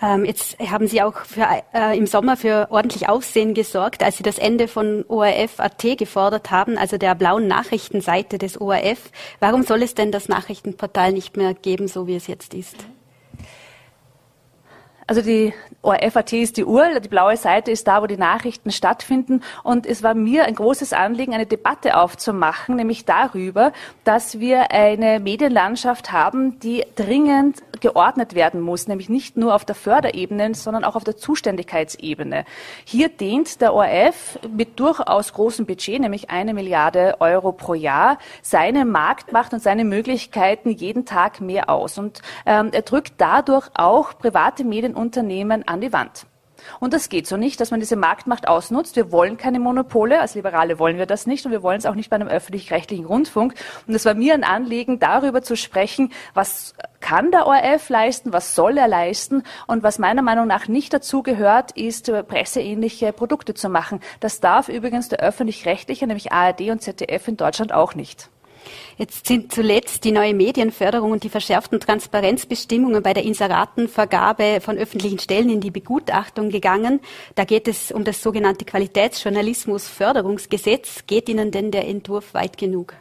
Ähm, 0.01 0.25
jetzt 0.25 0.59
haben 0.59 0.87
Sie 0.87 1.01
auch 1.01 1.19
für, 1.25 1.47
äh, 1.73 1.97
im 1.97 2.05
Sommer 2.05 2.35
für 2.35 2.67
ordentlich 2.69 3.07
Aufsehen 3.07 3.53
gesorgt, 3.53 4.03
als 4.03 4.17
Sie 4.17 4.23
das 4.23 4.37
Ende 4.37 4.67
von 4.67 5.05
ORF.at 5.07 5.97
gefordert 5.97 6.51
haben, 6.51 6.77
also 6.77 6.97
der 6.97 7.15
blauen 7.15 7.47
Nachrichtenseite 7.47 8.37
des 8.37 8.59
ORF. 8.59 9.11
Warum 9.39 9.63
soll 9.63 9.83
es 9.83 9.95
denn 9.95 10.11
das 10.11 10.27
Nachrichtenportal 10.27 11.13
nicht 11.13 11.37
mehr 11.37 11.53
geben, 11.53 11.87
so 11.87 12.07
wie 12.07 12.15
es 12.15 12.27
jetzt 12.27 12.53
ist? 12.53 12.75
Also 15.07 15.21
die 15.21 15.53
ORF.at 15.83 16.33
ist 16.33 16.57
die 16.57 16.65
URL, 16.65 16.99
die 16.99 17.09
blaue 17.09 17.37
Seite 17.37 17.69
ist 17.69 17.87
da, 17.87 18.01
wo 18.01 18.07
die 18.07 18.17
Nachrichten 18.17 18.71
stattfinden. 18.71 19.43
Und 19.61 19.85
es 19.85 20.01
war 20.01 20.15
mir 20.15 20.45
ein 20.45 20.55
großes 20.55 20.93
Anliegen, 20.93 21.35
eine 21.35 21.45
Debatte 21.45 21.97
aufzumachen, 21.97 22.75
nämlich 22.75 23.05
darüber, 23.05 23.71
dass 24.03 24.39
wir 24.39 24.71
eine 24.71 25.19
Medienlandschaft 25.19 26.11
haben, 26.11 26.59
die 26.59 26.83
dringend 26.95 27.61
geordnet 27.81 28.33
werden 28.33 28.61
muss, 28.61 28.87
nämlich 28.87 29.07
nicht 29.07 29.37
nur 29.37 29.53
auf 29.53 29.63
der 29.63 29.75
Förderebene, 29.75 30.55
sondern 30.55 30.83
auch 30.83 30.95
auf 30.95 31.03
der 31.03 31.17
Zuständigkeitsebene. 31.17 32.45
Hier 32.83 33.09
dehnt 33.09 33.61
der 33.61 33.75
ORF 33.75 34.39
mit 34.49 34.79
durchaus 34.79 35.33
großem 35.33 35.67
Budget, 35.67 36.01
nämlich 36.01 36.31
eine 36.31 36.55
Milliarde 36.55 37.17
Euro 37.19 37.51
pro 37.51 37.75
Jahr, 37.75 38.17
seine 38.41 38.85
Marktmacht 38.85 39.53
und 39.53 39.61
seine 39.61 39.85
Möglichkeiten 39.85 40.71
jeden 40.71 41.05
Tag 41.05 41.41
mehr 41.41 41.69
aus. 41.69 41.99
Und 41.99 42.23
ähm, 42.47 42.69
er 42.71 42.81
drückt 42.81 43.13
dadurch 43.19 43.69
auch 43.75 44.17
private 44.17 44.63
Medien 44.63 44.94
Unternehmen 44.95 45.67
an 45.67 45.81
die 45.81 45.93
Wand. 45.93 46.25
Und 46.79 46.93
das 46.93 47.09
geht 47.09 47.27
so 47.27 47.37
nicht, 47.37 47.59
dass 47.59 47.71
man 47.71 47.79
diese 47.79 47.95
Marktmacht 47.95 48.47
ausnutzt. 48.47 48.95
Wir 48.95 49.11
wollen 49.11 49.37
keine 49.37 49.59
Monopole. 49.59 50.19
Als 50.19 50.35
Liberale 50.35 50.79
wollen 50.79 50.97
wir 50.97 51.05
das 51.05 51.27
nicht 51.27 51.45
und 51.45 51.51
wir 51.51 51.63
wollen 51.63 51.77
es 51.77 51.85
auch 51.85 51.95
nicht 51.95 52.09
bei 52.09 52.15
einem 52.15 52.27
öffentlich-rechtlichen 52.27 53.05
Rundfunk. 53.05 53.53
Und 53.87 53.95
es 53.95 54.05
war 54.05 54.13
mir 54.13 54.33
ein 54.33 54.43
Anliegen, 54.43 54.99
darüber 54.99 55.41
zu 55.41 55.55
sprechen, 55.55 56.11
was 56.33 56.73
kann 56.99 57.31
der 57.31 57.45
ORF 57.45 57.89
leisten, 57.89 58.33
was 58.33 58.55
soll 58.55 58.77
er 58.77 58.87
leisten 58.87 59.43
und 59.67 59.83
was 59.83 59.99
meiner 59.99 60.21
Meinung 60.21 60.47
nach 60.47 60.67
nicht 60.67 60.93
dazu 60.93 61.23
gehört, 61.23 61.71
ist 61.73 62.11
presseähnliche 62.27 63.13
Produkte 63.13 63.53
zu 63.53 63.69
machen. 63.69 63.99
Das 64.19 64.39
darf 64.39 64.69
übrigens 64.69 65.09
der 65.09 65.19
öffentlich-rechtliche, 65.19 66.07
nämlich 66.07 66.31
ARD 66.31 66.71
und 66.71 66.81
ZDF 66.81 67.27
in 67.27 67.37
Deutschland 67.37 67.73
auch 67.73 67.95
nicht. 67.95 68.29
Jetzt 68.97 69.27
sind 69.27 69.53
zuletzt 69.53 70.03
die 70.03 70.11
neue 70.11 70.33
Medienförderung 70.33 71.11
und 71.11 71.23
die 71.23 71.29
verschärften 71.29 71.79
Transparenzbestimmungen 71.79 73.03
bei 73.03 73.13
der 73.13 73.23
Inseratenvergabe 73.23 74.59
von 74.61 74.77
öffentlichen 74.77 75.19
Stellen 75.19 75.49
in 75.49 75.61
die 75.61 75.71
Begutachtung 75.71 76.49
gegangen. 76.49 76.99
Da 77.35 77.45
geht 77.45 77.67
es 77.67 77.91
um 77.91 78.03
das 78.03 78.21
sogenannte 78.21 78.65
Qualitätsjournalismusförderungsgesetz. 78.65 81.05
Geht 81.07 81.29
Ihnen 81.29 81.51
denn 81.51 81.71
der 81.71 81.87
Entwurf 81.87 82.33
weit 82.33 82.57
genug? 82.57 82.95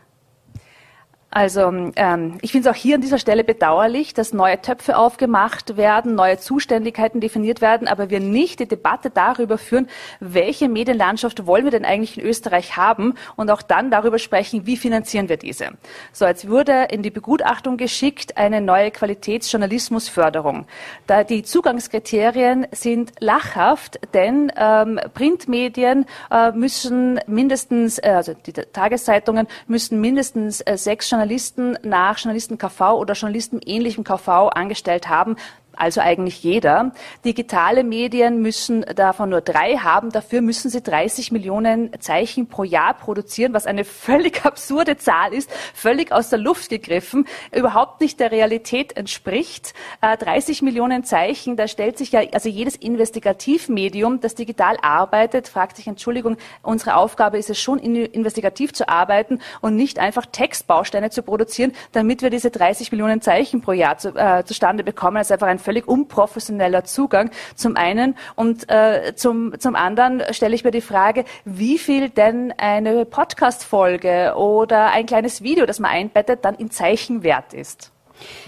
Also 1.35 1.73
ähm, 1.97 2.39
ich 2.43 2.53
finde 2.53 2.69
es 2.69 2.73
auch 2.73 2.79
hier 2.79 2.95
an 2.95 3.01
dieser 3.01 3.19
Stelle 3.19 3.43
bedauerlich, 3.43 4.15
dass 4.15 4.33
neue 4.33 4.63
Töpfe 4.63 4.97
aufgemacht 4.97 5.77
werden, 5.77 6.15
neue 6.15 6.39
Zuständigkeiten 6.39 7.21
definiert 7.21 7.61
werden, 7.61 7.89
aber 7.89 8.09
wir 8.09 8.21
nicht 8.21 8.61
die 8.61 8.69
Debatte 8.69 9.11
darüber 9.11 9.59
führen, 9.59 9.89
welche 10.21 10.69
Medienlandschaft 10.69 11.45
wollen 11.45 11.65
wir 11.65 11.73
denn 11.73 11.85
eigentlich 11.85 12.19
in 12.19 12.25
Österreich 12.25 12.77
haben 12.77 13.15
und 13.35 13.51
auch 13.51 13.63
dann 13.63 13.91
darüber 13.91 14.21
sprechen, 14.21 14.65
wie 14.67 14.77
finanzieren 14.77 15.29
wir 15.29 15.37
diese. 15.37 15.71
So, 16.13 16.25
jetzt 16.25 16.49
wurde 16.49 16.87
in 16.93 17.03
die 17.03 17.11
Begutachtung 17.11 17.79
geschickt 17.79 18.37
eine 18.37 18.61
neue 18.61 18.93
Qualitätsjournalismusförderung. 18.93 20.67
Da 21.09 21.25
die 21.25 21.43
Zugangskriterien 21.43 22.69
sind 22.71 23.11
lachhaft, 23.19 23.99
denn 24.15 24.53
ähm, 24.57 25.01
Printmedien 25.15 26.07
äh, 26.31 26.53
müssen 26.53 27.19
mindestens, 27.27 27.99
äh, 27.99 28.13
also 28.15 28.35
die 28.35 28.53
Tageszeitungen 28.53 29.49
müssen 29.67 30.01
mindestens 30.01 30.61
äh, 30.61 30.77
sechs 30.77 31.11
Journalisten 31.11 31.24
Journalisten 31.25 31.79
nach 31.83 32.19
Journalisten 32.19 32.59
KV 32.59 32.99
oder 32.99 33.15
Journalisten 33.15 33.59
ähnlichem 33.65 34.05
KV 34.05 34.51
angestellt 34.51 35.09
haben, 35.09 35.37
also 35.77 36.01
eigentlich 36.01 36.43
jeder. 36.43 36.93
Digitale 37.25 37.85
Medien 37.85 38.41
müssen 38.41 38.83
davon 38.95 39.31
nur 39.31 39.41
drei 39.41 39.77
haben. 39.77 40.11
Dafür 40.11 40.41
müssen 40.41 40.71
sie 40.71 40.83
30 40.83 41.33
Millionen 41.33 41.91
Zeichen 42.01 42.49
pro 42.49 42.65
Jahr 42.65 42.95
produzieren, 42.95 43.53
was 43.53 43.67
eine 43.67 43.85
völlig 43.85 44.45
absurde 44.45 44.97
Zahl 44.97 45.33
ist, 45.33 45.51
völlig 45.75 46.13
aus 46.13 46.29
der 46.29 46.39
Luft 46.39 46.71
gegriffen, 46.71 47.27
überhaupt 47.53 48.01
nicht 48.01 48.21
der 48.21 48.31
Realität 48.31 48.97
entspricht. 48.97 49.75
30 50.01 50.61
äh, 50.61 50.65
Millionen 50.65 51.05
Zeichen, 51.05 51.57
da 51.57 51.69
stellt 51.69 51.99
sich 51.99 52.13
ja, 52.13 52.23
also 52.33 52.49
jedes 52.49 52.77
Investigativmedium, 52.77 54.21
das 54.21 54.35
digital 54.35 54.77
arbeitet, 54.83 55.49
fragt 55.49 55.77
sich, 55.77 55.87
Entschuldigung, 55.87 56.37
unsere 56.63 56.97
Aufgabe 56.97 57.39
ist 57.39 57.51
es 57.51 57.61
schon, 57.61 57.79
investigativ 57.79 58.73
zu 58.73 58.89
arbeiten 58.89 59.41
und 59.61 59.77
nicht 59.77 59.99
einfach 59.99 60.27
Textbausteine 60.27 61.11
zu 61.11 61.23
produzieren, 61.23 61.73
damit 61.93 62.23
wir 62.23 62.31
diese 62.31 62.51
30 62.51 62.93
Millionen 62.93 63.21
Zeichen 63.21 63.61
pro 63.61 63.73
Jahr 63.73 63.99
zu, 63.99 64.15
äh, 64.17 64.45
zustande 64.45 64.85
bekommen. 64.85 65.17
Das 65.17 65.29
ist 65.29 65.33
einfach 65.33 65.49
ein 65.49 65.59
völlig 65.65 65.89
unprofessioneller 65.89 66.85
Zugang 66.85 67.31
zum 67.55 67.77
einen 67.77 68.17
und 68.37 68.71
äh, 68.71 69.15
zum, 69.17 69.59
zum 69.59 69.75
anderen 69.75 70.23
stelle 70.31 70.55
ich 70.55 70.65
mir 70.65 70.71
die 70.71 70.81
Frage, 70.81 71.25
wie 71.45 71.79
viel 71.79 72.11
denn 72.11 72.53
eine 72.57 73.05
Podcast-Folge 73.05 74.35
oder 74.37 74.91
ein 74.91 75.07
kleines 75.07 75.43
Video, 75.43 75.67
das 75.67 75.81
man 75.81 75.91
einbettet, 75.91 76.45
dann 76.45 76.55
in 76.55 76.71
Zeichen 76.71 77.23
wert 77.23 77.55
ist. 77.55 77.91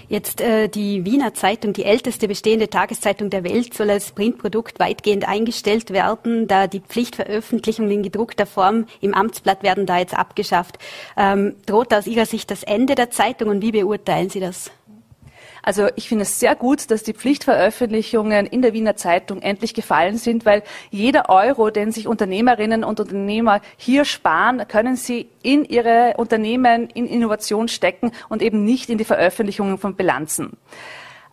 Jetzt 0.07 0.39
äh, 0.41 0.69
die 0.69 1.05
Wiener 1.05 1.33
Zeitung, 1.33 1.73
die 1.73 1.83
älteste 1.83 2.27
bestehende 2.27 2.69
Tageszeitung 2.69 3.29
der 3.29 3.43
Welt, 3.43 3.73
soll 3.73 3.89
als 3.89 4.11
Printprodukt 4.11 4.79
weitgehend 4.79 5.27
eingestellt 5.27 5.91
werden, 5.91 6.47
da 6.47 6.67
die 6.67 6.79
Pflichtveröffentlichungen 6.79 7.91
in 7.91 8.03
gedruckter 8.03 8.45
Form 8.45 8.85
im 9.01 9.13
Amtsblatt 9.13 9.63
werden 9.63 9.85
da 9.85 9.97
jetzt 9.99 10.17
abgeschafft. 10.17 10.79
Ähm, 11.17 11.55
droht 11.65 11.93
aus 11.93 12.07
Ihrer 12.07 12.25
Sicht 12.25 12.49
das 12.51 12.63
Ende 12.63 12.95
der 12.95 13.11
Zeitung 13.11 13.49
und 13.49 13.61
wie 13.61 13.71
beurteilen 13.71 14.29
Sie 14.29 14.39
das? 14.39 14.71
Also 15.67 15.89
ich 15.97 16.07
finde 16.07 16.21
es 16.21 16.39
sehr 16.39 16.55
gut, 16.55 16.89
dass 16.91 17.03
die 17.03 17.11
Pflichtveröffentlichungen 17.11 18.45
in 18.45 18.61
der 18.61 18.71
Wiener 18.71 18.95
Zeitung 18.95 19.41
endlich 19.41 19.73
gefallen 19.73 20.17
sind, 20.17 20.45
weil 20.45 20.63
jeder 20.91 21.27
Euro, 21.27 21.71
den 21.71 21.91
sich 21.91 22.07
Unternehmerinnen 22.07 22.85
und 22.85 23.01
Unternehmer 23.01 23.59
hier 23.75 24.05
sparen, 24.05 24.65
können 24.69 24.95
sie 24.95 25.27
in 25.43 25.65
ihre 25.65 26.13
Unternehmen, 26.15 26.89
in 26.91 27.05
Innovation 27.05 27.67
stecken 27.67 28.13
und 28.29 28.41
eben 28.41 28.63
nicht 28.63 28.89
in 28.89 28.97
die 28.97 29.03
Veröffentlichungen 29.03 29.77
von 29.77 29.97
Bilanzen. 29.97 30.55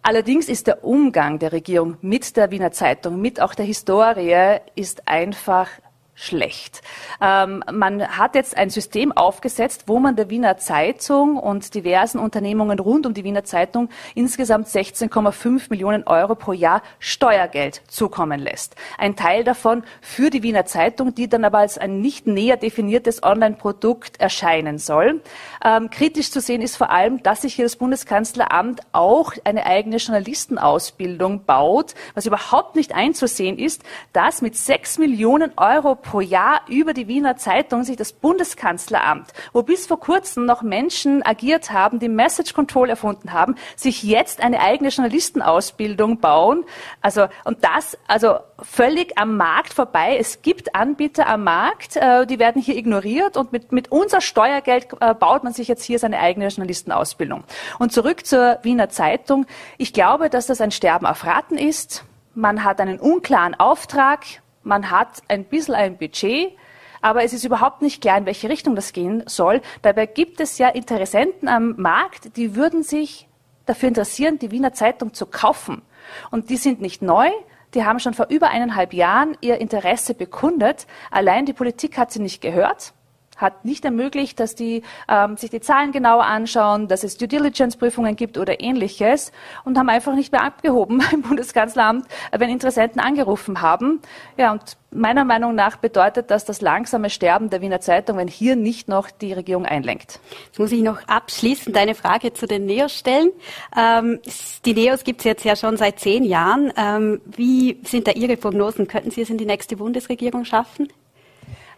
Allerdings 0.03 0.49
ist 0.49 0.67
der 0.67 0.83
Umgang 0.83 1.39
der 1.39 1.53
Regierung 1.53 1.97
mit 2.01 2.37
der 2.37 2.51
Wiener 2.51 2.73
Zeitung, 2.73 3.21
mit 3.21 3.41
auch 3.41 3.55
der 3.55 3.67
Historie, 3.67 4.59
ist 4.75 5.07
einfach 5.07 5.69
schlecht. 6.15 6.83
Ähm, 7.21 7.65
man 7.73 8.07
hat 8.07 8.35
jetzt 8.35 8.57
ein 8.57 8.71
System 8.71 9.13
aufgesetzt, 9.13 9.85
wo 9.87 9.99
man 9.99 10.17
der 10.17 10.31
Wiener 10.31 10.57
Zeitung 10.59 11.37
und 11.37 11.75
diversen 11.75 12.19
Unternehmungen 12.19 12.79
rund 12.79 13.07
um 13.07 13.15
die 13.15 13.25
Wiener 13.25 13.45
Zeitung 13.45 13.89
insgesamt 14.15 14.69
16,5 14.69 15.71
Millionen 15.71 16.05
Euro 16.05 16.35
pro 16.35 16.53
Jahr 16.53 16.83
Steuergeld 16.99 17.83
zukommen 17.89 18.41
lässt. 18.41 18.77
Ein 18.99 19.17
Teil 19.17 19.45
davon 19.45 19.83
für 20.01 20.31
die 20.31 20.43
Wiener 20.43 20.67
Zeitung, 20.67 21.15
die 21.15 21.29
dann 21.29 21.45
aber 21.45 21.59
als 21.59 21.79
ein 21.79 22.01
nicht 22.01 22.27
näher 22.27 22.57
definiertes 22.57 23.23
Online-Produkt 23.23 24.21
erscheinen 24.21 24.79
soll. 24.79 25.21
Ähm, 25.65 25.91
kritisch 25.91 26.31
zu 26.31 26.41
sehen 26.41 26.63
ist 26.63 26.77
vor 26.77 26.91
allem, 26.91 27.23
dass 27.23 27.43
sich 27.43 27.55
hier 27.55 27.65
das 27.65 27.77
Bundeskanzleramt 27.77 28.83
auch 28.93 29.33
eine 29.45 29.67
eigene 29.67 29.97
Journalistenausbildung 29.97 31.45
baut, 31.45 31.95
was 32.15 32.27
überhaupt 32.27 32.77
nicht 32.77 32.95
einzusehen 32.95 33.59
ist, 33.59 33.83
dass 34.13 34.43
mit 34.43 34.57
6 34.57 34.99
Millionen 34.99 35.53
Euro 35.57 35.97
pro 36.05 36.21
Jahr 36.21 36.61
über 36.69 36.93
die 36.93 37.09
Wiener 37.09 37.37
Zeitung 37.37 37.83
sich 37.83 37.97
das 37.97 38.13
Bundeskanzleramt, 38.13 39.33
wo 39.53 39.63
bis 39.63 39.87
vor 39.87 39.99
kurzem 39.99 40.45
noch 40.45 40.63
Menschen 40.63 41.25
agiert 41.25 41.73
haben, 41.73 41.99
die 41.99 42.09
Message 42.09 42.53
Control 42.53 42.91
erfunden 42.91 43.33
haben, 43.33 43.57
sich 43.75 44.05
jetzt 44.05 44.41
eine 44.41 44.61
eigene 44.61 44.91
Journalistenausbildung 44.91 46.19
bauen. 46.19 46.65
Also, 47.01 47.27
und 47.45 47.65
das, 47.65 47.99
also 48.07 48.37
völlig 48.63 49.19
am 49.19 49.37
Markt 49.37 49.73
vorbei. 49.73 50.17
Es 50.19 50.43
gibt 50.43 50.75
Anbieter 50.75 51.27
am 51.27 51.45
Markt, 51.45 51.97
äh, 51.97 52.27
die 52.27 52.39
werden 52.39 52.63
hier 52.63 52.77
ignoriert 52.77 53.37
und 53.37 53.53
mit, 53.53 53.73
mit 53.73 53.91
unser 53.91 54.21
Steuergeld 54.21 54.89
äh, 55.01 55.15
baut 55.15 55.43
man 55.43 55.53
sich 55.53 55.69
jetzt 55.69 55.83
hier 55.83 55.99
seine 55.99 56.21
eigene 56.21 56.49
Journalistenausbildung. 56.49 57.45
Und 57.79 57.93
zurück 57.93 58.27
zur 58.27 58.59
Wiener 58.63 58.91
Zeitung. 58.91 59.47
Ich 59.79 59.93
glaube, 59.93 60.31
dass 60.31 60.47
das 60.47 60.61
ein 60.61 60.71
Sterben 60.71 61.07
auf 61.07 61.25
Raten 61.25 61.57
ist. 61.57 62.05
Man 62.35 62.65
hat 62.65 62.81
einen 62.81 62.99
unklaren 62.99 63.55
Auftrag 63.55 64.25
man 64.65 64.91
hat 64.91 65.23
ein 65.29 65.45
bisschen 65.45 65.75
ein 65.75 65.97
Budget, 65.97 66.53
aber 67.01 67.23
es 67.23 67.33
ist 67.33 67.45
überhaupt 67.45 67.83
nicht 67.83 68.01
klar, 68.01 68.17
in 68.17 68.27
welche 68.27 68.49
Richtung 68.49 68.75
das 68.75 68.93
gehen 68.93 69.23
soll. 69.27 69.61
Dabei 69.83 70.07
gibt 70.07 70.41
es 70.41 70.57
ja 70.57 70.69
Interessenten 70.69 71.49
am 71.49 71.75
Markt, 71.77 72.37
die 72.37 72.57
würden 72.57 72.83
sich 72.83 73.29
dafür 73.67 73.89
interessieren, 73.89 74.39
die 74.39 74.51
Wiener 74.51 74.73
Zeitung 74.73 75.13
zu 75.13 75.27
kaufen. 75.27 75.83
Und 76.31 76.49
die 76.49 76.57
sind 76.57 76.81
nicht 76.81 77.03
neu, 77.03 77.31
die 77.75 77.85
haben 77.85 77.99
schon 77.99 78.15
vor 78.15 78.29
über 78.31 78.49
eineinhalb 78.49 78.95
Jahren 78.95 79.37
ihr 79.43 79.61
Interesse 79.61 80.15
bekundet. 80.15 80.87
Allein 81.11 81.45
die 81.45 81.53
Politik 81.53 81.99
hat 81.99 82.11
sie 82.11 82.21
nicht 82.21 82.41
gehört. 82.41 82.94
Hat 83.37 83.65
nicht 83.65 83.85
ermöglicht, 83.85 84.41
dass 84.41 84.55
die 84.55 84.83
ähm, 85.09 85.37
sich 85.37 85.51
die 85.51 85.61
Zahlen 85.61 85.93
genauer 85.93 86.25
anschauen, 86.25 86.89
dass 86.89 87.05
es 87.05 87.17
Due 87.17 87.29
Diligence 87.29 87.77
Prüfungen 87.77 88.17
gibt 88.17 88.39
oder 88.39 88.61
ähnliches 88.61 89.33
und 89.65 89.79
haben 89.79 89.89
einfach 89.89 90.15
nicht 90.15 90.33
mehr 90.33 90.43
abgehoben 90.43 91.03
im 91.13 91.23
Bundeskanzleramt, 91.23 92.07
wenn 92.33 92.51
Interessenten 92.51 93.01
angerufen 93.01 93.61
haben. 93.61 94.01
Ja, 94.37 94.53
und 94.53 94.77
meiner 94.95 95.25
Meinung 95.25 95.55
nach 95.55 95.77
bedeutet 95.77 96.31
das 96.31 96.45
das 96.45 96.61
langsame 96.61 97.11
Sterben 97.11 97.51
der 97.51 97.61
Wiener 97.61 97.81
Zeitung, 97.81 98.17
wenn 98.17 98.29
hier 98.29 98.57
nicht 98.57 98.89
noch 98.89 99.11
die 99.11 99.33
Regierung 99.33 99.67
einlenkt. 99.67 100.21
Jetzt 100.47 100.59
muss 100.59 100.73
ich 100.73 100.83
noch 100.83 101.07
abschließend 101.09 101.77
eine 101.77 101.95
Frage 101.95 102.33
zu 102.33 102.47
den 102.47 102.67
Neos 102.67 102.97
stellen. 102.97 103.31
Ähm, 103.77 104.21
die 104.65 104.75
Neos 104.75 105.05
gibt 105.05 105.21
es 105.21 105.25
jetzt 105.25 105.45
ja 105.45 105.57
schon 105.57 105.77
seit 105.77 105.99
zehn 105.99 106.25
Jahren. 106.25 106.73
Ähm, 106.77 107.21
wie 107.27 107.81
sind 107.85 108.07
da 108.07 108.13
Ihre 108.13 108.37
Prognosen? 108.37 108.87
Könnten 108.89 109.11
Sie 109.11 109.23
es 109.23 109.31
in 109.31 109.39
die 109.39 109.47
nächste 109.47 109.77
Bundesregierung 109.77 110.45
schaffen? 110.45 110.89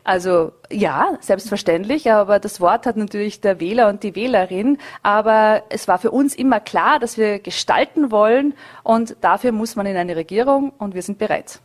Also 0.07 0.53
ja, 0.71 1.19
selbstverständlich, 1.21 2.13
aber 2.13 2.39
das 2.39 2.61
Wort 2.61 2.87
hat 2.87 2.97
natürlich 2.97 3.41
der 3.41 3.59
Wähler 3.59 3.89
und 3.89 4.05
die 4.05 4.15
Wählerin. 4.15 4.79
Aber 5.03 5.65
es 5.69 5.89
war 5.89 5.99
für 5.99 6.13
uns 6.13 6.37
immer 6.37 6.61
klar, 6.61 7.01
dass 7.01 7.19
wir 7.19 7.41
gestalten 7.41 8.13
wollen 8.13 8.55
und 8.85 9.17
dafür 9.21 9.51
muss 9.51 9.75
man 9.75 9.85
in 9.85 9.97
eine 9.97 10.15
Regierung 10.15 10.71
und 10.79 10.95
wir 10.95 11.03
sind 11.03 11.19
bereit. 11.19 11.59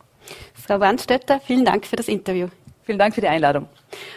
Frau 0.54 0.80
Warnstötter, 0.80 1.38
vielen 1.38 1.64
Dank 1.64 1.86
für 1.86 1.94
das 1.94 2.08
Interview. 2.08 2.48
Vielen 2.82 2.98
Dank 2.98 3.14
für 3.14 3.20
die 3.20 3.28
Einladung. 3.28 3.68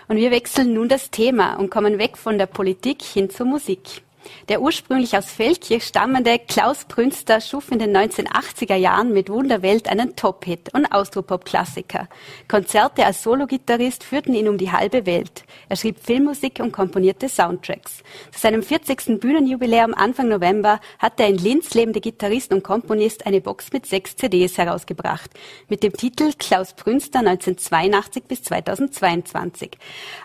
Und 0.08 0.18
wir 0.18 0.32
wechseln 0.32 0.74
nun 0.74 0.90
das 0.90 1.12
Thema 1.12 1.54
und 1.58 1.70
kommen 1.70 2.00
weg 2.00 2.18
von 2.18 2.40
der 2.40 2.48
Politik 2.48 3.04
hin 3.04 3.30
zur 3.30 3.46
Musik. 3.46 4.02
Der 4.50 4.62
ursprünglich 4.62 5.18
aus 5.18 5.32
Feldkirch 5.32 5.84
stammende 5.84 6.40
Klaus 6.40 6.86
Brünster 6.86 7.42
schuf 7.42 7.72
in 7.72 7.80
den 7.80 7.96
1980er 7.96 8.76
Jahren 8.76 9.14
mit 9.14 9.30
Wunderwelt 9.30 9.88
einen 9.88 10.16
Top-Hit 10.16 10.74
und 10.74 10.86
Austropop-Klassiker. 10.92 12.08
Konzerte 12.48 13.06
als 13.06 13.24
Solo-Gitarrist 13.24 14.04
führten 14.04 14.34
ihn 14.34 14.48
um 14.48 14.58
die 14.58 14.72
halbe 14.72 15.06
Welt. 15.06 15.44
Er 15.70 15.76
schrieb 15.76 15.98
Filmmusik 16.00 16.60
und 16.60 16.72
komponierte 16.72 17.30
Soundtracks. 17.30 18.04
Zu 18.32 18.40
seinem 18.40 18.64
40. 18.64 19.20
Bühnenjubiläum 19.20 19.94
Anfang 19.94 20.28
November 20.28 20.80
hat 21.00 21.20
der 21.20 21.28
in 21.28 21.38
Linz 21.38 21.74
lebende 21.74 22.02
Gitarrist 22.02 22.52
und 22.54 22.64
Komponist 22.64 23.26
eine 23.26 23.42
Box 23.42 23.72
mit 23.72 23.86
sechs 23.86 24.16
CDs 24.16 24.58
herausgebracht. 24.58 25.32
Mit 25.70 25.84
dem 25.84 25.94
Titel 25.94 26.32
Klaus 26.38 26.74
Brünster 26.74 27.20
1982 27.20 28.24
bis 28.24 28.44
2022. 28.44 29.72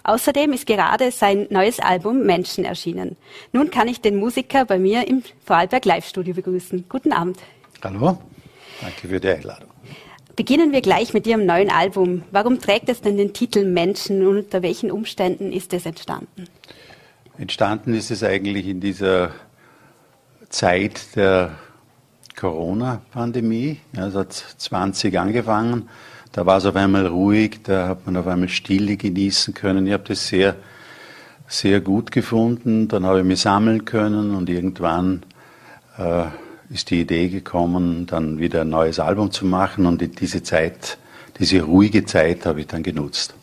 Außerdem 0.04 0.52
ist 0.52 0.66
gerade 0.66 1.10
sein 1.10 1.46
neues 1.50 1.80
Album 1.80 2.24
Menschen 2.24 2.64
erschienen. 2.64 3.16
Nun 3.52 3.70
kann 3.70 3.88
ich 3.90 4.00
den 4.00 4.16
Musiker 4.16 4.64
bei 4.64 4.78
mir 4.78 5.06
im 5.06 5.22
Vorarlberg 5.44 5.84
Live-Studio 5.84 6.34
begrüßen. 6.34 6.84
Guten 6.88 7.12
Abend. 7.12 7.38
Hallo, 7.82 8.18
danke 8.80 9.08
für 9.08 9.20
die 9.20 9.28
Einladung. 9.28 9.70
Beginnen 10.36 10.72
wir 10.72 10.80
gleich 10.80 11.12
mit 11.12 11.26
Ihrem 11.26 11.44
neuen 11.44 11.70
Album. 11.70 12.22
Warum 12.30 12.60
trägt 12.60 12.88
es 12.88 13.00
denn 13.00 13.16
den 13.16 13.32
Titel 13.32 13.64
Menschen 13.64 14.26
und 14.26 14.38
unter 14.38 14.62
welchen 14.62 14.90
Umständen 14.90 15.52
ist 15.52 15.72
es 15.72 15.84
entstanden? 15.84 16.46
Entstanden 17.36 17.94
ist 17.94 18.10
es 18.10 18.22
eigentlich 18.22 18.66
in 18.66 18.80
dieser 18.80 19.32
Zeit 20.48 21.16
der 21.16 21.58
Corona-Pandemie. 22.36 23.80
Ja, 23.94 24.06
es 24.06 24.14
hat 24.14 24.32
20 24.32 25.18
angefangen. 25.18 25.88
Da 26.32 26.46
war 26.46 26.58
es 26.58 26.64
auf 26.64 26.76
einmal 26.76 27.06
ruhig, 27.06 27.60
da 27.64 27.88
hat 27.88 28.06
man 28.06 28.16
auf 28.16 28.26
einmal 28.26 28.48
Stille 28.48 28.96
genießen 28.96 29.52
können. 29.52 29.86
Ich 29.86 29.92
habe 29.92 30.04
das 30.04 30.28
sehr 30.28 30.56
sehr 31.50 31.80
gut 31.80 32.12
gefunden. 32.12 32.88
Dann 32.88 33.04
habe 33.04 33.18
ich 33.18 33.24
mich 33.24 33.40
sammeln 33.40 33.84
können 33.84 34.34
und 34.34 34.48
irgendwann 34.48 35.24
äh, 35.98 36.24
ist 36.72 36.90
die 36.90 37.00
Idee 37.00 37.28
gekommen, 37.28 38.06
dann 38.06 38.38
wieder 38.38 38.62
ein 38.62 38.70
neues 38.70 39.00
Album 39.00 39.32
zu 39.32 39.44
machen 39.44 39.86
und 39.86 40.20
diese 40.20 40.42
Zeit, 40.42 40.96
diese 41.38 41.62
ruhige 41.62 42.04
Zeit 42.06 42.46
habe 42.46 42.60
ich 42.60 42.68
dann 42.68 42.82
genutzt. 42.82 43.34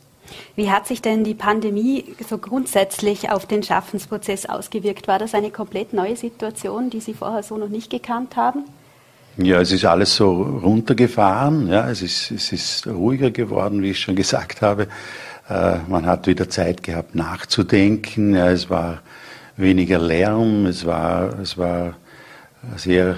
Wie 0.55 0.71
hat 0.71 0.87
sich 0.87 1.01
denn 1.01 1.23
die 1.23 1.35
Pandemie 1.35 2.15
so 2.27 2.37
grundsätzlich 2.37 3.29
auf 3.29 3.45
den 3.45 3.63
Schaffensprozess 3.63 4.45
ausgewirkt? 4.45 5.07
War 5.07 5.19
das 5.19 5.33
eine 5.33 5.51
komplett 5.51 5.93
neue 5.93 6.15
Situation, 6.15 6.89
die 6.89 6.99
Sie 6.99 7.13
vorher 7.13 7.43
so 7.43 7.57
noch 7.57 7.69
nicht 7.69 7.89
gekannt 7.89 8.35
haben? 8.35 8.63
Ja, 9.37 9.61
es 9.61 9.71
ist 9.71 9.85
alles 9.85 10.15
so 10.15 10.41
runtergefahren. 10.41 11.67
Ja, 11.67 11.89
es 11.89 12.01
ist, 12.01 12.31
es 12.31 12.51
ist 12.51 12.87
ruhiger 12.87 13.29
geworden, 13.29 13.83
wie 13.83 13.91
ich 13.91 13.99
schon 13.99 14.15
gesagt 14.15 14.61
habe. 14.61 14.87
Äh, 15.49 15.77
man 15.87 16.05
hat 16.05 16.27
wieder 16.27 16.49
Zeit 16.49 16.83
gehabt 16.83 17.15
nachzudenken. 17.15 18.35
Ja, 18.35 18.49
es 18.49 18.69
war 18.69 19.01
weniger 19.55 19.99
Lärm. 19.99 20.65
Es 20.65 20.85
war, 20.85 21.39
es 21.39 21.57
war 21.57 21.95
eine 22.63 22.77
sehr 22.77 23.17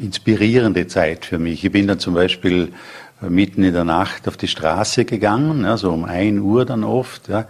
inspirierende 0.00 0.86
Zeit 0.86 1.24
für 1.24 1.38
mich. 1.38 1.64
Ich 1.64 1.72
bin 1.72 1.86
dann 1.86 1.98
zum 1.98 2.14
Beispiel 2.14 2.72
mitten 3.20 3.62
in 3.62 3.74
der 3.74 3.84
Nacht 3.84 4.26
auf 4.28 4.36
die 4.36 4.48
Straße 4.48 5.04
gegangen, 5.04 5.64
ja, 5.64 5.76
so 5.76 5.92
um 5.92 6.04
ein 6.04 6.38
Uhr 6.38 6.64
dann 6.64 6.84
oft, 6.84 7.28
ja, 7.28 7.46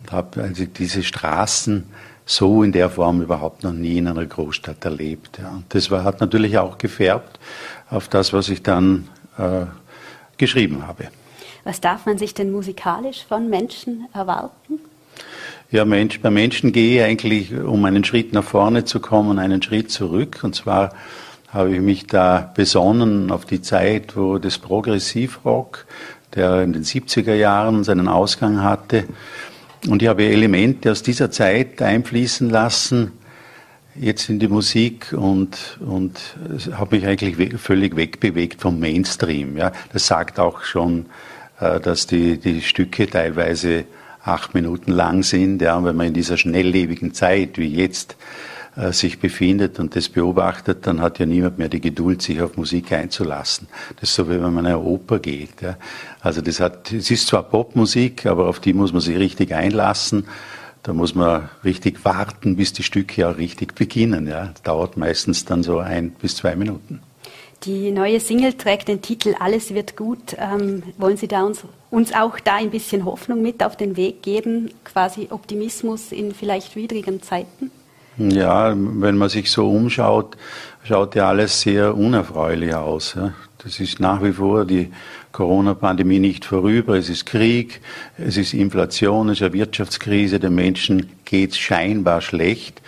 und 0.00 0.10
habe 0.10 0.42
also 0.42 0.64
diese 0.64 1.04
Straßen 1.04 1.84
so 2.24 2.62
in 2.62 2.72
der 2.72 2.90
Form 2.90 3.22
überhaupt 3.22 3.62
noch 3.62 3.72
nie 3.72 3.98
in 3.98 4.08
einer 4.08 4.26
Großstadt 4.26 4.84
erlebt. 4.84 5.38
Ja. 5.40 5.50
Und 5.50 5.72
das 5.74 5.90
war, 5.90 6.04
hat 6.04 6.20
natürlich 6.20 6.58
auch 6.58 6.78
gefärbt 6.78 7.38
auf 7.90 8.08
das, 8.08 8.32
was 8.32 8.48
ich 8.48 8.62
dann 8.62 9.08
äh, 9.38 9.66
geschrieben 10.38 10.86
habe. 10.86 11.08
Was 11.64 11.80
darf 11.80 12.06
man 12.06 12.18
sich 12.18 12.34
denn 12.34 12.50
musikalisch 12.50 13.24
von 13.26 13.48
Menschen 13.48 14.06
erwarten? 14.12 14.80
Ja, 15.70 15.84
Mensch, 15.84 16.20
bei 16.20 16.30
Menschen 16.30 16.72
gehe 16.72 16.98
ich 16.98 17.02
eigentlich, 17.02 17.54
um 17.54 17.84
einen 17.84 18.04
Schritt 18.04 18.32
nach 18.32 18.44
vorne 18.44 18.84
zu 18.84 19.00
kommen, 19.00 19.38
einen 19.38 19.62
Schritt 19.62 19.90
zurück. 19.90 20.40
Und 20.42 20.54
zwar 20.54 20.94
habe 21.48 21.74
ich 21.74 21.80
mich 21.80 22.06
da 22.06 22.52
besonnen 22.54 23.30
auf 23.30 23.46
die 23.46 23.62
Zeit, 23.62 24.16
wo 24.16 24.38
das 24.38 24.58
Progressivrock, 24.58 25.86
der 26.34 26.62
in 26.62 26.72
den 26.72 26.84
70er 26.84 27.34
Jahren 27.34 27.84
seinen 27.84 28.08
Ausgang 28.08 28.62
hatte, 28.62 29.04
und 29.88 30.00
ich 30.00 30.08
habe 30.08 30.24
Elemente 30.24 30.92
aus 30.92 31.02
dieser 31.02 31.30
Zeit 31.32 31.82
einfließen 31.82 32.48
lassen, 32.48 33.12
jetzt 33.96 34.28
in 34.28 34.38
die 34.38 34.46
Musik 34.46 35.12
und, 35.12 35.78
und 35.80 36.20
habe 36.72 36.96
mich 36.96 37.06
eigentlich 37.06 37.60
völlig 37.60 37.96
wegbewegt 37.96 38.60
vom 38.60 38.78
Mainstream. 38.78 39.56
Ja. 39.56 39.72
Das 39.92 40.06
sagt 40.06 40.38
auch 40.38 40.62
schon 40.62 41.06
dass 41.62 42.06
die, 42.06 42.38
die 42.38 42.60
Stücke 42.60 43.06
teilweise 43.06 43.84
acht 44.24 44.54
Minuten 44.54 44.92
lang 44.92 45.22
sind. 45.22 45.62
Ja, 45.62 45.82
wenn 45.84 45.96
man 45.96 46.08
in 46.08 46.14
dieser 46.14 46.36
schnelllebigen 46.36 47.14
Zeit 47.14 47.58
wie 47.58 47.74
jetzt 47.74 48.16
äh, 48.76 48.92
sich 48.92 49.18
befindet 49.18 49.78
und 49.78 49.96
das 49.96 50.08
beobachtet, 50.08 50.86
dann 50.86 51.00
hat 51.00 51.18
ja 51.18 51.26
niemand 51.26 51.58
mehr 51.58 51.68
die 51.68 51.80
Geduld, 51.80 52.22
sich 52.22 52.40
auf 52.40 52.56
Musik 52.56 52.92
einzulassen. 52.92 53.68
Das 53.96 54.10
ist 54.10 54.14
so, 54.14 54.28
wie 54.28 54.34
wenn 54.34 54.54
man 54.54 54.64
in 54.64 54.72
eine 54.72 54.78
Oper 54.78 55.18
geht. 55.18 55.60
Ja. 55.60 55.76
Also 56.20 56.40
das 56.40 56.60
hat, 56.60 56.92
es 56.92 57.10
ist 57.10 57.26
zwar 57.26 57.42
Popmusik, 57.42 58.26
aber 58.26 58.48
auf 58.48 58.60
die 58.60 58.72
muss 58.72 58.92
man 58.92 59.02
sich 59.02 59.16
richtig 59.16 59.52
einlassen. 59.54 60.26
Da 60.84 60.92
muss 60.92 61.14
man 61.14 61.48
richtig 61.64 62.04
warten, 62.04 62.56
bis 62.56 62.72
die 62.72 62.82
Stücke 62.82 63.28
auch 63.28 63.36
richtig 63.36 63.74
beginnen. 63.74 64.26
Ja. 64.26 64.46
Das 64.46 64.62
dauert 64.62 64.96
meistens 64.96 65.44
dann 65.44 65.62
so 65.62 65.78
ein 65.78 66.10
bis 66.10 66.36
zwei 66.36 66.56
Minuten. 66.56 67.00
Die 67.64 67.92
neue 67.92 68.18
Single 68.18 68.54
trägt 68.54 68.88
den 68.88 69.02
Titel 69.02 69.34
Alles 69.38 69.72
wird 69.72 69.96
gut. 69.96 70.36
Ähm, 70.36 70.82
wollen 70.98 71.16
Sie 71.16 71.28
da 71.28 71.44
uns, 71.44 71.62
uns 71.90 72.12
auch 72.12 72.40
da 72.40 72.56
ein 72.56 72.70
bisschen 72.70 73.04
Hoffnung 73.04 73.40
mit 73.40 73.62
auf 73.62 73.76
den 73.76 73.96
Weg 73.96 74.22
geben, 74.22 74.70
quasi 74.84 75.28
Optimismus 75.30 76.10
in 76.10 76.34
vielleicht 76.34 76.74
widrigen 76.74 77.22
Zeiten? 77.22 77.70
Ja, 78.18 78.74
wenn 78.76 79.16
man 79.16 79.28
sich 79.28 79.50
so 79.50 79.70
umschaut, 79.70 80.36
schaut 80.82 81.14
ja 81.14 81.28
alles 81.28 81.60
sehr 81.60 81.96
unerfreulich 81.96 82.74
aus. 82.74 83.14
Ja. 83.14 83.32
Das 83.64 83.78
ist 83.78 84.00
nach 84.00 84.22
wie 84.24 84.32
vor 84.32 84.64
die 84.64 84.90
Corona-Pandemie 85.30 86.18
nicht 86.18 86.44
vorüber. 86.44 86.96
Es 86.96 87.08
ist 87.08 87.26
Krieg, 87.26 87.80
es 88.18 88.36
ist 88.36 88.54
Inflation, 88.54 89.28
es 89.28 89.38
ist 89.38 89.42
eine 89.44 89.52
Wirtschaftskrise. 89.52 90.40
Den 90.40 90.56
Menschen 90.56 91.10
geht 91.24 91.52
es 91.52 91.58
scheinbar 91.58 92.20
schlecht. 92.22 92.82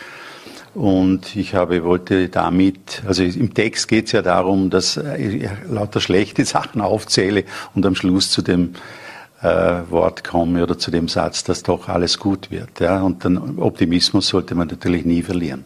Und 0.74 1.36
ich 1.36 1.54
habe, 1.54 1.84
wollte 1.84 2.28
damit, 2.28 3.02
also 3.06 3.22
im 3.22 3.54
Text 3.54 3.86
geht 3.86 4.06
es 4.06 4.12
ja 4.12 4.22
darum, 4.22 4.70
dass 4.70 4.96
ich 4.96 5.48
lauter 5.68 6.00
schlechte 6.00 6.44
Sachen 6.44 6.80
aufzähle 6.80 7.44
und 7.74 7.86
am 7.86 7.94
Schluss 7.94 8.30
zu 8.30 8.42
dem 8.42 8.74
äh, 9.40 9.82
Wort 9.90 10.24
komme 10.24 10.62
oder 10.62 10.76
zu 10.76 10.90
dem 10.90 11.06
Satz, 11.06 11.44
dass 11.44 11.62
doch 11.62 11.88
alles 11.88 12.18
gut 12.18 12.50
wird. 12.50 12.80
Ja? 12.80 13.02
Und 13.02 13.24
den 13.24 13.58
Optimismus 13.58 14.28
sollte 14.28 14.54
man 14.54 14.68
natürlich 14.68 15.04
nie 15.04 15.22
verlieren. 15.22 15.64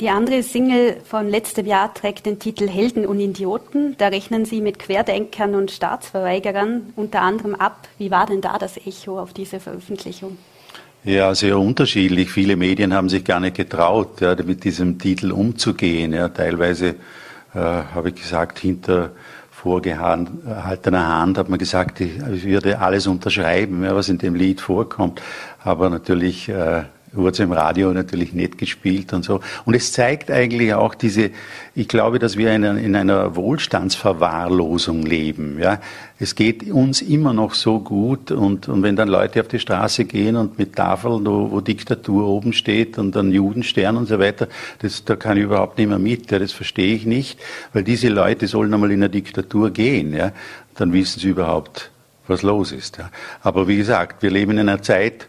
Die 0.00 0.08
andere 0.08 0.42
Single 0.42 0.96
von 1.04 1.28
letztem 1.28 1.66
Jahr 1.66 1.92
trägt 1.92 2.24
den 2.24 2.38
Titel 2.38 2.66
Helden 2.66 3.06
und 3.06 3.20
Idioten. 3.20 3.94
Da 3.98 4.08
rechnen 4.08 4.46
Sie 4.46 4.60
mit 4.62 4.78
Querdenkern 4.78 5.54
und 5.54 5.70
Staatsverweigerern 5.70 6.94
unter 6.96 7.20
anderem 7.20 7.54
ab. 7.54 7.88
Wie 7.98 8.10
war 8.10 8.26
denn 8.26 8.40
da 8.40 8.58
das 8.58 8.78
Echo 8.78 9.20
auf 9.20 9.32
diese 9.32 9.60
Veröffentlichung? 9.60 10.38
Ja, 11.04 11.34
sehr 11.34 11.58
unterschiedlich. 11.58 12.30
Viele 12.30 12.54
Medien 12.54 12.94
haben 12.94 13.08
sich 13.08 13.24
gar 13.24 13.40
nicht 13.40 13.56
getraut, 13.56 14.20
ja, 14.20 14.36
mit 14.44 14.62
diesem 14.62 15.00
Titel 15.00 15.32
umzugehen. 15.32 16.12
Ja. 16.12 16.28
Teilweise 16.28 16.90
äh, 17.54 17.58
habe 17.58 18.10
ich 18.10 18.14
gesagt, 18.14 18.60
hinter 18.60 19.10
vorgehaltener 19.50 21.08
Hand 21.08 21.38
hat 21.38 21.48
man 21.48 21.58
gesagt, 21.58 22.00
ich, 22.00 22.44
würde 22.44 22.78
alles 22.78 23.08
unterschreiben, 23.08 23.82
ja, 23.82 23.96
was 23.96 24.08
in 24.10 24.18
dem 24.18 24.36
Lied 24.36 24.60
vorkommt. 24.60 25.20
Aber 25.64 25.90
natürlich 25.90 26.48
äh, 26.48 26.84
wurde 27.12 27.42
im 27.42 27.52
Radio 27.52 27.92
natürlich 27.92 28.32
nicht 28.32 28.58
gespielt 28.58 29.12
und 29.12 29.24
so. 29.24 29.40
Und 29.64 29.74
es 29.74 29.92
zeigt 29.92 30.30
eigentlich 30.30 30.72
auch 30.74 30.94
diese, 30.94 31.30
ich 31.74 31.88
glaube, 31.88 32.18
dass 32.18 32.36
wir 32.36 32.52
in 32.52 32.64
einer, 32.64 32.80
in 32.80 32.96
einer 32.96 33.36
Wohlstandsverwahrlosung 33.36 35.02
leben. 35.02 35.58
Ja. 35.60 35.80
Es 36.18 36.34
geht 36.34 36.70
uns 36.70 37.02
immer 37.02 37.34
noch 37.34 37.54
so 37.54 37.80
gut 37.80 38.30
und, 38.30 38.68
und 38.68 38.82
wenn 38.82 38.96
dann 38.96 39.08
Leute 39.08 39.40
auf 39.40 39.48
die 39.48 39.58
Straße 39.58 40.04
gehen 40.06 40.36
und 40.36 40.58
mit 40.58 40.76
Tafeln, 40.76 41.26
wo, 41.26 41.50
wo 41.50 41.60
Diktatur 41.60 42.26
oben 42.26 42.52
steht 42.52 42.96
und 42.96 43.14
dann 43.14 43.30
Judenstern 43.30 43.96
und 43.96 44.08
so 44.08 44.18
weiter, 44.18 44.48
das, 44.78 45.04
da 45.04 45.16
kann 45.16 45.36
ich 45.36 45.44
überhaupt 45.44 45.78
nicht 45.78 45.88
mehr 45.88 45.98
mit. 45.98 46.30
Ja. 46.30 46.38
Das 46.38 46.52
verstehe 46.52 46.94
ich 46.94 47.04
nicht, 47.04 47.38
weil 47.74 47.84
diese 47.84 48.08
Leute 48.08 48.48
sollen 48.48 48.72
einmal 48.72 48.90
in 48.90 49.00
eine 49.02 49.10
Diktatur 49.10 49.70
gehen. 49.70 50.14
Ja. 50.14 50.32
Dann 50.76 50.92
wissen 50.94 51.20
sie 51.20 51.28
überhaupt, 51.28 51.90
was 52.26 52.42
los 52.42 52.72
ist. 52.72 52.96
Ja. 52.96 53.10
Aber 53.42 53.68
wie 53.68 53.76
gesagt, 53.76 54.22
wir 54.22 54.30
leben 54.30 54.52
in 54.52 54.60
einer 54.60 54.80
Zeit, 54.80 55.26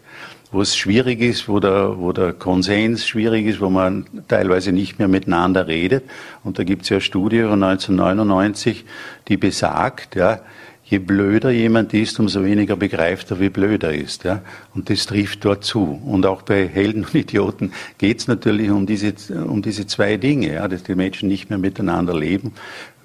wo 0.54 0.62
es 0.62 0.76
schwierig 0.76 1.20
ist, 1.20 1.48
wo 1.48 1.58
der, 1.58 1.98
wo 1.98 2.12
der 2.12 2.32
Konsens 2.32 3.06
schwierig 3.06 3.46
ist, 3.46 3.60
wo 3.60 3.70
man 3.70 4.06
teilweise 4.28 4.70
nicht 4.70 5.00
mehr 5.00 5.08
miteinander 5.08 5.66
redet. 5.66 6.04
Und 6.44 6.60
da 6.60 6.64
gibt 6.64 6.82
es 6.82 6.90
ja 6.90 6.96
eine 6.96 7.00
Studie 7.00 7.42
von 7.42 7.60
1999, 7.62 8.84
die 9.26 9.36
besagt, 9.36 10.14
ja, 10.14 10.38
je 10.84 10.98
blöder 10.98 11.50
jemand 11.50 11.94
ist, 11.94 12.20
umso 12.20 12.44
weniger 12.44 12.76
begreift 12.76 13.30
er, 13.30 13.40
wie 13.40 13.48
blöd 13.48 13.82
er 13.82 13.94
ist. 13.94 14.24
Ja? 14.24 14.42
Und 14.74 14.90
das 14.90 15.06
trifft 15.06 15.44
dort 15.44 15.64
zu. 15.64 16.00
Und 16.04 16.26
auch 16.26 16.42
bei 16.42 16.68
Helden 16.68 17.04
und 17.04 17.14
Idioten 17.14 17.72
geht 17.96 18.18
es 18.18 18.28
natürlich 18.28 18.70
um 18.70 18.86
diese, 18.86 19.14
um 19.46 19.62
diese 19.62 19.86
zwei 19.86 20.18
Dinge, 20.18 20.54
ja? 20.54 20.68
dass 20.68 20.82
die 20.82 20.94
Menschen 20.94 21.28
nicht 21.28 21.48
mehr 21.48 21.58
miteinander 21.58 22.14
leben 22.14 22.52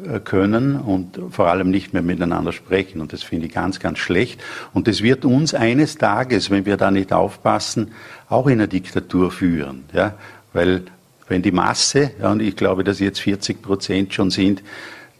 äh, 0.03 0.19
können 0.19 0.75
und 0.75 1.19
vor 1.31 1.47
allem 1.47 1.71
nicht 1.71 1.93
mehr 1.93 2.01
miteinander 2.01 2.51
sprechen. 2.51 2.99
Und 2.99 3.13
das 3.13 3.23
finde 3.23 3.47
ich 3.47 3.53
ganz, 3.53 3.79
ganz 3.79 3.99
schlecht. 3.99 4.41
Und 4.73 4.87
das 4.89 5.01
wird 5.01 5.23
uns 5.23 5.53
eines 5.53 5.97
Tages, 5.97 6.49
wenn 6.49 6.65
wir 6.65 6.75
da 6.75 6.91
nicht 6.91 7.13
aufpassen, 7.13 7.91
auch 8.27 8.47
in 8.47 8.53
eine 8.53 8.67
Diktatur 8.67 9.31
führen. 9.31 9.85
Ja? 9.93 10.15
Weil 10.51 10.83
wenn 11.29 11.41
die 11.41 11.51
Masse, 11.51 12.11
ja, 12.19 12.31
und 12.31 12.41
ich 12.41 12.55
glaube, 12.57 12.83
dass 12.83 12.99
jetzt 12.99 13.21
40 13.21 13.61
Prozent 13.61 14.13
schon 14.13 14.31
sind, 14.31 14.63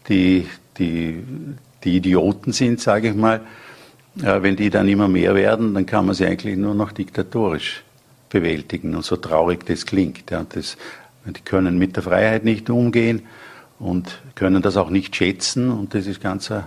die, 0.08 0.46
die 0.76 1.22
die 1.84 1.96
Idioten 1.96 2.52
sind, 2.52 2.80
sage 2.80 3.08
ich 3.10 3.14
mal, 3.14 3.40
äh, 4.22 4.42
wenn 4.42 4.56
die 4.56 4.70
dann 4.70 4.88
immer 4.88 5.08
mehr 5.08 5.34
werden, 5.34 5.74
dann 5.74 5.86
kann 5.86 6.06
man 6.06 6.14
sie 6.14 6.26
eigentlich 6.26 6.56
nur 6.56 6.74
noch 6.74 6.92
diktatorisch 6.92 7.82
bewältigen. 8.28 8.94
Und 8.94 9.04
so 9.04 9.16
traurig 9.16 9.66
das 9.66 9.86
klingt. 9.86 10.30
Das, 10.30 10.76
die 11.24 11.40
können 11.44 11.78
mit 11.78 11.96
der 11.96 12.02
Freiheit 12.02 12.44
nicht 12.44 12.70
umgehen 12.70 13.22
und 13.78 14.20
können 14.34 14.62
das 14.62 14.76
auch 14.76 14.90
nicht 14.90 15.16
schätzen. 15.16 15.70
Und 15.70 15.94
das 15.94 16.06
ist 16.06 16.20
ganz 16.20 16.50
eine 16.50 16.66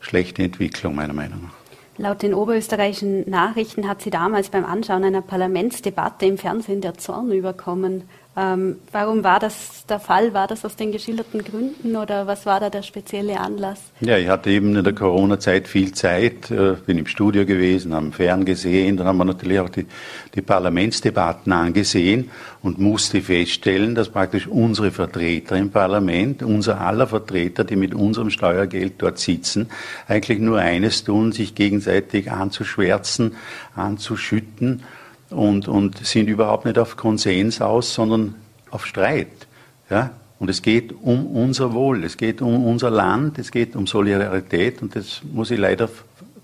schlechte 0.00 0.42
Entwicklung, 0.42 0.94
meiner 0.94 1.14
Meinung 1.14 1.42
nach. 1.44 1.60
Laut 1.98 2.22
den 2.22 2.32
oberösterreichischen 2.32 3.28
Nachrichten 3.28 3.86
hat 3.86 4.00
sie 4.00 4.08
damals 4.08 4.48
beim 4.48 4.64
Anschauen 4.64 5.04
einer 5.04 5.20
Parlamentsdebatte 5.20 6.24
im 6.24 6.38
Fernsehen 6.38 6.80
der 6.80 6.94
Zorn 6.94 7.30
überkommen. 7.30 8.04
Ähm, 8.36 8.76
warum 8.92 9.24
war 9.24 9.40
das 9.40 9.84
der 9.88 9.98
Fall? 9.98 10.32
War 10.32 10.46
das 10.46 10.64
aus 10.64 10.76
den 10.76 10.92
geschilderten 10.92 11.42
Gründen 11.42 11.96
oder 11.96 12.28
was 12.28 12.46
war 12.46 12.60
da 12.60 12.70
der 12.70 12.82
spezielle 12.82 13.40
Anlass? 13.40 13.80
Ja, 14.00 14.18
ich 14.18 14.28
hatte 14.28 14.50
eben 14.50 14.76
in 14.76 14.84
der 14.84 14.92
Corona-Zeit 14.92 15.66
viel 15.66 15.92
Zeit, 15.92 16.48
äh, 16.48 16.76
bin 16.86 16.96
im 16.96 17.06
Studio 17.06 17.44
gewesen, 17.44 17.92
haben 17.92 18.12
fern 18.12 18.44
gesehen, 18.44 18.96
dann 18.96 19.08
haben 19.08 19.18
wir 19.18 19.24
natürlich 19.24 19.58
auch 19.58 19.68
die, 19.68 19.84
die 20.32 20.42
Parlamentsdebatten 20.42 21.52
angesehen 21.52 22.30
und 22.62 22.78
musste 22.78 23.20
feststellen, 23.20 23.96
dass 23.96 24.08
praktisch 24.08 24.46
unsere 24.46 24.92
Vertreter 24.92 25.56
im 25.56 25.70
Parlament, 25.70 26.44
unser 26.44 26.80
aller 26.80 27.08
Vertreter, 27.08 27.64
die 27.64 27.76
mit 27.76 27.94
unserem 27.94 28.30
Steuergeld 28.30 28.94
dort 28.98 29.18
sitzen, 29.18 29.70
eigentlich 30.06 30.38
nur 30.38 30.60
eines 30.60 31.02
tun, 31.02 31.32
sich 31.32 31.56
gegenseitig 31.56 32.30
anzuschwärzen, 32.30 33.34
anzuschütten 33.74 34.84
und, 35.30 35.68
und 35.68 36.04
sind 36.04 36.28
überhaupt 36.28 36.64
nicht 36.64 36.78
auf 36.78 36.96
Konsens 36.96 37.60
aus, 37.60 37.94
sondern 37.94 38.34
auf 38.70 38.86
Streit. 38.86 39.46
Ja? 39.88 40.10
Und 40.38 40.48
es 40.48 40.62
geht 40.62 40.92
um 41.02 41.26
unser 41.26 41.72
Wohl, 41.72 42.04
es 42.04 42.16
geht 42.16 42.40
um 42.40 42.64
unser 42.66 42.90
Land, 42.90 43.38
es 43.38 43.50
geht 43.50 43.76
um 43.76 43.86
Solidarität 43.86 44.82
und 44.82 44.96
das 44.96 45.20
muss 45.30 45.50
ich 45.50 45.58
leider 45.58 45.88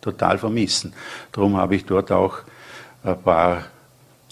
total 0.01 0.39
vermissen. 0.39 0.93
Darum 1.33 1.57
habe 1.57 1.77
ich 1.77 1.85
dort 1.85 2.13
auch 2.13 2.39
ein 3.03 3.21
paar 3.21 3.65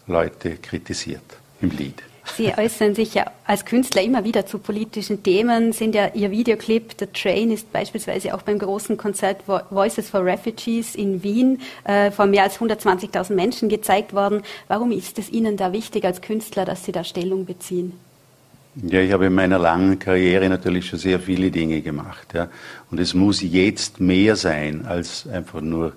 Leute 0.07 0.57
kritisiert 0.57 1.39
im 1.61 1.71
Lied. 1.71 2.03
Sie 2.37 2.53
äußern 2.57 2.95
sich 2.95 3.15
ja 3.15 3.27
als 3.47 3.65
Künstler 3.65 4.03
immer 4.03 4.25
wieder 4.25 4.47
zu 4.47 4.59
politischen 4.59 5.23
Themen, 5.23 5.73
sind 5.73 5.95
ja 5.95 6.11
Ihr 6.15 6.31
Videoclip 6.31 6.95
The 6.99 7.07
Train 7.07 7.53
ist 7.53 7.73
beispielsweise 7.73 8.35
auch 8.35 8.43
beim 8.43 8.59
großen 8.59 8.97
Konzert 8.97 9.43
Voices 9.47 10.09
for 10.09 10.25
Refugees 10.25 10.95
in 10.95 11.23
Wien 11.23 11.61
äh, 11.85 12.11
vor 12.11 12.27
mehr 12.27 12.43
als 12.43 12.59
120.000 12.59 13.35
Menschen 13.35 13.69
gezeigt 13.69 14.15
worden. 14.15 14.43
Warum 14.69 14.91
ist 14.91 15.19
es 15.19 15.31
Ihnen 15.31 15.57
da 15.57 15.73
wichtig 15.73 16.05
als 16.05 16.23
Künstler, 16.23 16.65
dass 16.65 16.85
Sie 16.85 16.93
da 16.93 17.05
Stellung 17.05 17.45
beziehen? 17.45 17.93
Ja, 18.83 19.01
ich 19.01 19.13
habe 19.13 19.27
in 19.27 19.35
meiner 19.35 19.59
langen 19.59 20.01
Karriere 20.01 20.49
natürlich 20.49 20.87
schon 20.87 20.99
sehr 20.99 21.21
viele 21.21 21.53
Dinge 21.53 21.81
gemacht. 21.81 22.35
Ja. 22.35 22.49
Und 22.91 22.99
es 22.99 23.15
muss 23.15 23.41
jetzt 23.41 24.01
mehr 24.01 24.35
sein 24.35 24.85
als 24.87 25.29
einfach 25.29 25.61
nur 25.61 25.93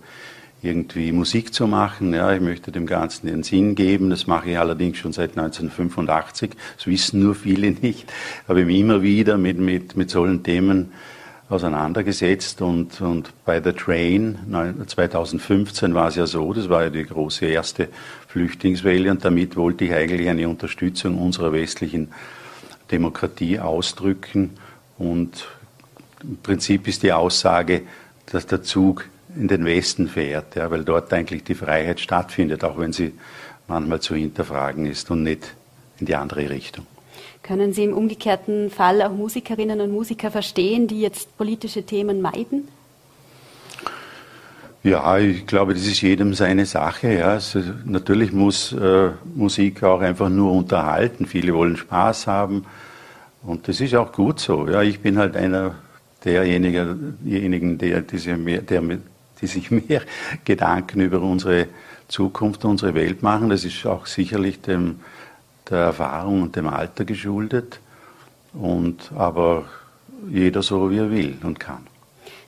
irgendwie 0.61 1.11
Musik 1.11 1.53
zu 1.53 1.67
machen. 1.67 2.13
Ja, 2.13 2.33
ich 2.33 2.41
möchte 2.41 2.71
dem 2.71 2.87
Ganzen 2.87 3.27
den 3.27 3.43
Sinn 3.43 3.75
geben. 3.75 4.09
Das 4.09 4.27
mache 4.27 4.51
ich 4.51 4.57
allerdings 4.57 4.97
schon 4.97 5.13
seit 5.13 5.37
1985. 5.37 6.51
Das 6.77 6.87
wissen 6.87 7.21
nur 7.21 7.35
viele 7.35 7.71
nicht. 7.71 8.11
Habe 8.47 8.65
mich 8.65 8.79
immer 8.79 9.01
wieder 9.01 9.37
mit, 9.37 9.59
mit, 9.59 9.95
mit 9.95 10.09
solchen 10.09 10.43
Themen 10.43 10.91
auseinandergesetzt 11.49 12.61
und, 12.61 12.99
und 12.99 13.31
bei 13.45 13.61
The 13.61 13.71
Train 13.71 14.37
2015 14.85 15.93
war 15.93 16.09
es 16.09 16.15
ja 16.15 16.27
so, 16.27 16.51
das 16.51 16.67
war 16.67 16.83
ja 16.83 16.89
die 16.89 17.05
große 17.05 17.45
erste 17.45 17.87
Flüchtlingswelle 18.27 19.09
und 19.09 19.23
damit 19.23 19.55
wollte 19.55 19.85
ich 19.85 19.93
eigentlich 19.93 20.27
eine 20.27 20.49
Unterstützung 20.49 21.17
unserer 21.17 21.53
westlichen 21.53 22.09
Demokratie 22.91 23.59
ausdrücken 23.59 24.51
und 24.97 25.47
im 26.21 26.37
Prinzip 26.37 26.85
ist 26.87 27.03
die 27.03 27.13
Aussage, 27.13 27.83
dass 28.25 28.45
der 28.45 28.63
Zug 28.63 29.05
in 29.39 29.47
den 29.47 29.65
Westen 29.65 30.07
fährt, 30.07 30.55
ja, 30.55 30.69
weil 30.71 30.83
dort 30.83 31.11
eigentlich 31.13 31.43
die 31.43 31.55
Freiheit 31.55 31.99
stattfindet, 31.99 32.63
auch 32.63 32.77
wenn 32.77 32.93
sie 32.93 33.13
manchmal 33.67 33.99
zu 33.99 34.15
hinterfragen 34.15 34.85
ist 34.85 35.11
und 35.11 35.23
nicht 35.23 35.55
in 35.99 36.05
die 36.05 36.15
andere 36.15 36.49
Richtung. 36.49 36.85
Können 37.43 37.71
Sie 37.71 37.83
im 37.83 37.93
umgekehrten 37.93 38.69
Fall 38.69 39.01
auch 39.01 39.11
Musikerinnen 39.11 39.79
und 39.79 39.91
Musiker 39.91 40.31
verstehen, 40.31 40.87
die 40.87 41.01
jetzt 41.01 41.37
politische 41.37 41.83
Themen 41.83 42.21
meiden? 42.21 42.67
Ja, 44.83 45.17
ich 45.17 45.45
glaube, 45.47 45.73
das 45.73 45.85
ist 45.85 46.01
jedem 46.01 46.33
seine 46.33 46.65
Sache. 46.65 47.13
Ja. 47.13 47.29
Also, 47.29 47.61
natürlich 47.85 48.31
muss 48.31 48.73
äh, 48.73 49.11
Musik 49.35 49.83
auch 49.83 50.01
einfach 50.01 50.29
nur 50.29 50.51
unterhalten. 50.51 51.25
Viele 51.25 51.53
wollen 51.53 51.77
Spaß 51.77 52.27
haben 52.27 52.65
und 53.43 53.67
das 53.67 53.81
ist 53.81 53.95
auch 53.95 54.11
gut 54.11 54.39
so. 54.39 54.67
Ja, 54.67 54.81
ich 54.81 54.99
bin 54.99 55.17
halt 55.17 55.35
einer 55.35 55.75
derjenigen, 56.23 57.77
der, 57.77 58.01
der, 58.01 58.61
der, 58.61 58.81
die 59.41 59.47
sich 59.47 59.71
mehr 59.87 60.01
Gedanken 60.45 61.01
über 61.01 61.21
unsere 61.21 61.67
Zukunft, 62.07 62.65
unsere 62.65 62.95
Welt 62.95 63.21
machen. 63.23 63.49
Das 63.49 63.65
ist 63.65 63.85
auch 63.85 64.05
sicherlich 64.05 64.61
dem, 64.61 65.01
der 65.69 65.79
Erfahrung 65.79 66.43
und 66.43 66.55
dem 66.55 66.67
Alter 66.67 67.05
geschuldet. 67.05 67.79
Und, 68.53 69.11
aber 69.15 69.65
jeder 70.29 70.63
so, 70.63 70.89
wie 70.89 70.97
er 70.97 71.11
will 71.11 71.37
und 71.43 71.59
kann. 71.59 71.85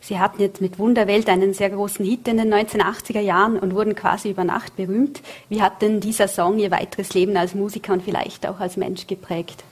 Sie 0.02 0.18
hatten 0.18 0.42
jetzt 0.42 0.62
mit 0.62 0.80
Wunderwelt 0.80 1.30
einen 1.30 1.54
sehr 1.54 1.70
großen 1.70 2.06
Hit 2.06 2.28
in 2.28 2.38
den 2.38 2.54
1980er 2.54 3.20
Jahren 3.20 3.60
und 3.60 3.76
wurden 3.76 3.96
quasi 3.96 4.32
über 4.32 4.44
Nacht 4.44 4.76
berühmt. 4.76 5.22
Wie 5.50 5.62
hat 5.62 5.82
denn 5.82 6.00
dieser 6.00 6.28
Song 6.28 6.58
Ihr 6.58 6.72
weiteres 6.72 7.14
Leben 7.14 7.36
als 7.38 7.54
Musiker 7.54 7.94
und 7.94 8.04
vielleicht 8.04 8.48
auch 8.48 8.60
als 8.60 8.78
Mensch 8.78 9.08
geprägt? 9.08 9.64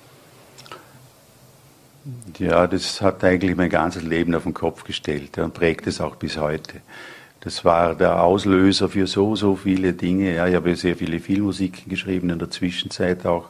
Ja, 2.39 2.68
das 2.68 3.01
hat 3.01 3.24
eigentlich 3.24 3.55
mein 3.55 3.70
ganzes 3.70 4.03
Leben 4.03 4.36
auf 4.36 4.43
den 4.43 4.53
Kopf 4.53 4.84
gestellt 4.84 5.38
und 5.38 5.53
prägt 5.53 5.88
es 5.88 5.99
auch 5.99 6.16
bis 6.16 6.38
heute. 6.38 6.82
Das 7.41 7.64
war 7.64 7.95
der 7.95 8.22
Auslöser 8.22 8.89
für 8.89 9.08
so, 9.08 9.36
so 9.36 9.55
viele 9.55 9.93
Dinge. 9.93 10.36
Ja, 10.36 10.47
ich 10.47 10.55
habe 10.55 10.76
sehr 10.76 10.95
viele 10.95 11.20
Filmmusiken 11.20 11.89
geschrieben 11.89 12.30
in 12.30 12.39
der 12.39 12.49
Zwischenzeit 12.49 13.26
auch. 13.26 13.49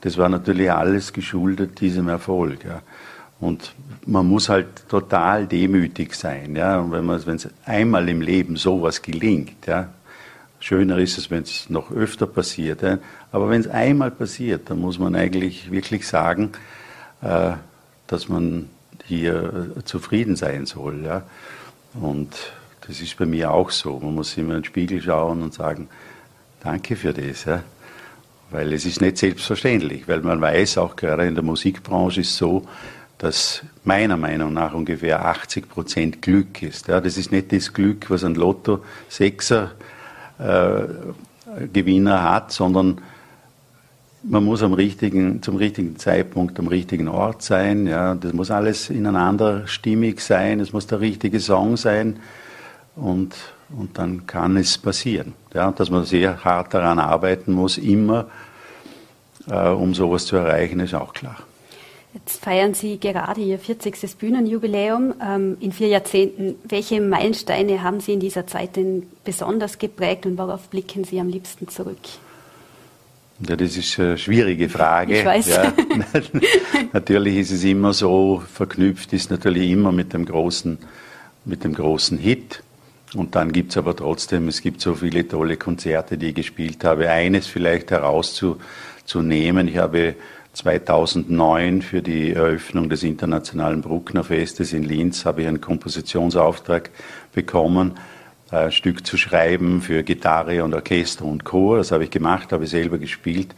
Das 0.00 0.18
war 0.18 0.28
natürlich 0.28 0.70
alles 0.70 1.12
geschuldet 1.12 1.80
diesem 1.80 2.08
Erfolg. 2.08 2.64
Ja. 2.64 2.82
Und 3.40 3.74
man 4.06 4.26
muss 4.26 4.48
halt 4.48 4.88
total 4.88 5.46
demütig 5.46 6.14
sein. 6.14 6.56
Ja. 6.56 6.78
Und 6.80 6.92
wenn 6.92 7.36
es 7.36 7.48
einmal 7.64 8.08
im 8.08 8.20
Leben 8.20 8.56
sowas 8.56 9.02
gelingt, 9.02 9.66
ja, 9.66 9.88
schöner 10.60 10.98
ist 10.98 11.18
es, 11.18 11.30
wenn 11.30 11.42
es 11.42 11.70
noch 11.70 11.90
öfter 11.90 12.26
passiert. 12.26 12.82
Ja. 12.82 12.98
Aber 13.32 13.48
wenn 13.48 13.60
es 13.60 13.68
einmal 13.68 14.10
passiert, 14.10 14.70
dann 14.70 14.80
muss 14.80 14.98
man 14.98 15.14
eigentlich 15.14 15.70
wirklich 15.70 16.06
sagen, 16.06 16.50
äh, 17.22 17.52
dass 18.08 18.28
man 18.28 18.68
hier 19.04 19.72
äh, 19.76 19.84
zufrieden 19.84 20.34
sein 20.34 20.66
soll. 20.66 21.04
Ja? 21.04 21.22
Und 21.94 22.34
das 22.86 23.00
ist 23.00 23.16
bei 23.16 23.26
mir 23.26 23.52
auch 23.52 23.70
so. 23.70 24.00
Man 24.00 24.16
muss 24.16 24.36
immer 24.36 24.56
in 24.56 24.62
den 24.62 24.64
Spiegel 24.64 25.00
schauen 25.00 25.42
und 25.42 25.54
sagen, 25.54 25.88
danke 26.60 26.96
für 26.96 27.12
das. 27.12 27.44
Ja? 27.44 27.62
Weil 28.50 28.72
es 28.72 28.84
ist 28.84 29.00
nicht 29.00 29.18
selbstverständlich, 29.18 30.08
weil 30.08 30.20
man 30.20 30.40
weiß, 30.40 30.78
auch 30.78 30.96
gerade 30.96 31.26
in 31.26 31.34
der 31.34 31.44
Musikbranche 31.44 32.22
ist 32.22 32.36
so, 32.36 32.66
dass 33.18 33.62
meiner 33.84 34.16
Meinung 34.16 34.52
nach 34.52 34.72
ungefähr 34.72 35.24
80 35.24 35.68
Prozent 35.68 36.22
Glück 36.22 36.62
ist. 36.62 36.86
Ja, 36.86 37.00
das 37.00 37.18
ist 37.18 37.32
nicht 37.32 37.52
das 37.52 37.72
Glück, 37.72 38.08
was 38.10 38.24
ein 38.24 38.36
Lotto-Sechser 38.36 39.72
äh, 40.38 40.82
hat, 42.06 42.52
sondern 42.52 43.00
man 44.22 44.44
muss 44.44 44.62
am 44.62 44.72
richtigen, 44.72 45.42
zum 45.42 45.56
richtigen 45.56 45.96
Zeitpunkt 45.98 46.58
am 46.58 46.66
richtigen 46.66 47.08
Ort 47.08 47.42
sein. 47.42 47.86
Ja, 47.86 48.14
das 48.14 48.32
muss 48.32 48.50
alles 48.50 48.90
ineinander 48.90 49.66
stimmig 49.66 50.20
sein. 50.20 50.60
Es 50.60 50.72
muss 50.72 50.86
der 50.86 51.00
richtige 51.00 51.40
Song 51.40 51.76
sein. 51.76 52.18
Und, 52.96 53.34
und 53.70 53.96
dann 53.98 54.26
kann 54.26 54.56
es 54.56 54.76
passieren. 54.76 55.34
Ja, 55.54 55.70
dass 55.70 55.90
man 55.90 56.04
sehr 56.04 56.44
hart 56.44 56.74
daran 56.74 56.98
arbeiten 56.98 57.52
muss, 57.52 57.78
immer, 57.78 58.26
äh, 59.48 59.68
um 59.68 59.94
sowas 59.94 60.26
zu 60.26 60.36
erreichen, 60.36 60.80
ist 60.80 60.94
auch 60.94 61.12
klar. 61.12 61.36
Jetzt 62.14 62.42
feiern 62.42 62.74
Sie 62.74 62.98
gerade 62.98 63.40
Ihr 63.40 63.58
40. 63.58 64.16
Bühnenjubiläum 64.18 65.14
ähm, 65.22 65.56
in 65.60 65.72
vier 65.72 65.88
Jahrzehnten. 65.88 66.56
Welche 66.64 67.00
Meilensteine 67.00 67.82
haben 67.82 68.00
Sie 68.00 68.14
in 68.14 68.20
dieser 68.20 68.46
Zeit 68.46 68.76
denn 68.76 69.04
besonders 69.24 69.78
geprägt 69.78 70.26
und 70.26 70.38
worauf 70.38 70.68
blicken 70.68 71.04
Sie 71.04 71.20
am 71.20 71.28
liebsten 71.28 71.68
zurück? 71.68 71.98
Ja, 73.46 73.54
das 73.54 73.76
ist 73.76 73.98
eine 74.00 74.18
schwierige 74.18 74.68
Frage. 74.68 75.20
Ich 75.20 75.24
weiß. 75.24 75.48
Ja, 75.48 75.72
natürlich 76.92 77.36
ist 77.36 77.52
es 77.52 77.64
immer 77.64 77.92
so, 77.92 78.42
verknüpft 78.52 79.12
ist 79.12 79.30
natürlich 79.30 79.70
immer 79.70 79.92
mit 79.92 80.12
dem 80.12 80.24
großen, 80.24 80.78
mit 81.44 81.62
dem 81.62 81.74
großen 81.74 82.18
Hit. 82.18 82.62
Und 83.14 83.36
dann 83.36 83.52
gibt 83.52 83.70
es 83.70 83.76
aber 83.76 83.94
trotzdem, 83.94 84.48
es 84.48 84.60
gibt 84.60 84.80
so 84.80 84.94
viele 84.94 85.26
tolle 85.26 85.56
Konzerte, 85.56 86.18
die 86.18 86.30
ich 86.30 86.34
gespielt 86.34 86.84
habe. 86.84 87.10
Eines 87.10 87.46
vielleicht 87.46 87.90
herauszunehmen. 87.92 89.68
Ich 89.68 89.78
habe 89.78 90.16
2009 90.54 91.82
für 91.82 92.02
die 92.02 92.32
Eröffnung 92.32 92.88
des 92.88 93.04
Internationalen 93.04 93.82
Brucknerfestes 93.82 94.72
in 94.72 94.82
Linz 94.82 95.24
habe 95.24 95.42
ich 95.42 95.48
einen 95.48 95.60
Kompositionsauftrag 95.60 96.90
bekommen 97.32 97.94
ein 98.50 98.72
Stück 98.72 99.06
zu 99.06 99.16
schreiben 99.16 99.82
für 99.82 100.02
Gitarre 100.02 100.64
und 100.64 100.74
Orchester 100.74 101.24
und 101.24 101.44
Chor. 101.44 101.78
Das 101.78 101.92
habe 101.92 102.04
ich 102.04 102.10
gemacht, 102.10 102.52
habe 102.52 102.64
ich 102.64 102.70
selber 102.70 102.98
gespielt. 102.98 103.54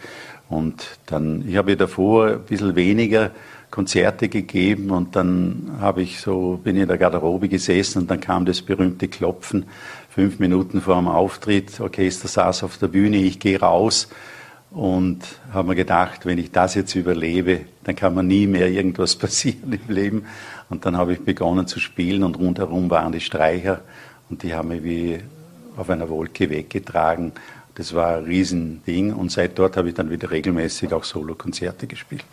Und 0.49 0.85
dann, 1.07 1.49
ich 1.49 1.57
habe 1.57 1.77
davor 1.77 2.27
ein 2.27 2.41
bisschen 2.41 2.75
weniger 2.75 3.31
Konzerte 3.71 4.29
gegeben 4.29 4.91
und 4.91 5.15
dann 5.15 5.77
habe 5.81 6.03
ich 6.03 6.21
so, 6.21 6.59
bin 6.63 6.77
in 6.77 6.89
der 6.89 6.99
Garderobe 6.99 7.49
gesessen 7.49 8.01
und 8.03 8.11
dann 8.11 8.21
kam 8.21 8.45
das 8.45 8.63
berühmte 8.63 9.07
Klopfen. 9.07 9.67
Fünf 10.09 10.41
Minuten 10.41 10.81
vor 10.81 10.97
dem 10.97 11.07
Auftritt, 11.07 11.81
Orchester 11.81 12.27
saß 12.27 12.65
auf 12.65 12.79
der 12.79 12.89
Bühne, 12.89 13.19
ich 13.19 13.39
gehe 13.39 13.61
raus 13.61 14.09
und 14.73 15.21
habe 15.53 15.69
mir 15.69 15.77
gedacht, 15.77 16.27
wenn 16.27 16.39
ich 16.39 16.51
das 16.51 16.75
jetzt 16.75 16.97
überlebe, 16.97 17.61
dann 17.85 17.95
kann 17.95 18.17
mir 18.17 18.25
nie 18.25 18.49
mehr 18.49 18.69
irgendwas 18.69 19.15
passieren 19.17 19.73
im 19.73 19.95
Leben. 19.95 20.25
Und 20.69 20.85
dann 20.85 20.97
habe 20.97 21.13
ich 21.13 21.21
begonnen 21.21 21.69
zu 21.69 21.79
spielen 21.79 22.25
und 22.25 22.39
rundherum 22.39 22.91
waren 22.91 23.13
die 23.13 23.21
Streicher 23.21 23.83
und 24.31 24.43
die 24.43 24.55
haben 24.55 24.69
mich 24.69 24.83
wie 24.85 25.19
auf 25.77 25.91
einer 25.91 26.09
Wolke 26.09 26.49
weggetragen. 26.49 27.33
Das 27.75 27.95
war 27.95 28.19
ein 28.19 28.25
Riesending 28.25 29.13
und 29.13 29.31
seit 29.31 29.59
dort 29.59 29.77
habe 29.77 29.89
ich 29.89 29.95
dann 29.95 30.11
wieder 30.11 30.31
regelmäßig 30.31 30.93
auch 30.93 31.05
Solokonzerte 31.05 31.87
gespielt. 31.87 32.25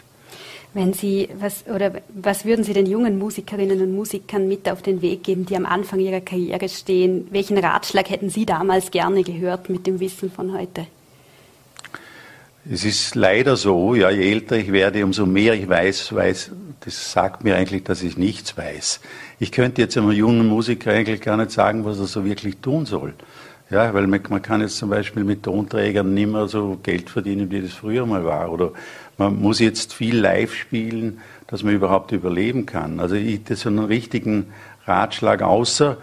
Wenn 0.73 0.93
Sie, 0.93 1.29
was, 1.39 1.65
oder 1.67 1.93
was 2.09 2.45
würden 2.45 2.63
Sie 2.63 2.73
den 2.73 2.85
jungen 2.85 3.17
Musikerinnen 3.17 3.81
und 3.81 3.95
Musikern 3.95 4.47
mit 4.47 4.69
auf 4.69 4.81
den 4.81 5.01
Weg 5.01 5.23
geben, 5.23 5.45
die 5.45 5.55
am 5.55 5.65
Anfang 5.65 5.99
ihrer 5.99 6.21
Karriere 6.21 6.69
stehen? 6.69 7.27
Welchen 7.31 7.57
Ratschlag 7.57 8.09
hätten 8.09 8.29
Sie 8.29 8.45
damals 8.45 8.91
gerne 8.91 9.23
gehört 9.23 9.69
mit 9.69 9.87
dem 9.87 9.99
Wissen 9.99 10.29
von 10.29 10.53
heute? 10.55 10.87
Es 12.69 12.83
ist 12.83 13.15
leider 13.15 13.55
so, 13.55 13.95
ja, 13.95 14.09
je 14.09 14.29
älter 14.29 14.57
ich 14.57 14.71
werde, 14.71 15.05
umso 15.05 15.25
mehr 15.25 15.53
ich 15.53 15.69
weiß, 15.69 16.13
weiß, 16.13 16.51
das 16.81 17.11
sagt 17.11 17.43
mir 17.43 17.55
eigentlich, 17.55 17.83
dass 17.83 18.03
ich 18.03 18.17
nichts 18.17 18.57
weiß. 18.57 18.99
Ich 19.39 19.51
könnte 19.51 19.81
jetzt 19.81 19.97
einem 19.97 20.11
jungen 20.11 20.47
Musiker 20.47 20.91
eigentlich 20.91 21.21
gar 21.21 21.37
nicht 21.37 21.51
sagen, 21.51 21.85
was 21.85 21.99
er 21.99 22.05
so 22.05 22.25
wirklich 22.25 22.57
tun 22.57 22.85
soll. 22.85 23.13
Ja, 23.69 23.93
weil 23.93 24.07
man, 24.07 24.21
man 24.29 24.41
kann 24.41 24.61
jetzt 24.61 24.77
zum 24.77 24.89
Beispiel 24.89 25.25
mit 25.25 25.43
Tonträgern 25.43 26.13
nicht 26.13 26.31
mehr 26.31 26.47
so 26.47 26.79
Geld 26.81 27.09
verdienen, 27.09 27.51
wie 27.51 27.61
das 27.61 27.73
früher 27.73 28.05
mal 28.05 28.23
war. 28.23 28.51
Oder 28.51 28.71
man 29.17 29.41
muss 29.41 29.59
jetzt 29.59 29.93
viel 29.93 30.17
live 30.17 30.53
spielen, 30.53 31.19
dass 31.47 31.63
man 31.63 31.73
überhaupt 31.73 32.11
überleben 32.13 32.65
kann. 32.65 32.99
Also 32.99 33.15
ich, 33.15 33.43
das 33.43 33.59
ist 33.59 33.67
einen 33.67 33.79
richtigen 33.79 34.47
Ratschlag, 34.85 35.41
außer 35.41 35.97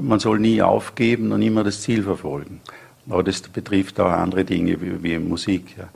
man 0.00 0.20
soll 0.20 0.38
nie 0.38 0.62
aufgeben 0.62 1.32
und 1.32 1.42
immer 1.42 1.64
das 1.64 1.82
Ziel 1.82 2.04
verfolgen. 2.04 2.60
Aber 3.08 3.22
das 3.22 3.40
betrifft 3.42 3.98
auch 4.00 4.10
andere 4.10 4.44
Dinge 4.44 4.80
wie, 4.80 5.02
wie 5.02 5.18
Musik. 5.18 5.76
Ja. 5.76 5.88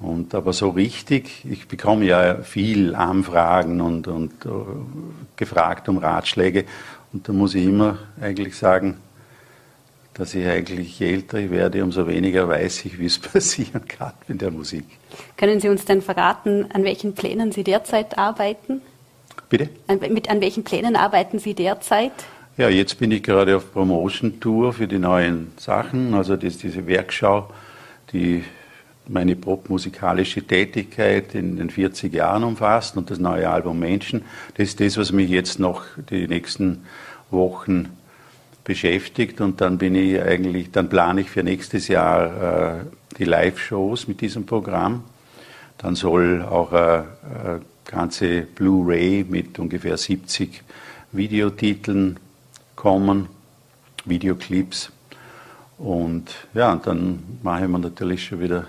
Und 0.00 0.34
aber 0.34 0.52
so 0.52 0.70
richtig, 0.70 1.44
ich 1.44 1.68
bekomme 1.68 2.06
ja 2.06 2.42
viel 2.42 2.94
Anfragen 2.94 3.80
und, 3.80 4.08
und 4.08 4.46
uh, 4.46 4.64
gefragt 5.36 5.88
um 5.88 5.98
Ratschläge. 5.98 6.64
Und 7.12 7.28
da 7.28 7.32
muss 7.32 7.54
ich 7.54 7.64
immer 7.64 7.98
eigentlich 8.20 8.56
sagen, 8.56 8.96
dass 10.14 10.34
ich 10.34 10.46
eigentlich, 10.46 10.98
je 10.98 11.12
älter 11.12 11.38
ich 11.38 11.50
werde, 11.50 11.84
umso 11.84 12.06
weniger 12.06 12.48
weiß 12.48 12.86
ich, 12.86 12.98
wie 12.98 13.06
es 13.06 13.18
passieren 13.18 13.86
kann 13.86 14.12
mit 14.26 14.40
der 14.40 14.50
Musik. 14.50 14.84
Können 15.36 15.60
Sie 15.60 15.68
uns 15.68 15.84
denn 15.84 16.00
verraten, 16.00 16.66
an 16.72 16.84
welchen 16.84 17.14
Plänen 17.14 17.52
Sie 17.52 17.64
derzeit 17.64 18.16
arbeiten? 18.16 18.80
Bitte? 19.48 19.68
An, 19.86 19.98
mit, 19.98 20.30
an 20.30 20.40
welchen 20.40 20.64
Plänen 20.64 20.96
arbeiten 20.96 21.38
Sie 21.38 21.54
derzeit? 21.54 22.12
Ja, 22.56 22.68
jetzt 22.68 22.98
bin 22.98 23.10
ich 23.10 23.22
gerade 23.22 23.56
auf 23.56 23.72
Promotion-Tour 23.72 24.72
für 24.72 24.86
die 24.86 24.98
neuen 24.98 25.52
Sachen, 25.56 26.14
also 26.14 26.36
das, 26.36 26.58
diese 26.58 26.86
Werkschau, 26.86 27.48
die 28.12 28.44
meine 29.10 29.34
popmusikalische 29.34 30.42
Tätigkeit 30.42 31.34
in 31.34 31.56
den 31.56 31.68
40 31.68 32.14
Jahren 32.14 32.44
umfasst 32.44 32.96
und 32.96 33.10
das 33.10 33.18
neue 33.18 33.50
Album 33.50 33.78
Menschen. 33.80 34.22
Das 34.54 34.68
ist 34.68 34.80
das, 34.80 34.96
was 34.96 35.10
mich 35.10 35.28
jetzt 35.28 35.58
noch 35.58 35.82
die 36.10 36.28
nächsten 36.28 36.84
Wochen 37.30 37.88
beschäftigt 38.62 39.40
und 39.40 39.60
dann 39.60 39.78
bin 39.78 39.96
ich 39.96 40.22
eigentlich, 40.22 40.70
dann 40.70 40.88
plane 40.88 41.22
ich 41.22 41.30
für 41.30 41.42
nächstes 41.42 41.88
Jahr 41.88 42.78
äh, 42.78 42.84
die 43.18 43.24
Live-Shows 43.24 44.06
mit 44.06 44.20
diesem 44.20 44.46
Programm. 44.46 45.02
Dann 45.78 45.96
soll 45.96 46.42
auch 46.42 46.72
eine, 46.72 47.06
eine 47.34 47.60
ganze 47.86 48.42
Blu-ray 48.42 49.24
mit 49.28 49.58
ungefähr 49.58 49.96
70 49.96 50.62
Videotiteln 51.10 52.20
kommen, 52.76 53.26
Videoclips. 54.04 54.92
Und 55.78 56.30
ja, 56.54 56.76
dann 56.76 57.24
mache 57.42 57.64
ich 57.64 57.68
mir 57.68 57.78
natürlich 57.78 58.24
schon 58.24 58.40
wieder 58.40 58.66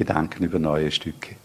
Gedanken 0.00 0.44
über 0.44 0.58
neue 0.58 0.90
Stücke. 0.90 1.36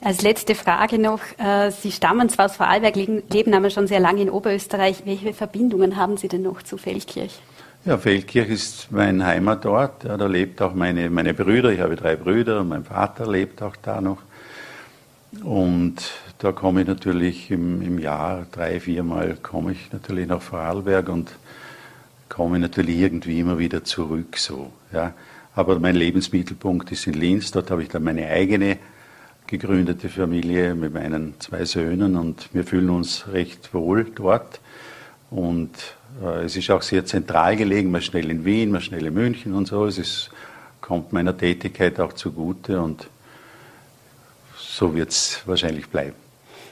Als 0.00 0.22
letzte 0.22 0.56
Frage 0.56 0.98
noch, 0.98 1.20
äh, 1.38 1.70
Sie 1.70 1.92
stammen 1.92 2.28
zwar 2.28 2.46
aus 2.46 2.56
Vorarlberg, 2.56 2.96
leben 2.96 3.54
aber 3.54 3.70
schon 3.70 3.86
sehr 3.86 4.00
lange 4.00 4.22
in 4.22 4.30
Oberösterreich. 4.30 5.02
Welche 5.04 5.32
Verbindungen 5.32 5.96
haben 5.96 6.16
Sie 6.16 6.26
denn 6.26 6.42
noch 6.42 6.62
zu 6.62 6.76
Feldkirch? 6.76 7.38
Ja, 7.84 7.96
Feldkirch 7.96 8.48
ist 8.48 8.88
mein 8.90 9.24
Heimatort. 9.24 10.02
Ja, 10.04 10.16
da 10.16 10.26
lebt 10.26 10.60
auch 10.60 10.74
meine, 10.74 11.08
meine 11.08 11.34
Brüder. 11.34 11.70
Ich 11.70 11.78
habe 11.78 11.94
drei 11.94 12.16
Brüder 12.16 12.60
und 12.60 12.68
mein 12.68 12.84
Vater 12.84 13.30
lebt 13.30 13.62
auch 13.62 13.76
da 13.76 14.00
noch. 14.00 14.18
Und 15.44 15.96
da 16.38 16.50
komme 16.50 16.80
ich 16.80 16.88
natürlich 16.88 17.50
im, 17.52 17.80
im 17.82 17.98
Jahr 18.00 18.46
drei, 18.50 18.80
viermal 18.80 19.36
komme 19.40 19.72
ich 19.72 19.92
natürlich 19.92 20.26
nach 20.26 20.42
Vorarlberg 20.42 21.08
und 21.08 21.30
komme 22.28 22.58
natürlich 22.58 22.98
irgendwie 22.98 23.38
immer 23.38 23.58
wieder 23.58 23.84
zurück 23.84 24.36
so. 24.36 24.72
Ja. 24.92 25.12
Aber 25.58 25.80
mein 25.80 25.96
Lebensmittelpunkt 25.96 26.92
ist 26.92 27.08
in 27.08 27.14
Linz. 27.14 27.50
Dort 27.50 27.72
habe 27.72 27.82
ich 27.82 27.88
dann 27.88 28.04
meine 28.04 28.28
eigene 28.28 28.78
gegründete 29.48 30.08
Familie 30.08 30.76
mit 30.76 30.94
meinen 30.94 31.34
zwei 31.40 31.64
Söhnen 31.64 32.14
und 32.14 32.48
wir 32.52 32.62
fühlen 32.62 32.90
uns 32.90 33.26
recht 33.32 33.74
wohl 33.74 34.04
dort. 34.04 34.60
Und 35.32 35.72
äh, 36.22 36.44
es 36.44 36.54
ist 36.54 36.70
auch 36.70 36.82
sehr 36.82 37.04
zentral 37.06 37.56
gelegen, 37.56 37.90
man 37.90 38.02
schnell 38.02 38.30
in 38.30 38.44
Wien, 38.44 38.70
man 38.70 38.82
schnell 38.82 39.04
in 39.04 39.14
München 39.14 39.52
und 39.52 39.66
so. 39.66 39.84
Es 39.86 39.98
ist, 39.98 40.30
kommt 40.80 41.12
meiner 41.12 41.36
Tätigkeit 41.36 41.98
auch 41.98 42.12
zugute 42.12 42.80
und 42.80 43.08
so 44.56 44.94
wird 44.94 45.10
es 45.10 45.42
wahrscheinlich 45.44 45.88
bleiben. 45.88 46.14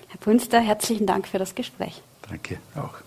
Herr 0.06 0.20
Punster, 0.20 0.60
herzlichen 0.60 1.06
Dank 1.06 1.26
für 1.26 1.38
das 1.38 1.56
Gespräch. 1.56 2.00
Danke 2.30 2.58
auch. 2.76 3.05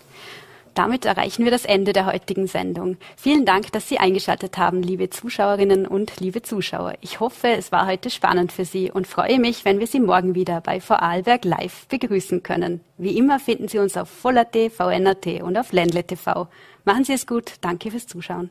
Damit 0.74 1.06
erreichen 1.06 1.44
wir 1.44 1.52
das 1.52 1.66
Ende 1.66 1.94
der 1.94 2.06
heutigen 2.06 2.48
Sendung. 2.48 2.98
Vielen 3.18 3.46
Dank, 3.46 3.72
dass 3.72 3.88
Sie 3.88 3.98
eingeschaltet 3.98 4.58
haben, 4.58 4.82
liebe 4.82 5.10
Zuschauerinnen 5.10 5.86
und 5.88 6.20
liebe 6.20 6.42
Zuschauer. 6.42 6.94
Ich 7.02 7.20
hoffe, 7.20 7.50
es 7.50 7.72
war 7.72 7.88
heute 7.88 8.10
spannend 8.10 8.52
für 8.52 8.66
Sie 8.66 8.92
und 8.92 9.08
freue 9.08 9.40
mich, 9.40 9.66
wenn 9.66 9.80
wir 9.80 9.88
Sie 9.88 10.00
morgen 10.00 10.36
wieder 10.36 10.62
bei 10.62 10.80
Vorarlberg 10.82 11.46
Live 11.46 11.88
begrüßen 11.88 12.44
können. 12.44 12.82
Wie 12.98 13.18
immer 13.18 13.40
finden 13.40 13.68
Sie 13.68 13.80
uns 13.80 13.98
auf 13.98 14.10
Voller.t, 14.10 14.70
VNRT 14.70 15.42
und 15.42 15.58
auf 15.58 15.72
Ländle 15.72 16.04
TV. 16.04 16.48
Machen 16.86 17.04
Sie 17.04 17.14
es 17.14 17.28
gut. 17.28 17.54
Danke 17.62 17.92
fürs 17.92 18.08
Zuschauen. 18.08 18.50